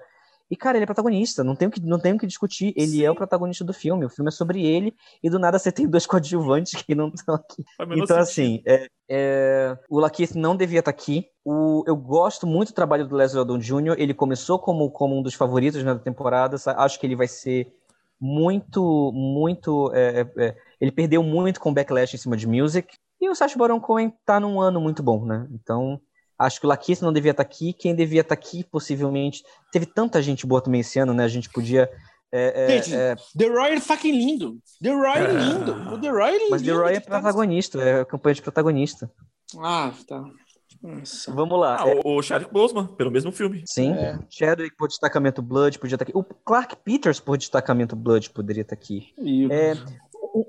[0.49, 2.73] E, cara, ele é protagonista, não tem o que, não tem o que discutir.
[2.75, 3.03] Ele Sim.
[3.03, 4.05] é o protagonista do filme.
[4.05, 7.35] O filme é sobre ele, e do nada você tem dois coadjuvantes que não estão
[7.35, 7.63] aqui.
[7.91, 11.27] Então, assim, é, é, o Lakeith não devia estar aqui.
[11.43, 13.95] O, eu gosto muito do trabalho do Leslie Odom Jr.
[13.97, 16.55] Ele começou como, como um dos favoritos na temporada.
[16.77, 17.73] Acho que ele vai ser
[18.19, 19.91] muito, muito.
[19.93, 22.97] É, é, é, ele perdeu muito com backlash em cima de Music.
[23.19, 25.47] E o Sacha Baron Cohen tá num ano muito bom, né?
[25.51, 25.99] Então,
[26.37, 27.73] acho que o Laquice não devia estar tá aqui.
[27.73, 29.43] Quem devia estar tá aqui, possivelmente.
[29.71, 31.23] Teve tanta gente boa também esse ano, né?
[31.23, 31.89] A gente podia.
[32.31, 33.15] É, é, gente, é...
[33.37, 34.59] The Roy é fucking lindo.
[34.81, 35.93] The Roy é lindo.
[35.93, 36.51] O The Roy é lindo.
[36.51, 39.11] Mas The Roy é tá protagonista, é campanha de protagonista.
[39.57, 40.23] Ah, tá.
[40.81, 41.33] Nossa.
[41.33, 41.83] Vamos lá.
[41.83, 42.01] Ah, é...
[42.03, 43.63] O Chadwick Boseman, pelo mesmo filme.
[43.65, 43.93] Sim.
[43.93, 44.19] É.
[44.29, 46.17] Chadwick por destacamento Blood podia estar tá aqui.
[46.17, 49.13] O Clark Peters por destacamento Blood poderia estar aqui.
[49.51, 49.73] É,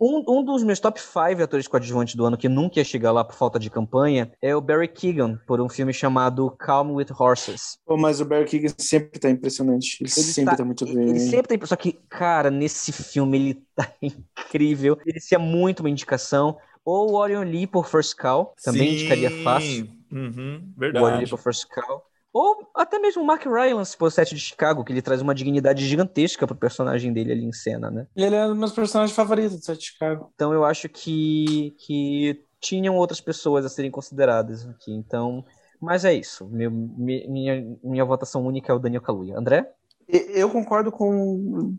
[0.01, 3.25] um, um dos meus top 5 atores coadjuvantes do ano que nunca ia chegar lá
[3.25, 7.79] por falta de campanha é o Barry Keegan, por um filme chamado Calm with Horses.
[7.87, 9.99] Oh, mas o Barry Keegan sempre tá impressionante.
[10.01, 11.09] Ele, ele sempre tá, tá muito bem.
[11.09, 14.99] Ele sempre tá Só que, cara, nesse filme ele tá incrível.
[15.07, 16.59] Ele seria muito uma indicação.
[16.85, 18.95] Ou o Orion Lee por First Call, também Sim.
[18.95, 19.89] indicaria fácil.
[20.11, 21.05] Uhum, verdade.
[21.05, 22.08] O Orion Lee por First Call.
[22.33, 25.87] Ou até mesmo o Mark Rylance por Sete de Chicago, que ele traz uma dignidade
[25.87, 28.07] gigantesca pro personagem dele ali em cena, né?
[28.15, 30.31] Ele é um dos meus personagens favoritos do Sete de Chicago.
[30.35, 34.93] Então eu acho que, que tinham outras pessoas a serem consideradas aqui.
[34.93, 35.45] Então,
[35.81, 36.47] mas é isso.
[36.49, 39.39] Meu, minha, minha votação única é o Daniel Kaluuya.
[39.39, 39.73] André?
[40.09, 41.77] Eu concordo com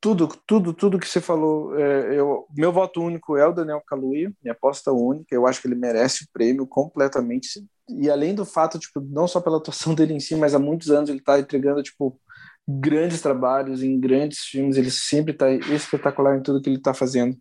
[0.00, 1.76] tudo, tudo, tudo que você falou.
[1.78, 5.34] É, eu, meu voto único é o Daniel Kaluuya, minha aposta única.
[5.34, 7.64] Eu acho que ele merece o prêmio completamente.
[7.88, 10.90] E além do fato, tipo, não só pela atuação dele em si, mas há muitos
[10.90, 12.20] anos ele está entregando, tipo,
[12.66, 14.76] grandes trabalhos em grandes filmes.
[14.76, 17.36] Ele sempre está espetacular em tudo que ele está fazendo.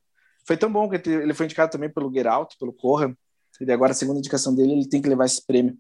[0.46, 3.16] Foi tão bom que ele foi indicado também pelo Get Out, pelo Corra,
[3.60, 5.78] e agora a segunda indicação dele, ele tem que levar esse prêmio.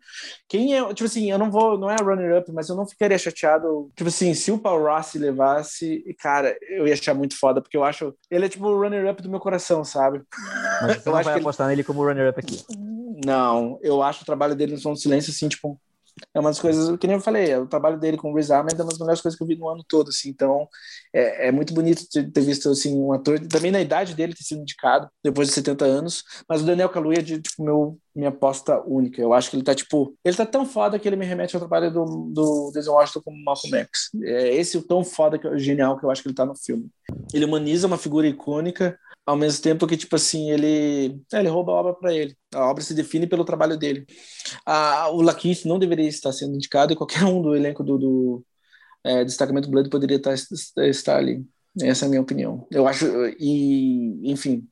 [0.47, 3.91] Quem é, tipo assim, eu não vou, não é runner-up, mas eu não ficaria chateado,
[3.95, 7.83] tipo assim, se o Paul Rossi levasse, cara, eu ia achar muito foda, porque eu
[7.83, 10.21] acho, ele é tipo o runner-up do meu coração, sabe?
[10.81, 11.77] Mas você eu não vai apostar ele...
[11.77, 12.63] nele como runner-up aqui.
[13.25, 15.79] Não, eu acho o trabalho dele no Som do Silêncio, assim, tipo,
[16.33, 18.51] é uma das coisas, que nem eu falei, é o trabalho dele com o Riz
[18.51, 20.67] Ahmed é uma das melhores coisas que eu vi no ano todo, assim, então
[21.13, 24.61] é, é muito bonito ter visto, assim, um ator, também na idade dele ter sido
[24.61, 29.21] indicado, depois de 70 anos, mas o Daniel Kaluuya é, tipo, meu, minha aposta única,
[29.21, 31.61] eu acho que ele tá, tipo, ele tá tão foda que ele me remete ao
[31.61, 35.97] trabalho do, do Denzel Washington como Malcolm X, é esse o tão foda, que, genial
[35.97, 36.89] que eu acho que ele tá no filme.
[37.33, 38.97] Ele humaniza uma figura icônica,
[39.27, 42.33] ao mesmo tempo que, tipo assim, ele, é, ele rouba a obra para ele.
[42.55, 44.07] A obra se define pelo trabalho dele.
[45.11, 48.45] O Lakeith não deveria estar sendo indicado e qualquer um do elenco do, do
[49.03, 51.45] é, Destacamento Blood poderia estar, estar ali.
[51.81, 52.65] Essa é a minha opinião.
[52.71, 53.05] Eu acho,
[53.37, 54.65] e, enfim.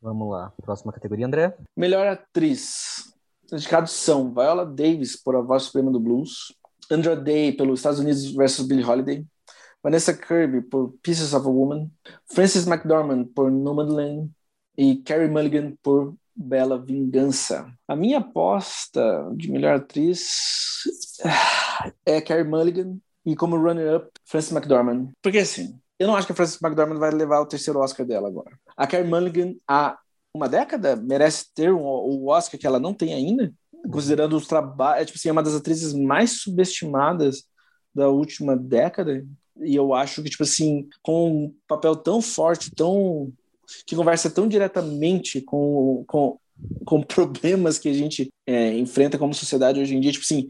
[0.00, 0.50] Vamos lá.
[0.62, 1.54] Próxima categoria, André.
[1.76, 3.12] Melhor atriz.
[3.44, 6.54] Os indicados são Viola Davis por A Voz Suprema do Blues,
[6.90, 9.24] Andra Day pelo Estados Unidos versus Billie Holiday,
[9.86, 11.88] Vanessa Kirby por Pieces of a Woman,
[12.34, 14.28] Frances McDormand por Nomadland
[14.76, 17.72] e Carrie Mulligan por Bela Vingança.
[17.86, 20.82] A minha aposta de melhor atriz
[22.04, 25.10] é Carrie Mulligan e como runner-up Frances McDormand.
[25.22, 28.26] Porque assim, eu não acho que a Frances McDormand vai levar o terceiro Oscar dela
[28.26, 28.58] agora.
[28.76, 29.96] A Carrie Mulligan há
[30.34, 33.54] uma década merece ter um, o Oscar que ela não tem ainda,
[33.92, 37.44] considerando os trabalhos, é, tipo assim, é uma das atrizes mais subestimadas
[37.96, 39.26] da última década.
[39.62, 43.32] E eu acho que, tipo assim, com um papel tão forte, tão.
[43.86, 46.38] que conversa tão diretamente com, com,
[46.84, 50.46] com problemas que a gente é, enfrenta como sociedade hoje em dia, tipo assim.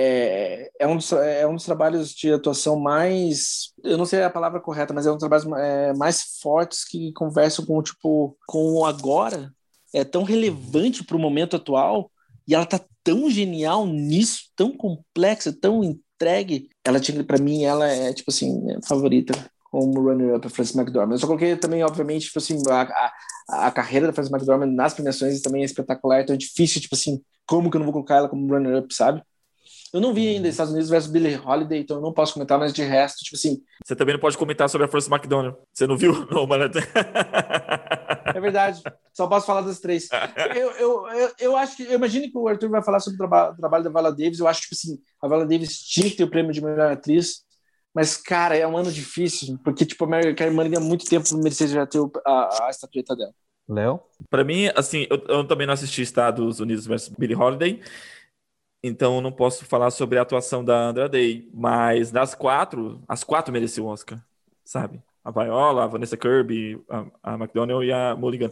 [0.00, 3.72] É, é, um dos, é um dos trabalhos de atuação mais.
[3.82, 7.12] Eu não sei a palavra correta, mas é um dos trabalhos é, mais fortes que
[7.12, 9.52] conversam com, tipo, com o agora.
[9.92, 12.12] É tão relevante para o momento atual
[12.46, 17.86] e ela tá tão genial nisso, tão complexa, tão entregue, ela tinha, para mim, ela
[17.86, 19.32] é, tipo assim, favorita
[19.70, 21.14] como runner-up a Frances McDormand.
[21.14, 23.12] Eu só coloquei também, obviamente, tipo assim, a,
[23.50, 26.94] a, a carreira da Frances McDormand nas premiações também é espetacular, então é difícil, tipo
[26.94, 29.22] assim, como que eu não vou colocar ela como runner-up, sabe?
[29.92, 32.74] Eu não vi ainda Estados Unidos versus Billie Holiday, então eu não posso comentar, mas
[32.74, 33.62] de resto, tipo assim.
[33.84, 35.54] Você também não pode comentar sobre a Frances McDormand.
[35.72, 36.12] Você não viu?
[36.30, 36.64] Não, mano.
[38.38, 38.82] É verdade.
[39.12, 40.08] Só posso falar das três.
[40.54, 41.82] Eu, eu, eu, eu acho que.
[41.82, 44.38] Eu imagino que o Arthur vai falar sobre o traba trabalho da Vala Davis.
[44.38, 46.92] Eu acho que, tipo assim, a Vala Davis tinha que ter o prêmio de melhor
[46.92, 47.42] atriz.
[47.92, 51.66] Mas, cara, é um ano difícil, porque, tipo, a Mary Mulligan há muito tempo merecia
[51.66, 53.34] já ter a, a estatueta dela.
[53.68, 54.00] Léo?
[54.30, 57.82] Pra mim, assim, eu, eu também não assisti Estados Unidos versus Billie Holiday,
[58.84, 63.52] então não posso falar sobre a atuação da Andra Day, mas das quatro, as quatro
[63.52, 64.24] mereciam o Oscar,
[64.64, 65.02] sabe?
[65.24, 68.50] A Viola, a Vanessa Kirby, a, a McDonnell e a Mulligan.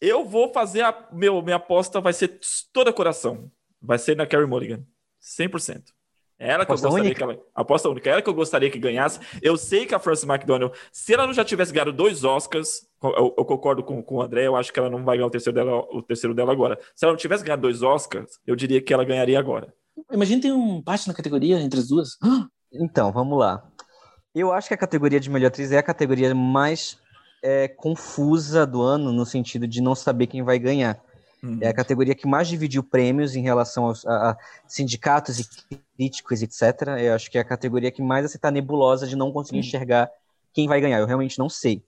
[0.00, 2.38] Eu vou fazer a meu, minha aposta vai ser
[2.72, 3.50] toda coração.
[3.80, 4.84] Vai ser na Carrie Mulligan.
[5.22, 5.82] 100%.
[6.38, 7.16] É ela que aposta eu gostaria única.
[7.16, 7.42] que ela.
[7.54, 8.10] Aposta única.
[8.10, 9.18] É ela que eu gostaria que ganhasse.
[9.40, 13.34] Eu sei que a Frances McDonnell, se ela não já tivesse ganhado dois Oscars, eu,
[13.38, 15.54] eu, concordo com, com o André, eu acho que ela não vai ganhar o terceiro,
[15.54, 16.78] dela, o terceiro dela agora.
[16.94, 19.72] Se ela não tivesse ganhado dois Oscars, eu diria que ela ganharia agora.
[20.12, 22.18] Imagina tem um empate na categoria entre as duas.
[22.78, 23.64] Então, vamos lá.
[24.36, 26.98] Eu acho que a categoria de melhor atriz é a categoria mais
[27.42, 31.02] é, confusa do ano, no sentido de não saber quem vai ganhar.
[31.42, 31.58] Uhum.
[31.58, 34.36] É a categoria que mais dividiu prêmios em relação aos, a, a
[34.68, 36.82] sindicatos e críticos, etc.
[37.00, 39.64] Eu acho que é a categoria que mais está nebulosa de não conseguir uhum.
[39.64, 40.10] enxergar
[40.52, 40.98] quem vai ganhar.
[40.98, 41.82] Eu realmente não sei.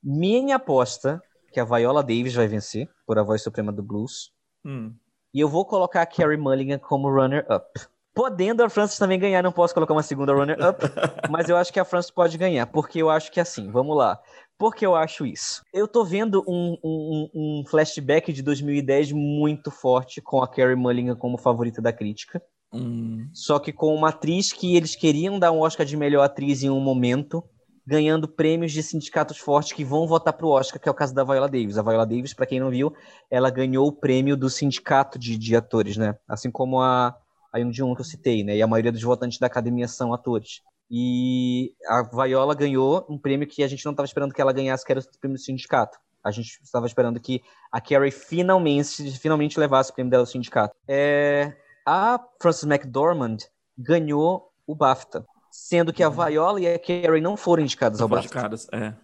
[0.00, 1.20] Minha aposta
[1.52, 4.32] que a Viola Davis vai vencer por a voz suprema do blues.
[4.64, 4.94] Hum.
[5.34, 7.66] E eu vou colocar a Carrie Mulligan como runner-up.
[8.14, 10.80] Podendo a Francis também ganhar, não posso colocar uma segunda runner-up,
[11.30, 13.96] mas eu acho que a Francis pode ganhar, porque eu acho que é assim, vamos
[13.96, 14.18] lá.
[14.58, 15.62] Por que eu acho isso?
[15.72, 21.16] Eu tô vendo um, um, um flashback de 2010 muito forte com a Carrie Mulligan
[21.16, 22.42] como favorita da crítica.
[22.72, 23.28] Hum.
[23.32, 26.68] Só que com uma atriz que eles queriam dar um Oscar de melhor atriz em
[26.68, 27.42] um momento,
[27.86, 31.24] ganhando prêmios de sindicatos fortes que vão votar pro Oscar, que é o caso da
[31.24, 31.78] Viola Davis.
[31.78, 32.92] A Viola Davis, para quem não viu,
[33.30, 36.16] ela ganhou o prêmio do sindicato de, de atores, né?
[36.28, 37.16] Assim como a,
[37.52, 38.56] a Yoon Jung que eu citei, né?
[38.56, 40.60] E a maioria dos votantes da academia são atores.
[40.90, 44.84] E a Viola ganhou um prêmio que a gente não estava esperando que ela ganhasse,
[44.84, 45.98] que era o prêmio do sindicato.
[46.22, 47.40] A gente estava esperando que
[47.72, 50.74] a Carrie finalmente, finalmente levasse o prêmio dela do sindicato.
[50.86, 51.56] É,
[51.86, 53.38] a Frances McDormand
[53.78, 56.24] ganhou o BAFTA, sendo que a uhum.
[56.26, 58.26] Viola e a Carrie não foram indicadas ao BAFTA.
[58.26, 58.94] Indicadas, é.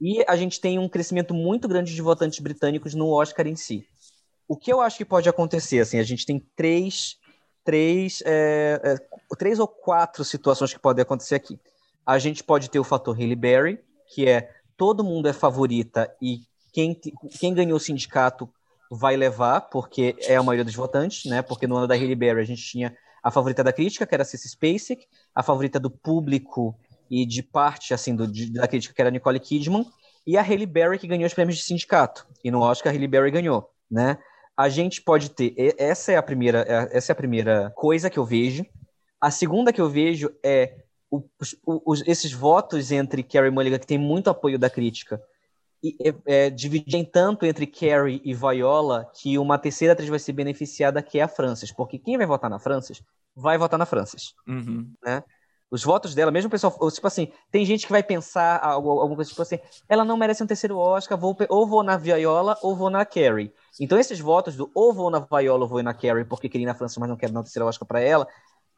[0.00, 3.84] E a gente tem um crescimento muito grande de votantes britânicos no Oscar em si.
[4.46, 7.16] O que eu acho que pode acontecer, assim, a gente tem três
[7.68, 8.96] três, é, é,
[9.36, 11.60] três ou quatro situações que podem acontecer aqui.
[12.06, 16.40] A gente pode ter o fator Haley Berry, que é todo mundo é favorita e
[16.72, 16.98] quem,
[17.38, 18.48] quem ganhou o sindicato
[18.90, 21.42] vai levar, porque é a maioria dos votantes, né?
[21.42, 24.22] Porque no ano da Haley Berry a gente tinha a favorita da crítica, que era
[24.22, 26.74] a Cissy Spacek, a favorita do público
[27.10, 29.84] e de parte, assim, do, de, da crítica, que era a Nicole Kidman,
[30.26, 32.26] e a Haley Berry, que ganhou os prêmios de sindicato.
[32.42, 34.16] E no Oscar a Haley Berry ganhou, né?
[34.58, 38.18] A gente pode ter essa é a primeira é, essa é a primeira coisa que
[38.18, 38.66] eu vejo.
[39.20, 43.98] A segunda que eu vejo é os, os, esses votos entre Carrie Mulligan que tem
[43.98, 45.22] muito apoio da crítica
[45.82, 50.32] e é, é, dividem tanto entre Carrie e Viola que uma terceira atriz vai ser
[50.32, 53.00] beneficiada que é a Frances, porque quem vai votar na Frances
[53.36, 54.92] vai votar na Frances, uhum.
[55.04, 55.22] né?
[55.70, 59.28] Os votos dela, mesmo o pessoal, tipo assim, tem gente que vai pensar alguma coisa
[59.28, 62.88] tipo assim, ela não merece um terceiro Oscar, vou, ou vou na Viola ou vou
[62.88, 63.52] na Carrie.
[63.78, 66.66] Então esses votos do ou vou na Viola ou vou na Carrie porque queria ir
[66.66, 68.26] na França, mas não quero dar um terceiro Oscar para ela,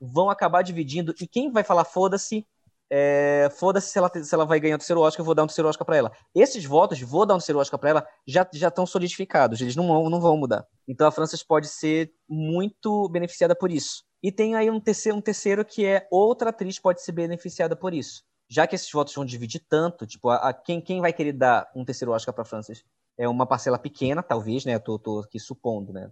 [0.00, 1.14] vão acabar dividindo.
[1.20, 2.44] E quem vai falar foda-se,
[2.90, 5.46] é, foda-se se ela, se ela vai ganhar o terceiro Oscar, eu vou dar um
[5.46, 6.12] terceiro Oscar para ela.
[6.34, 10.20] Esses votos, vou dar um terceiro Oscar para ela, já estão solidificados, eles não, não
[10.20, 10.66] vão mudar.
[10.88, 14.09] Então a França pode ser muito beneficiada por isso.
[14.22, 17.94] E tem aí um terceiro, um terceiro que é outra atriz pode ser beneficiada por
[17.94, 18.22] isso.
[18.48, 21.70] Já que esses votos vão dividir tanto, tipo, a, a quem, quem vai querer dar
[21.74, 22.84] um terceiro Oscar para Frances?
[23.16, 24.74] É uma parcela pequena, talvez, né?
[24.74, 26.10] Eu tô, tô aqui supondo, né?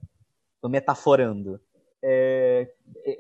[0.61, 1.61] Tô metaforando.
[2.03, 2.71] É,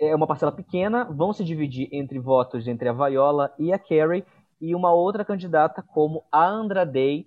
[0.00, 4.24] é uma parcela pequena, vão se dividir entre votos entre a Viola e a Carrie,
[4.60, 7.26] e uma outra candidata como a Andrade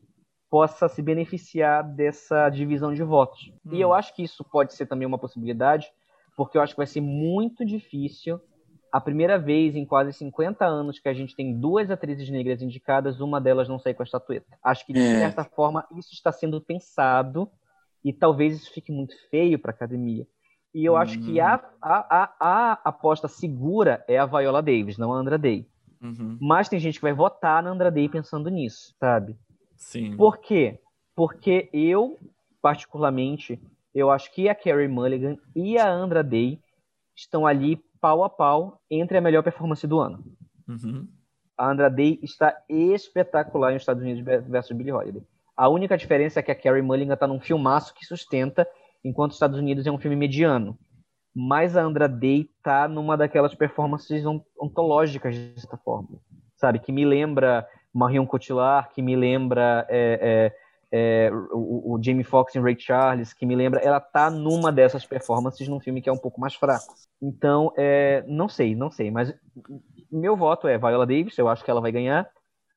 [0.49, 3.51] possa se beneficiar dessa divisão de votos.
[3.65, 3.73] Hum.
[3.73, 3.93] E eu hum.
[3.93, 5.91] acho que isso pode ser também uma possibilidade,
[6.35, 8.39] porque eu acho que vai ser muito difícil
[8.91, 13.21] a primeira vez em quase 50 anos que a gente tem duas atrizes negras indicadas,
[13.21, 14.57] uma delas não sair com a estatueta.
[14.61, 15.19] Acho que, de é.
[15.19, 17.49] certa forma, isso está sendo pensado
[18.03, 20.27] e talvez isso fique muito feio para a academia.
[20.73, 25.13] E eu acho que a, a, a, a, aposta segura é a Viola Davis, não
[25.13, 25.67] a Andra Day.
[26.01, 26.37] Uhum.
[26.41, 29.37] Mas tem gente que vai votar na Andra Day pensando nisso, sabe?
[29.75, 30.15] Sim.
[30.15, 30.79] Por quê?
[31.15, 32.17] Porque eu,
[32.61, 33.61] particularmente,
[33.93, 36.59] eu acho que a Carrie Mulligan e a Andra Day
[37.15, 40.23] estão ali pau a pau entre a melhor performance do ano.
[40.68, 41.07] Uhum.
[41.57, 45.22] A Andra Day está espetacular nos Estados Unidos versus Billie Holiday.
[45.55, 48.68] A única diferença é que a Carrie Mulligan está num filmaço que sustenta,
[49.03, 50.77] enquanto os Estados Unidos é um filme mediano.
[51.35, 54.23] Mas a Andra Day tá numa daquelas performances
[54.59, 56.19] ontológicas de certa forma,
[56.55, 56.80] sabe?
[56.80, 60.55] Que me lembra Marion Cotillard, que me lembra é, é,
[60.91, 65.05] é, o, o, Jamie Foxx em Ray Charles, que me lembra, ela tá numa dessas
[65.05, 66.93] performances num filme que é um pouco mais fraco.
[67.22, 69.34] Então, é, não sei, não sei, mas
[70.11, 72.30] meu voto é Viola Davis, eu acho que ela vai ganhar.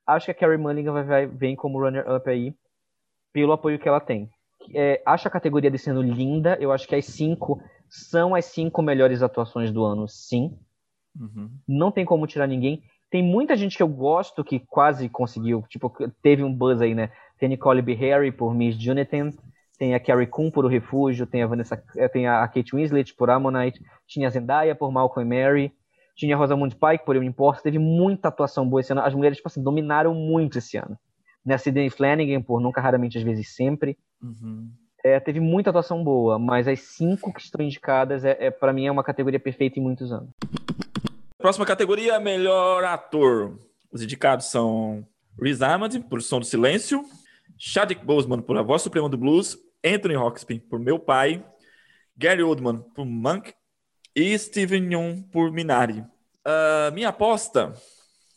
[0.07, 2.55] Acho que a Carrie Mulligan vai, vai, vem como runner-up aí,
[3.33, 4.31] pelo apoio que ela tem.
[4.73, 9.23] É, acho a categoria descendo linda, eu acho que as cinco são as cinco melhores
[9.23, 10.57] atuações do ano, sim.
[11.19, 11.51] Uhum.
[11.67, 12.83] Não tem como tirar ninguém.
[13.11, 15.93] Tem muita gente que eu gosto que quase conseguiu, tipo,
[16.23, 17.11] teve um buzz aí, né?
[17.45, 17.93] Tem Nicole B.
[17.93, 19.31] Harry por Miss Jonathan,
[19.79, 23.15] tem a Carrie Coon por O Refúgio, tem a Vanessa, eh, tem a Kate Winslet
[23.15, 25.73] por Ammonite, tinha a Zendaya por Malcolm e Mary,
[26.17, 29.03] tinha a Rosamund Pike por Eu Me Importo, teve muita atuação boa esse ano.
[29.03, 30.99] As mulheres, tipo assim, dominaram muito esse ano.
[31.45, 31.59] Né?
[31.59, 33.99] Sidney Flanagan por Nunca, Raramente, Às vezes Sempre.
[34.23, 34.71] Uhum.
[35.05, 38.87] É, teve muita atuação boa, mas as cinco que estão indicadas, é, é para mim,
[38.87, 40.31] é uma categoria perfeita em muitos anos.
[41.37, 43.59] Próxima categoria, melhor ator.
[43.93, 45.07] Os indicados são
[45.39, 47.05] Riz Ahmed, por Som do Silêncio,
[47.59, 51.45] Chadwick Boseman, por A Voz Suprema do Blues, Anthony Hawkins, por Meu Pai,
[52.17, 53.53] Gary Oldman, por Monk,
[54.15, 56.01] e Steven Yeun, por Minari.
[56.47, 57.73] Uh, minha aposta,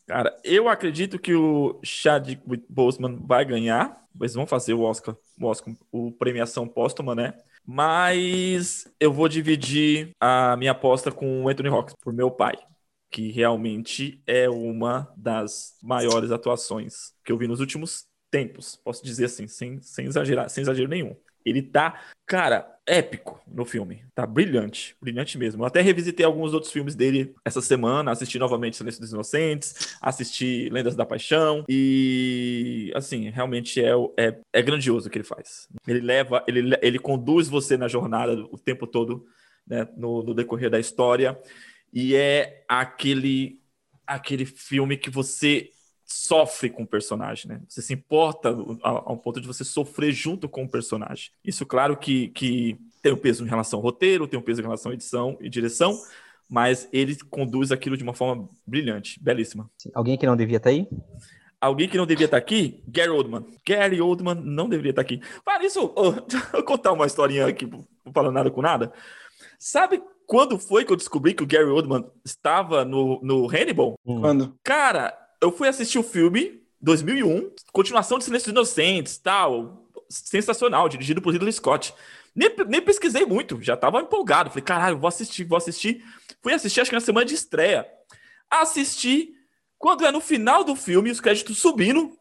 [0.07, 5.45] cara, eu acredito que o Chadwick Boseman vai ganhar, eles vão fazer o Oscar, o
[5.45, 7.33] Oscar, o premiação póstuma, né?
[7.65, 12.57] Mas eu vou dividir a minha aposta com o Anthony Hawkins, por Meu Pai
[13.09, 18.05] que realmente é uma das maiores atuações que eu vi nos últimos
[18.37, 21.15] tempos, posso dizer assim, sem, sem exagerar, sem exagero nenhum.
[21.43, 24.03] Ele tá, cara, épico no filme.
[24.13, 25.63] Tá brilhante, brilhante mesmo.
[25.63, 30.69] Eu até revisitei alguns outros filmes dele essa semana, assisti novamente Silêncio dos Inocentes, assisti
[30.69, 35.67] Lendas da Paixão e assim, realmente é, é, é grandioso o que ele faz.
[35.87, 39.25] Ele leva, ele, ele conduz você na jornada o tempo todo,
[39.65, 41.39] né, no, no decorrer da história
[41.91, 43.59] e é aquele
[44.05, 45.69] aquele filme que você
[46.07, 47.61] sofre com o personagem, né?
[47.67, 48.49] Você se importa
[48.81, 51.31] a, um ponto de você sofrer junto com o personagem.
[51.43, 54.63] Isso, claro, que, que tem um peso em relação ao roteiro, tem um peso em
[54.63, 55.99] relação à edição e direção,
[56.49, 59.69] mas ele conduz aquilo de uma forma brilhante, belíssima.
[59.93, 60.87] Alguém que não devia estar aí?
[61.59, 62.81] Alguém que não devia estar aqui?
[62.87, 63.45] Gary Oldman.
[63.67, 65.19] Gary Oldman não deveria estar aqui.
[65.43, 66.13] Para isso, oh,
[66.55, 68.93] eu contar uma historinha aqui, não falando nada com nada.
[69.59, 73.95] Sabe quando foi que eu descobri que o Gary Oldman estava no, no Hannibal?
[74.05, 74.21] Hum.
[74.21, 74.57] Quando?
[74.63, 81.21] Cara, eu fui assistir o filme 2001, continuação de Silêncio dos Inocentes, tal, sensacional, dirigido
[81.21, 81.93] por Ridley Scott.
[82.35, 84.49] Nem, nem pesquisei muito, já tava empolgado.
[84.49, 86.03] Falei, caralho, vou assistir, vou assistir.
[86.41, 87.87] Fui assistir, acho que na semana de estreia.
[88.49, 89.33] Assisti,
[89.77, 92.17] quando é no final do filme, os créditos subindo,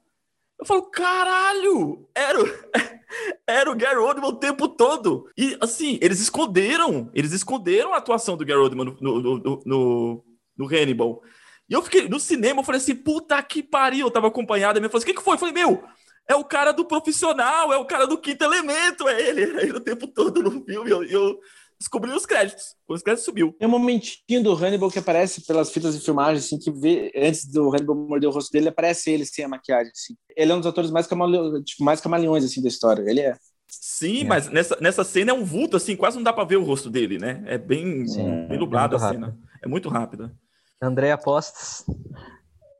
[0.58, 2.38] eu falo, caralho, era,
[3.46, 5.30] era o Gary Oldman o tempo todo.
[5.36, 10.24] E, assim, eles esconderam, eles esconderam a atuação do Gary Oldman no, no, no, no,
[10.56, 11.22] no Hannibal.
[11.68, 14.06] E eu fiquei no cinema, eu falei assim, puta que pariu.
[14.06, 15.34] Eu tava acompanhado, e me falou assim, o que, que foi?
[15.34, 15.82] Eu falei, meu,
[16.28, 19.42] é o cara do profissional, é o cara do quinto elemento, é ele.
[19.42, 20.90] Era ele o tempo todo no filme.
[20.90, 21.38] Eu, eu
[21.78, 22.74] descobri os créditos.
[22.88, 23.54] Os créditos subiu.
[23.58, 27.46] Tem um momentinho do Hannibal que aparece pelas fitas de filmagem, assim, que vê, antes
[27.46, 30.16] do Hannibal morder o rosto dele, aparece ele sem a maquiagem, assim.
[30.36, 31.62] Ele é um dos atores mais, camale...
[31.64, 33.08] tipo, mais camaleões, assim, da história.
[33.08, 33.36] Ele é.
[33.68, 34.24] Sim, é.
[34.24, 36.88] mas nessa, nessa cena é um vulto, assim, quase não dá para ver o rosto
[36.88, 37.42] dele, né?
[37.46, 39.38] É bem, Sim, bem nublado é a cena.
[39.62, 40.34] É muito rápida.
[40.80, 41.84] André, apostas?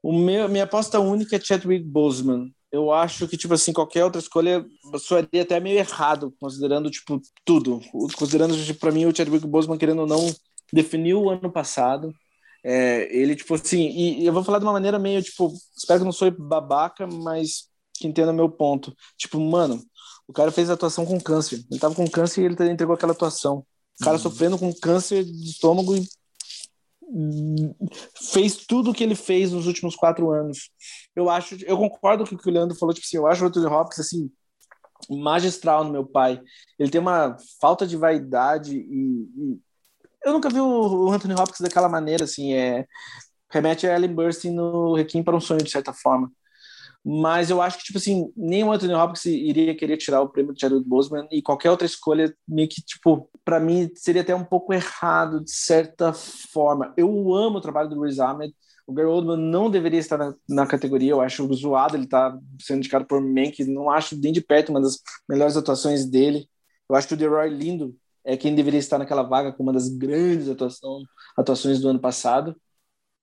[0.03, 2.53] O meu, minha aposta única é Chadwick Boseman.
[2.71, 4.65] Eu acho que, tipo assim, qualquer outra escolha
[4.99, 7.81] soaria até meio errado, considerando, tipo, tudo.
[8.17, 10.35] Considerando, tipo, pra mim, o Chadwick Boseman, querendo ou não,
[10.73, 12.13] definiu o ano passado.
[12.63, 16.01] É, ele, tipo assim, e, e, eu vou falar de uma maneira meio, tipo, espero
[16.01, 18.95] que não sou babaca, mas que entenda meu ponto.
[19.17, 19.81] Tipo, mano,
[20.29, 21.65] o cara fez atuação com câncer.
[21.71, 23.65] Ele tava com câncer e ele entregou aquela atuação.
[24.01, 24.23] O cara uhum.
[24.23, 26.07] sofrendo com câncer de estômago e
[28.33, 30.71] fez tudo o que ele fez nos últimos quatro anos.
[31.15, 33.49] Eu acho, eu concordo com o que o Leandro falou, tipo assim, eu acho o
[33.49, 34.31] Anthony Hopkins assim
[35.11, 36.41] magistral no meu pai.
[36.79, 39.61] Ele tem uma falta de vaidade e, e...
[40.25, 42.87] eu nunca vi o Anthony Hopkins daquela maneira assim, é
[43.51, 46.31] remete a Ellen Burstyn no Requiem para um sonho de certa forma.
[47.09, 50.53] Mas eu acho que, tipo assim, nem o Anthony Hopkins iria querer tirar o prêmio
[50.53, 54.43] do Chadwick Boseman e qualquer outra escolha, meio que, tipo, para mim seria até um
[54.43, 56.93] pouco errado, de certa forma.
[56.97, 58.53] Eu amo o trabalho do Riz Ahmed.
[58.89, 61.13] O Gary Oldman não deveria estar na, na categoria.
[61.13, 63.65] Eu acho zoado ele tá sendo indicado por Mank.
[63.67, 66.49] Não acho nem de perto uma das melhores atuações dele.
[66.89, 69.89] Eu acho que o DeRoy Lindo é quem deveria estar naquela vaga com uma das
[69.89, 71.03] grandes atuação,
[71.37, 72.57] atuações do ano passado.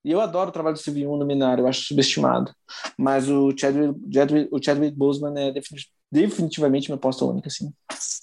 [0.03, 2.53] E eu adoro o trabalho do Yeun no Minari, eu acho subestimado.
[2.97, 7.73] Mas o Chadwick, Chadwick, o Chadwick Boseman é definitivamente minha aposta única, sim.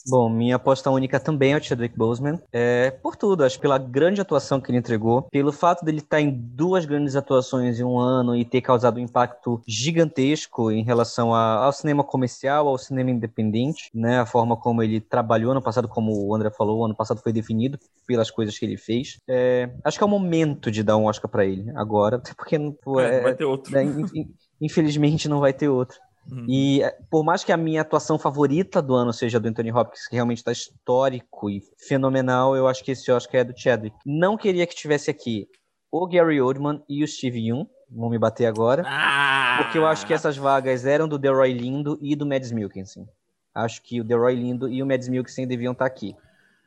[0.07, 2.41] Bom, minha aposta única também é o Chadwick Boseman.
[2.53, 6.31] É, por tudo, acho pela grande atuação que ele entregou, pelo fato dele estar em
[6.31, 11.65] duas grandes atuações em um ano e ter causado um impacto gigantesco em relação a,
[11.65, 14.21] ao cinema comercial, ao cinema independente, né?
[14.21, 17.33] A forma como ele trabalhou no passado, como o André falou, o ano passado foi
[17.33, 19.19] definido pelas coisas que ele fez.
[19.29, 23.01] É, acho que é o momento de dar um Oscar para ele agora, porque pô,
[23.01, 23.77] É, é, não vai ter outro.
[23.77, 25.99] é, in- in- infelizmente não vai ter outro.
[26.31, 26.47] Uhum.
[26.49, 30.07] E é, por mais que a minha atuação favorita do ano seja do Anthony Hopkins,
[30.07, 33.97] que realmente está histórico e fenomenal, eu acho que esse Oscar é do Chadwick.
[34.05, 35.49] Não queria que tivesse aqui
[35.91, 39.59] o Gary Oldman e o Steve Yeun, vão me bater agora, Ah!
[39.63, 43.09] porque eu acho que essas vagas eram do Delroy Lindo e do Mads Mikkelsen.
[43.53, 46.15] Acho que o Delroy Lindo e o Mads Mikkelsen deviam estar aqui.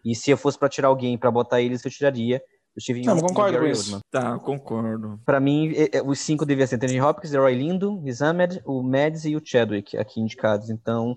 [0.03, 2.41] E se eu fosse para tirar alguém para botar eles, eu tiraria
[2.75, 3.99] o Steve Yeun Não, concordo com isso.
[4.09, 5.19] Tá, concordo.
[5.25, 8.81] Pra mim, é- é- os cinco deviam ser Anthony Hopkins, Leroy Lindo, Riz Ahmed, o
[8.81, 10.69] Mads e o Chadwick aqui indicados.
[10.69, 11.15] Então,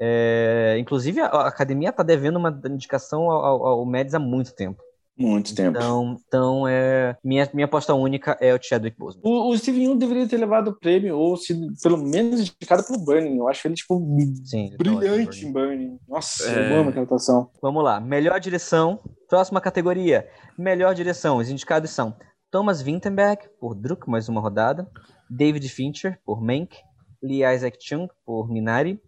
[0.00, 4.82] é, inclusive a, academia tá devendo uma indicação ao, ao, Mads há muito tempo.
[5.16, 5.78] Muito tempo.
[5.78, 9.22] Então, então é, minha, minha aposta única é o Chadwick Boseman.
[9.24, 12.98] O, o Steven Yeun deveria ter levado o prêmio, ou sido pelo menos indicado pelo
[12.98, 13.36] Burning.
[13.36, 13.96] Eu acho ele, tipo,
[14.44, 15.98] Sim, brilhante em Burning.
[16.08, 16.72] Nossa, É.
[16.72, 17.48] eu amo aquela atuação.
[17.62, 18.98] Vamos lá, melhor direção.
[19.34, 21.38] Próxima categoria, melhor direção.
[21.38, 22.16] Os indicados são
[22.52, 24.88] Thomas Vinterberg, por Druk, mais uma rodada.
[25.28, 26.76] David Fincher, por Mank.
[27.20, 29.02] Lee Isaac Chung, por Minari.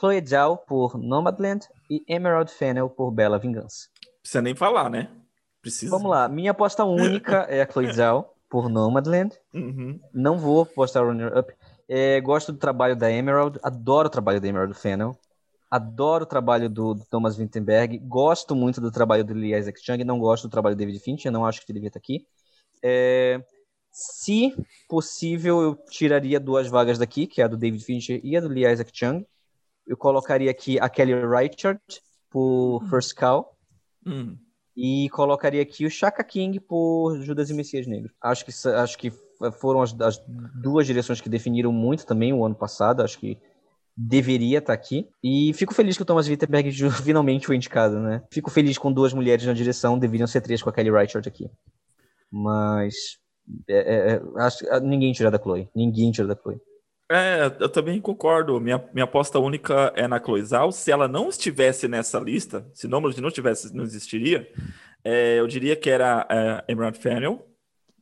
[0.00, 1.68] Chloe Zhao, por Nomadland.
[1.90, 3.88] E Emerald Fennel, por Bela Vingança.
[4.22, 5.10] Precisa nem falar, né?
[5.60, 5.90] Precisa.
[5.90, 9.36] Vamos lá, minha aposta única é a Chloe Zhao, por Nomadland.
[9.52, 10.00] Uhum.
[10.10, 11.52] Não vou postar runner-up.
[11.86, 15.14] É, gosto do trabalho da Emerald, adoro o trabalho da Emerald Fennel.
[15.70, 17.98] Adoro o trabalho do, do Thomas Vinterberg.
[17.98, 20.04] Gosto muito do trabalho do Lee Isaac Chung.
[20.04, 21.32] Não gosto do trabalho do David Fincher.
[21.32, 22.26] Não acho que ele devia estar aqui.
[22.82, 23.42] É,
[23.90, 24.54] se
[24.88, 28.48] possível, eu tiraria duas vagas daqui, que é a do David Fincher e a do
[28.48, 29.24] Lee Isaac Chung.
[29.86, 33.56] Eu colocaria aqui a Kelly Reichardt por First Cow.
[34.04, 34.36] Hum.
[34.76, 38.12] E colocaria aqui o Chaka King por Judas e Messias Negro.
[38.20, 39.10] Acho que, acho que
[39.58, 40.22] foram as, as
[40.54, 43.02] duas direções que definiram muito também o ano passado.
[43.02, 43.38] Acho que
[43.96, 45.08] deveria estar aqui.
[45.22, 46.70] E fico feliz que o Thomas Wittenberg
[47.02, 48.22] finalmente foi indicado, né?
[48.30, 51.50] Fico feliz com duas mulheres na direção, deveriam ser três com a Kelly Reichardt aqui.
[52.30, 53.18] Mas
[53.68, 55.68] é, é, é, acho, que ninguém tira da Chloe.
[55.74, 56.60] Ninguém tira da Chloe.
[57.10, 58.60] É, eu também concordo.
[58.60, 60.72] Minha, minha aposta única é na Chloe Zhao.
[60.72, 64.50] Se ela não estivesse nessa lista, se Nomadland não tivesse, não existiria,
[65.04, 67.46] é, eu diria que era é, Emerald Fennel,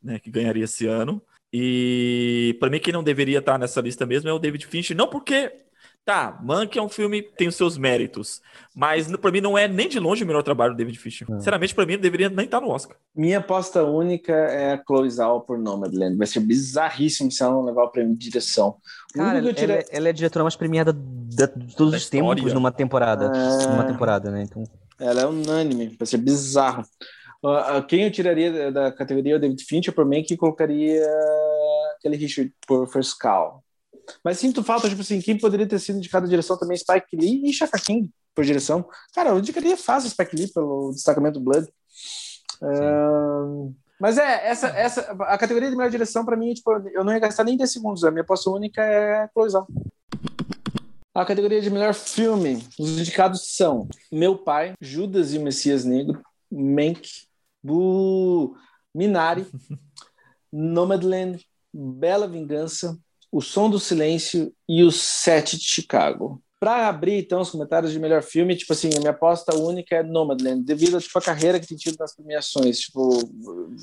[0.02, 1.22] né, que ganharia esse ano.
[1.52, 5.06] E para mim quem não deveria estar nessa lista mesmo é o David Fincher, não
[5.06, 5.52] porque
[6.04, 8.42] tá, Mank é um filme que tem os seus méritos,
[8.74, 11.26] mas para mim não é nem de longe o melhor trabalho do David Fincher.
[11.26, 12.96] Sinceramente, para mim não deveria nem estar no Oscar.
[13.14, 16.16] Minha aposta única é a Chloe Zhao por Nomadland.
[16.16, 18.76] Vai ser bizarríssimo se ela não levar o prêmio de direção.
[19.14, 22.36] Cara, ela, é- ela é a diretora mais premiada da- de todos Da os tempos
[22.36, 22.54] história.
[22.54, 23.32] numa temporada.
[23.34, 23.66] Ah.
[23.68, 24.42] Numa temporada, né?
[24.42, 24.64] Então,
[25.00, 26.84] Ela é unânime, vai ser bizarro.
[27.44, 30.36] Ah, ah, quem eu tiraria da, da categoria é o David Fincher, por mim, que
[30.36, 31.04] colocaria
[31.98, 33.62] aquele Richard por First Call.
[34.22, 37.48] Mas sinto falta, tipo assim, quem poderia ter sido indicado a direção também, Spike Lee
[37.48, 38.86] e Shaka King por direção.
[39.14, 41.68] Cara, eu indicaria fácil Spike Lee pelo destacamento Blood.
[44.00, 47.18] Mas é, essa, essa, a categoria de melhor direção, pra mim, tipo, eu não ia
[47.18, 48.04] gastar nem 10 segundos.
[48.04, 49.66] A minha aposta única é Chloe Zhao.
[51.14, 56.20] A categoria de melhor filme, os indicados são Meu Pai, Judas e o Messias Negro,
[56.50, 57.08] Mank,
[57.62, 58.56] Bu,
[58.92, 59.46] Minari,
[60.52, 62.98] Nomadland, Bela Vingança,
[63.34, 66.40] O Som do Silêncio e O Sete de Chicago.
[66.60, 70.04] Para abrir, então, os comentários de melhor filme, tipo assim, a minha aposta única é
[70.04, 72.78] Nomadland, devido tipo, à carreira que tem tido nas premiações.
[72.78, 73.28] Tipo,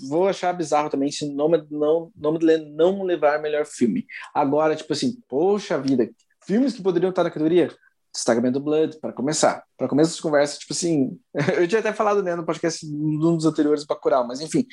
[0.07, 4.05] vou achar bizarro também se Nomad, não, Nomadland não levar melhor filme.
[4.33, 6.09] Agora, tipo assim, poxa vida,
[6.47, 7.69] filmes que poderiam estar na categoria?
[8.13, 9.63] Destacamento Blood, para começar.
[9.77, 11.17] Para começar essa conversa, tipo assim,
[11.57, 14.65] eu tinha até falado né, no podcast num dos anteriores Bacurau, mas enfim,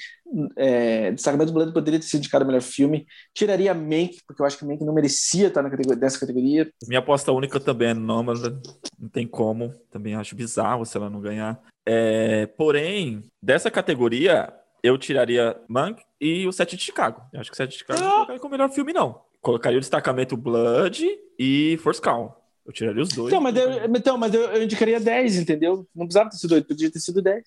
[0.57, 3.07] é, Destacamento Blood poderia ter sido indicado melhor filme.
[3.33, 6.71] Tiraria Mank, porque eu acho que Mank não merecia estar na categoria, nessa categoria.
[6.87, 8.61] Minha aposta única também é Nomadland.
[8.99, 9.73] Não tem como.
[9.91, 11.61] Também acho bizarro se ela não ganhar.
[11.87, 14.53] É, porém, dessa categoria,
[14.83, 17.23] eu tiraria Mank e o Sete de Chicago.
[17.33, 19.21] Eu acho que o Sete de Chicago não colocaria como melhor filme, não.
[19.41, 21.07] Colocaria o destacamento Blood
[21.39, 22.37] e Force Call.
[22.69, 23.33] Eu tiraria os dois.
[23.33, 25.89] Então, mas, eu, então, mas eu, eu indicaria 10, entendeu?
[25.97, 27.43] Não precisava ter sido 8, podia ter sido 10.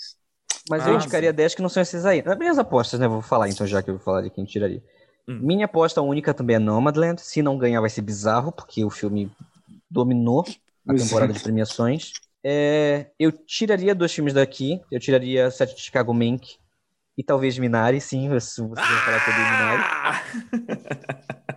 [0.67, 2.23] Mas Ah, eu indicaria 10 que não são esses aí.
[2.23, 3.07] Nas minhas apostas, né?
[3.07, 4.81] Vou falar então, já que eu vou falar de quem tiraria.
[5.27, 5.37] Hum.
[5.43, 7.21] Minha aposta única também é Nomadland.
[7.21, 9.31] Se não ganhar, vai ser bizarro, porque o filme
[9.87, 10.43] dominou
[10.87, 12.13] a temporada de premiações.
[12.43, 14.81] É, eu tiraria dois filmes daqui.
[14.91, 16.57] Eu tiraria Sete de Chicago Mank
[17.15, 19.83] e talvez Minari, sim, você você vai falar sobre Minari.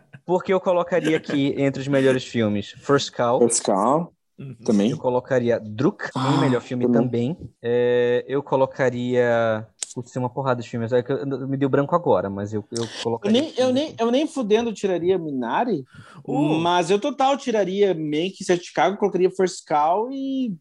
[0.26, 4.12] Porque eu colocaria aqui entre os melhores filmes First Call, First Call.
[4.38, 4.56] Uhum.
[4.64, 4.90] Também.
[4.90, 7.34] Eu colocaria Druk, Ah, melhor filme também.
[7.34, 7.50] também.
[7.62, 9.66] É, eu colocaria.
[9.94, 10.92] Putz, uma porrada de filmes.
[10.92, 13.40] É que eu- me deu branco agora, mas eu, eu Eu colocaria.
[13.40, 15.84] nem, eu, nem, eu nem fudendo tiraria Minari,
[16.26, 16.54] Uh.
[16.58, 20.52] mas eu total tiraria Mank, Sete de Chicago, colocaria First Call e.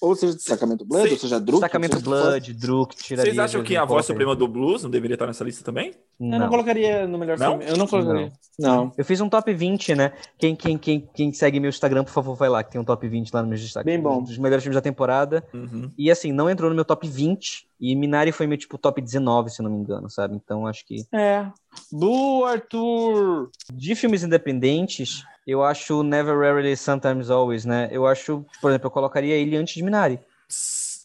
[0.00, 1.14] Ou seja, Destacamento Blood, Sim.
[1.14, 1.52] ou seja, Druk.
[1.60, 2.04] Destacamento seja.
[2.04, 3.32] Blood, Druk, tiraria.
[3.32, 5.94] Vocês acham que a voz suprema do blues não deveria estar nessa lista também?
[6.20, 6.48] Eu não Não.
[6.50, 7.58] colocaria no melhor Não?
[7.58, 7.64] filme.
[7.72, 8.30] Eu não colocaria.
[8.58, 8.92] Não.
[8.98, 10.12] Eu fiz um top 20, né?
[10.38, 13.08] Quem, quem, quem, quem segue meu Instagram, por favor, vai lá, que tem um top
[13.08, 13.86] 20 lá nos meus destaques.
[13.86, 14.22] Bem bom.
[14.22, 15.42] Dos melhores filmes da temporada.
[15.54, 15.90] Uhum.
[15.96, 17.66] E assim, não entrou no meu top 20.
[17.80, 20.36] E Minari foi meu, tipo, top 19, se eu não me engano, sabe?
[20.36, 21.06] Então acho que.
[21.10, 21.46] É.
[21.90, 23.48] Bu, Arthur!
[23.72, 27.88] De filmes independentes, eu acho Never Rarely, Sometimes Always, né?
[27.90, 30.20] Eu acho, por exemplo, eu colocaria ele antes de Minari.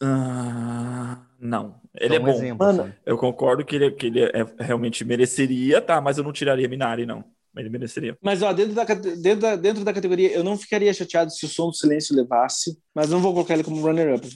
[0.03, 1.75] Ah, não.
[1.99, 2.31] Ele Só é um bom.
[2.31, 2.91] exemplo, Mano, assim.
[3.05, 5.99] Eu concordo que ele, que ele é- realmente mereceria, tá?
[6.01, 7.23] Mas eu não tiraria Minari, não.
[7.57, 8.17] Ele mereceria.
[8.21, 11.47] Mas ó, dentro da, dentro, da, dentro da categoria, eu não ficaria chateado se o
[11.47, 14.27] som do silêncio levasse, mas não vou colocar ele como runner-up.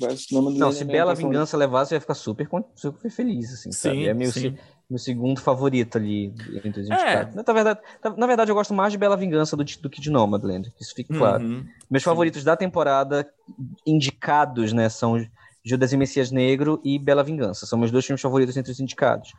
[0.57, 3.95] Não, se é Bela minha Vingança levasse, eu ia ficar super, super feliz, assim, sabe?
[3.97, 4.55] Sim, É meu, sim.
[4.89, 6.33] meu segundo favorito ali
[6.63, 6.93] entre os É.
[6.93, 7.35] indicados.
[7.35, 10.09] Na verdade, na, na verdade, eu gosto mais de Bela Vingança do, do que de
[10.09, 11.43] Nomadland, isso fica claro.
[11.43, 11.65] Uhum.
[11.91, 12.09] Meus Sim.
[12.09, 13.27] favoritos da temporada
[13.85, 15.17] indicados, né, são
[15.69, 17.65] Judas e Messias Negro e Bela Vingança.
[17.65, 19.31] São meus dois filmes favoritos entre os indicados.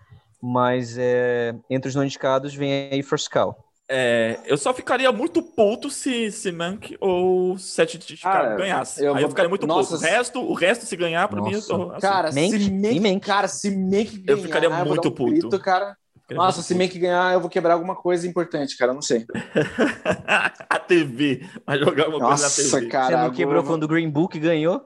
[0.42, 3.56] Mas é, entre os não indicados vem aí First Call.
[3.92, 9.04] É, eu só ficaria muito puto se, se Mank ou Sete de Chicago ganhasse.
[9.04, 10.04] eu Aí eu ficaria muito Nossa, puto.
[10.04, 11.76] O resto, o resto, se ganhar, pra mim, eu tô.
[11.76, 11.92] Nossa.
[11.94, 13.20] assim, Cara, Mank se Mank, Mank.
[13.26, 15.30] cara, se Mank Eu ganhar, ficaria vou dar muito um puto.
[15.32, 15.96] grito, cara.
[16.22, 19.26] ficaria Nossa, se Mank ganhar, eu vou quebrar alguma coisa importante, cara, não sei.
[20.70, 21.44] a TV.
[21.66, 22.86] Vai jogar uma coisa Nossa, na TV.
[22.90, 23.06] cara.
[23.06, 24.82] Você não quebrou eu vou- quando o Green Book ganhou?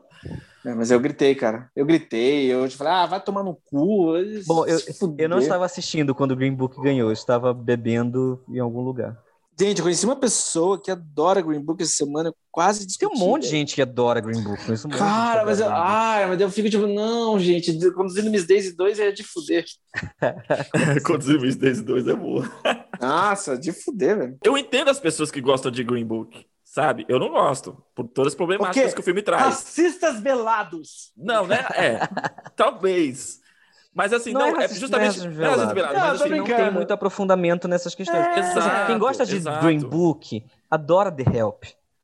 [0.65, 1.71] É, mas eu gritei, cara.
[1.77, 4.15] Eu gritei, eu te falei, ah, vai tomar no cu.
[4.47, 4.79] Bom, eu,
[5.19, 9.19] eu não estava assistindo quando o Green Book ganhou, eu estava bebendo em algum lugar.
[9.59, 13.17] Gente, eu conheci uma pessoa que adora Green Book essa semana, eu quase Tem discuti.
[13.17, 14.61] um monte de gente que adora Green Book.
[14.85, 18.99] um Cara, mas eu, ai, mas eu fico tipo, não, gente, conduzindo Miss Daisy 2
[18.99, 19.65] é de fuder.
[21.07, 22.51] Conduzir Miss Daisy 2 é boa.
[23.01, 24.39] Nossa, de fuder, velho.
[24.43, 26.45] Eu entendo as pessoas que gostam de Green Book,
[26.75, 27.07] sabe?
[27.09, 29.43] Eu não gosto, por todas as problemáticas que o filme traz.
[29.45, 31.13] Racistas velados.
[31.17, 31.65] Não, né?
[31.73, 32.01] É,
[32.57, 33.41] talvez.
[33.95, 35.21] Mas assim, não, é racista, justamente.
[35.21, 38.19] não é não é velado, Não, mas assim, não tem muito aprofundamento nessas questões.
[38.19, 39.65] É, Assim, exato, quem gosta de exato.
[39.65, 41.63] Green Book adora The Help.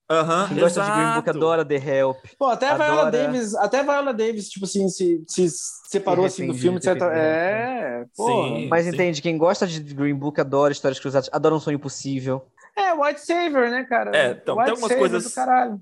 [0.09, 1.39] Aham, Quem gosta de Green Book exato.
[1.39, 2.17] adora The Help.
[2.39, 3.11] Pô, até a Viola Adora.
[3.11, 5.49] Davis, até a Viola Davis, tipo assim, se, se
[5.89, 6.97] separou Se assim do filme, etc.
[7.13, 8.27] É, pô.
[8.27, 8.69] Sim.
[8.69, 12.45] Mas entende, quem gosta de Green Book adora histórias cruzadas, adora um sonho possível.
[12.81, 14.11] É, White Savior, né, cara?
[14.17, 15.35] É, então, tem White algumas Savior coisas-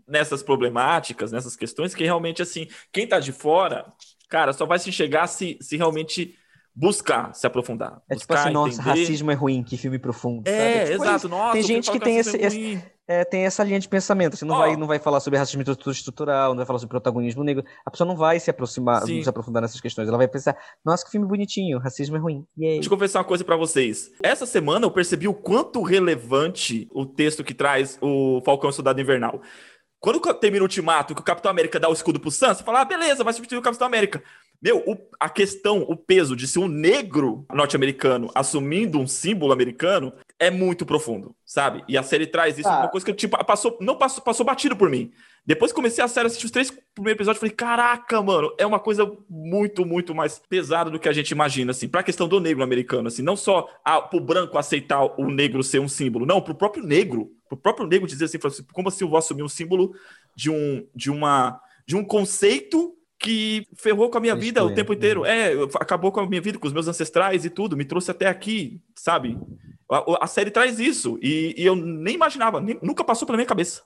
[0.07, 3.87] nessas problemáticas, nessas questões, que realmente, assim, quem tá de fora,
[4.29, 6.37] cara, só vai se enxergar se, se realmente
[6.75, 8.01] buscar se aprofundar.
[8.09, 9.01] É tipo buscar assim, nossa, entender.
[9.01, 10.47] racismo é ruim, que filme profundo.
[10.49, 10.53] É,
[10.87, 10.93] sabe?
[10.93, 11.29] tipo exato.
[11.29, 12.83] Nossa, Tem gente que tem racismo esse- é ruim.
[13.11, 14.37] É, tem essa linha de pensamento.
[14.37, 14.59] Você não, Ó.
[14.59, 17.65] vai, não vai falar sobre racismo estrutural, não vai falar sobre protagonismo negro.
[17.87, 19.23] A pessoa não vai se aproximar, Sim.
[19.23, 20.07] se aprofundar nessas questões.
[20.09, 20.55] Ela vai pensar,
[20.85, 22.45] nossa, que filme bonitinho, racismo é ruim.
[22.59, 22.75] Aí?
[22.75, 24.11] Deixa eu confessar uma coisa pra vocês.
[24.23, 29.41] Essa semana eu percebi o quanto relevante o texto que traz o Falcão Soldado Invernal.
[30.01, 32.83] Quando termina o ultimato, que o Capitão América dá o escudo pro Sam, você fala,
[32.83, 34.23] ah, beleza, vai substituir o Capitão América.
[34.63, 40.13] Meu, o- a questão, o peso de ser um negro norte-americano assumindo um símbolo americano
[40.39, 41.83] é muito profundo, sabe?
[41.89, 42.81] E a série traz isso, Ah.
[42.81, 45.11] uma coisa que tipo, passou, não passou, passou batido por mim.
[45.45, 48.79] Depois que comecei a série, assisti os três primeiros episódios, falei, caraca, mano, é uma
[48.79, 52.63] coisa muito, muito mais pesada do que a gente imagina, assim, pra questão do negro
[52.63, 56.55] americano, assim, não só a, pro branco aceitar o negro ser um símbolo, não, pro
[56.55, 59.93] próprio negro, pro próprio negro dizer assim, assim, como assim eu vou assumir um símbolo
[60.37, 64.71] de um, de uma, de um conceito que ferrou com a minha Isso vida o
[64.71, 65.25] é, tempo inteiro.
[65.25, 68.27] É, acabou com a minha vida, com os meus ancestrais e tudo, me trouxe até
[68.27, 69.37] aqui, sabe?
[69.91, 73.47] A, a série traz isso, e, e eu nem imaginava, nem- nunca passou pela minha
[73.47, 73.83] cabeça.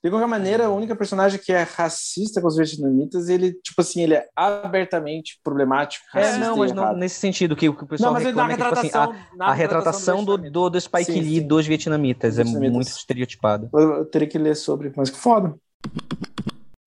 [0.03, 4.03] De qualquer maneira, a única personagem que é racista com os vietnamitas, ele, tipo assim,
[4.03, 6.05] ele é abertamente problemático.
[6.15, 8.53] É, não, mas não nesse sentido, que o que o pessoal Não, mas na reclama
[8.53, 11.47] é que, tipo assim, retratação, a, a retratação do, do, do Spike Sim, Lee sim.
[11.47, 12.75] dos vietnamitas é vietnamitas.
[12.75, 13.69] muito estereotipada.
[13.73, 15.55] Eu, eu teria que ler sobre, mas que foda.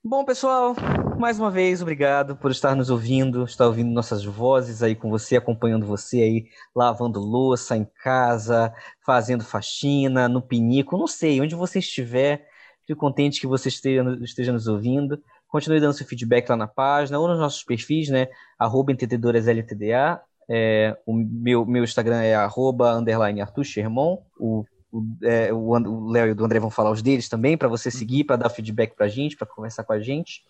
[0.09, 0.73] Bom, pessoal,
[1.19, 5.35] mais uma vez, obrigado por estar nos ouvindo, estar ouvindo nossas vozes aí com você,
[5.35, 8.73] acompanhando você aí, lavando louça em casa,
[9.05, 12.47] fazendo faxina, no pinico, não sei, onde você estiver,
[12.87, 15.21] fico contente que você esteja, esteja nos ouvindo.
[15.47, 18.27] Continue dando seu feedback lá na página ou nos nossos perfis, né?
[18.57, 20.21] Arroba entendedorasltda.
[20.49, 24.17] É, o meu, meu Instagram é arroba underline Arthur Sherman.
[24.39, 28.23] O o, é, Léo e o André vão falar os deles também, para você seguir,
[28.23, 30.41] para dar feedback para a gente, para conversar com a gente.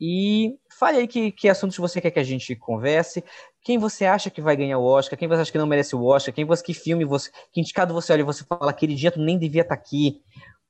[0.00, 3.22] E fale aí que, que assuntos você quer que a gente converse,
[3.62, 6.02] quem você acha que vai ganhar o Oscar, quem você acha que não merece o
[6.04, 9.12] Oscar, quem você, que filme você, que indicado você olha e você fala, aquele dia
[9.12, 10.20] tu nem devia estar tá aqui.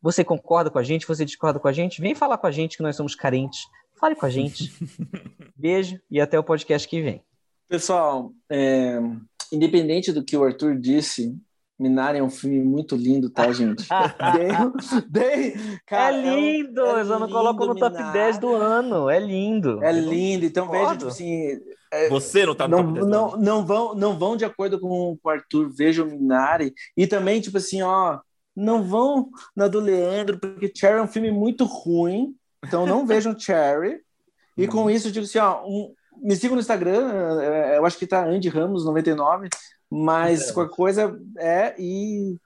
[0.05, 1.99] Você concorda com a gente, você discorda com a gente?
[1.99, 3.63] Vem falar com a gente que nós somos carentes.
[3.99, 4.71] Fale com a gente.
[5.57, 7.23] Beijo e até o podcast que vem.
[7.67, 9.01] Pessoal, é,
[9.51, 11.35] independente do que o Arthur disse,
[11.79, 13.89] Minari é um filme muito lindo, tá, gente?
[15.09, 16.83] bem, bem, cara, é lindo!
[16.83, 19.09] É, é eu não coloco no top 10 do ano.
[19.09, 19.83] É lindo.
[19.83, 20.45] É lindo.
[20.45, 21.59] Então, veja, tipo assim.
[21.91, 24.79] É, Você não tá no não, top 10 não, não, vão, não vão de acordo
[24.79, 26.75] com o Arthur, vejam Minari.
[26.95, 28.21] E também, tipo assim, ó,
[28.55, 32.35] não vão na do Leandro, porque Cherry é um filme muito ruim.
[32.65, 34.01] Então, não vejam Cherry.
[34.57, 37.99] E com isso, eu digo assim, ó, um, me sigam no Instagram, é, eu acho
[37.99, 39.49] que tá Andy Ramos 99.
[39.91, 40.53] Mas é.
[40.53, 42.37] qualquer coisa é e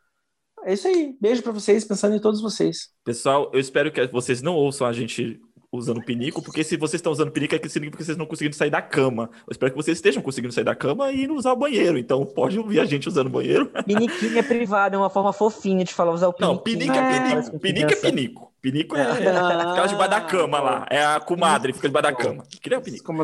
[0.64, 1.16] é isso aí.
[1.20, 2.90] Beijo para vocês, pensando em todos vocês.
[3.04, 5.40] Pessoal, eu espero que vocês não ouçam a gente
[5.70, 8.56] usando pinico, porque se vocês estão usando pinico é que significa que vocês não conseguindo
[8.56, 9.30] sair da cama.
[9.46, 11.98] Eu espero que vocês estejam conseguindo sair da cama e usar o banheiro.
[11.98, 13.66] Então pode ouvir a gente usando o banheiro.
[13.84, 16.54] Piniquinho é privado, é uma forma fofinha de falar usar o pinico.
[16.54, 17.58] Não, pinico é pinico.
[17.58, 18.52] Pinico é pinico.
[18.60, 20.86] Pinico é, é ficar debaixo da cama lá.
[20.90, 22.44] É a comadre, fica debaixo da cama.
[22.60, 23.14] Queria o pinico.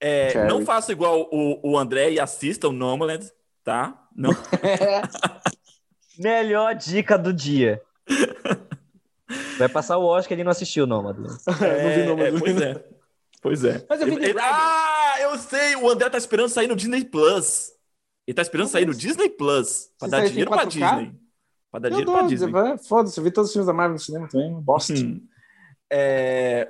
[0.00, 3.26] É, não faça igual o, o André e assista o Nomadland,
[3.64, 4.06] tá?
[4.14, 4.30] Não.
[6.18, 7.82] Melhor dica do dia.
[9.58, 11.36] Vai passar o Oscar ele não assistiu Nomadland.
[11.62, 12.22] É, não vi.
[12.22, 12.84] É, pois é.
[13.42, 13.86] Pois é.
[13.88, 15.76] Mas eu vi ele, Ah, eu sei!
[15.76, 17.72] O André tá esperando sair no Disney Plus.
[18.26, 19.88] Ele tá esperando sair no Disney Plus.
[19.98, 21.14] Pra dar dinheiro pra Disney.
[21.70, 22.52] Pra dar dinheiro pra Disney.
[22.88, 24.52] Foda-se, eu vi todos os filmes da Marvel no cinema também.
[24.60, 24.94] Bosta.
[24.94, 25.20] Hum.
[25.90, 26.68] É,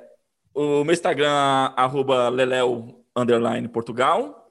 [0.53, 1.31] o meu Instagram,
[1.77, 4.51] arroba Leléo underline Portugal.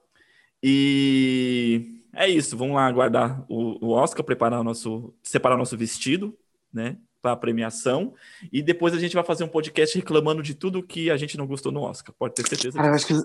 [0.63, 5.77] E é isso, vamos lá aguardar o, o Oscar, preparar o nosso, separar o nosso
[5.77, 6.35] vestido,
[6.73, 6.97] né?
[7.25, 8.13] Para a premiação.
[8.53, 11.47] E depois a gente vai fazer um podcast reclamando de tudo que a gente não
[11.47, 12.13] gostou no Oscar.
[12.19, 12.77] Pode ter certeza.
[12.77, 13.15] Cara, que.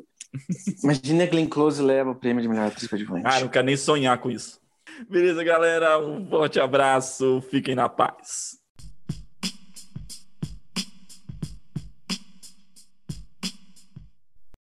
[0.82, 3.26] Imagina Glenn Close leva o prêmio de melhor atriz coadjuvante.
[3.26, 4.58] Ah, não quero nem sonhar com isso.
[5.06, 5.98] Beleza, galera.
[5.98, 7.42] Um forte abraço.
[7.50, 8.59] Fiquem na paz.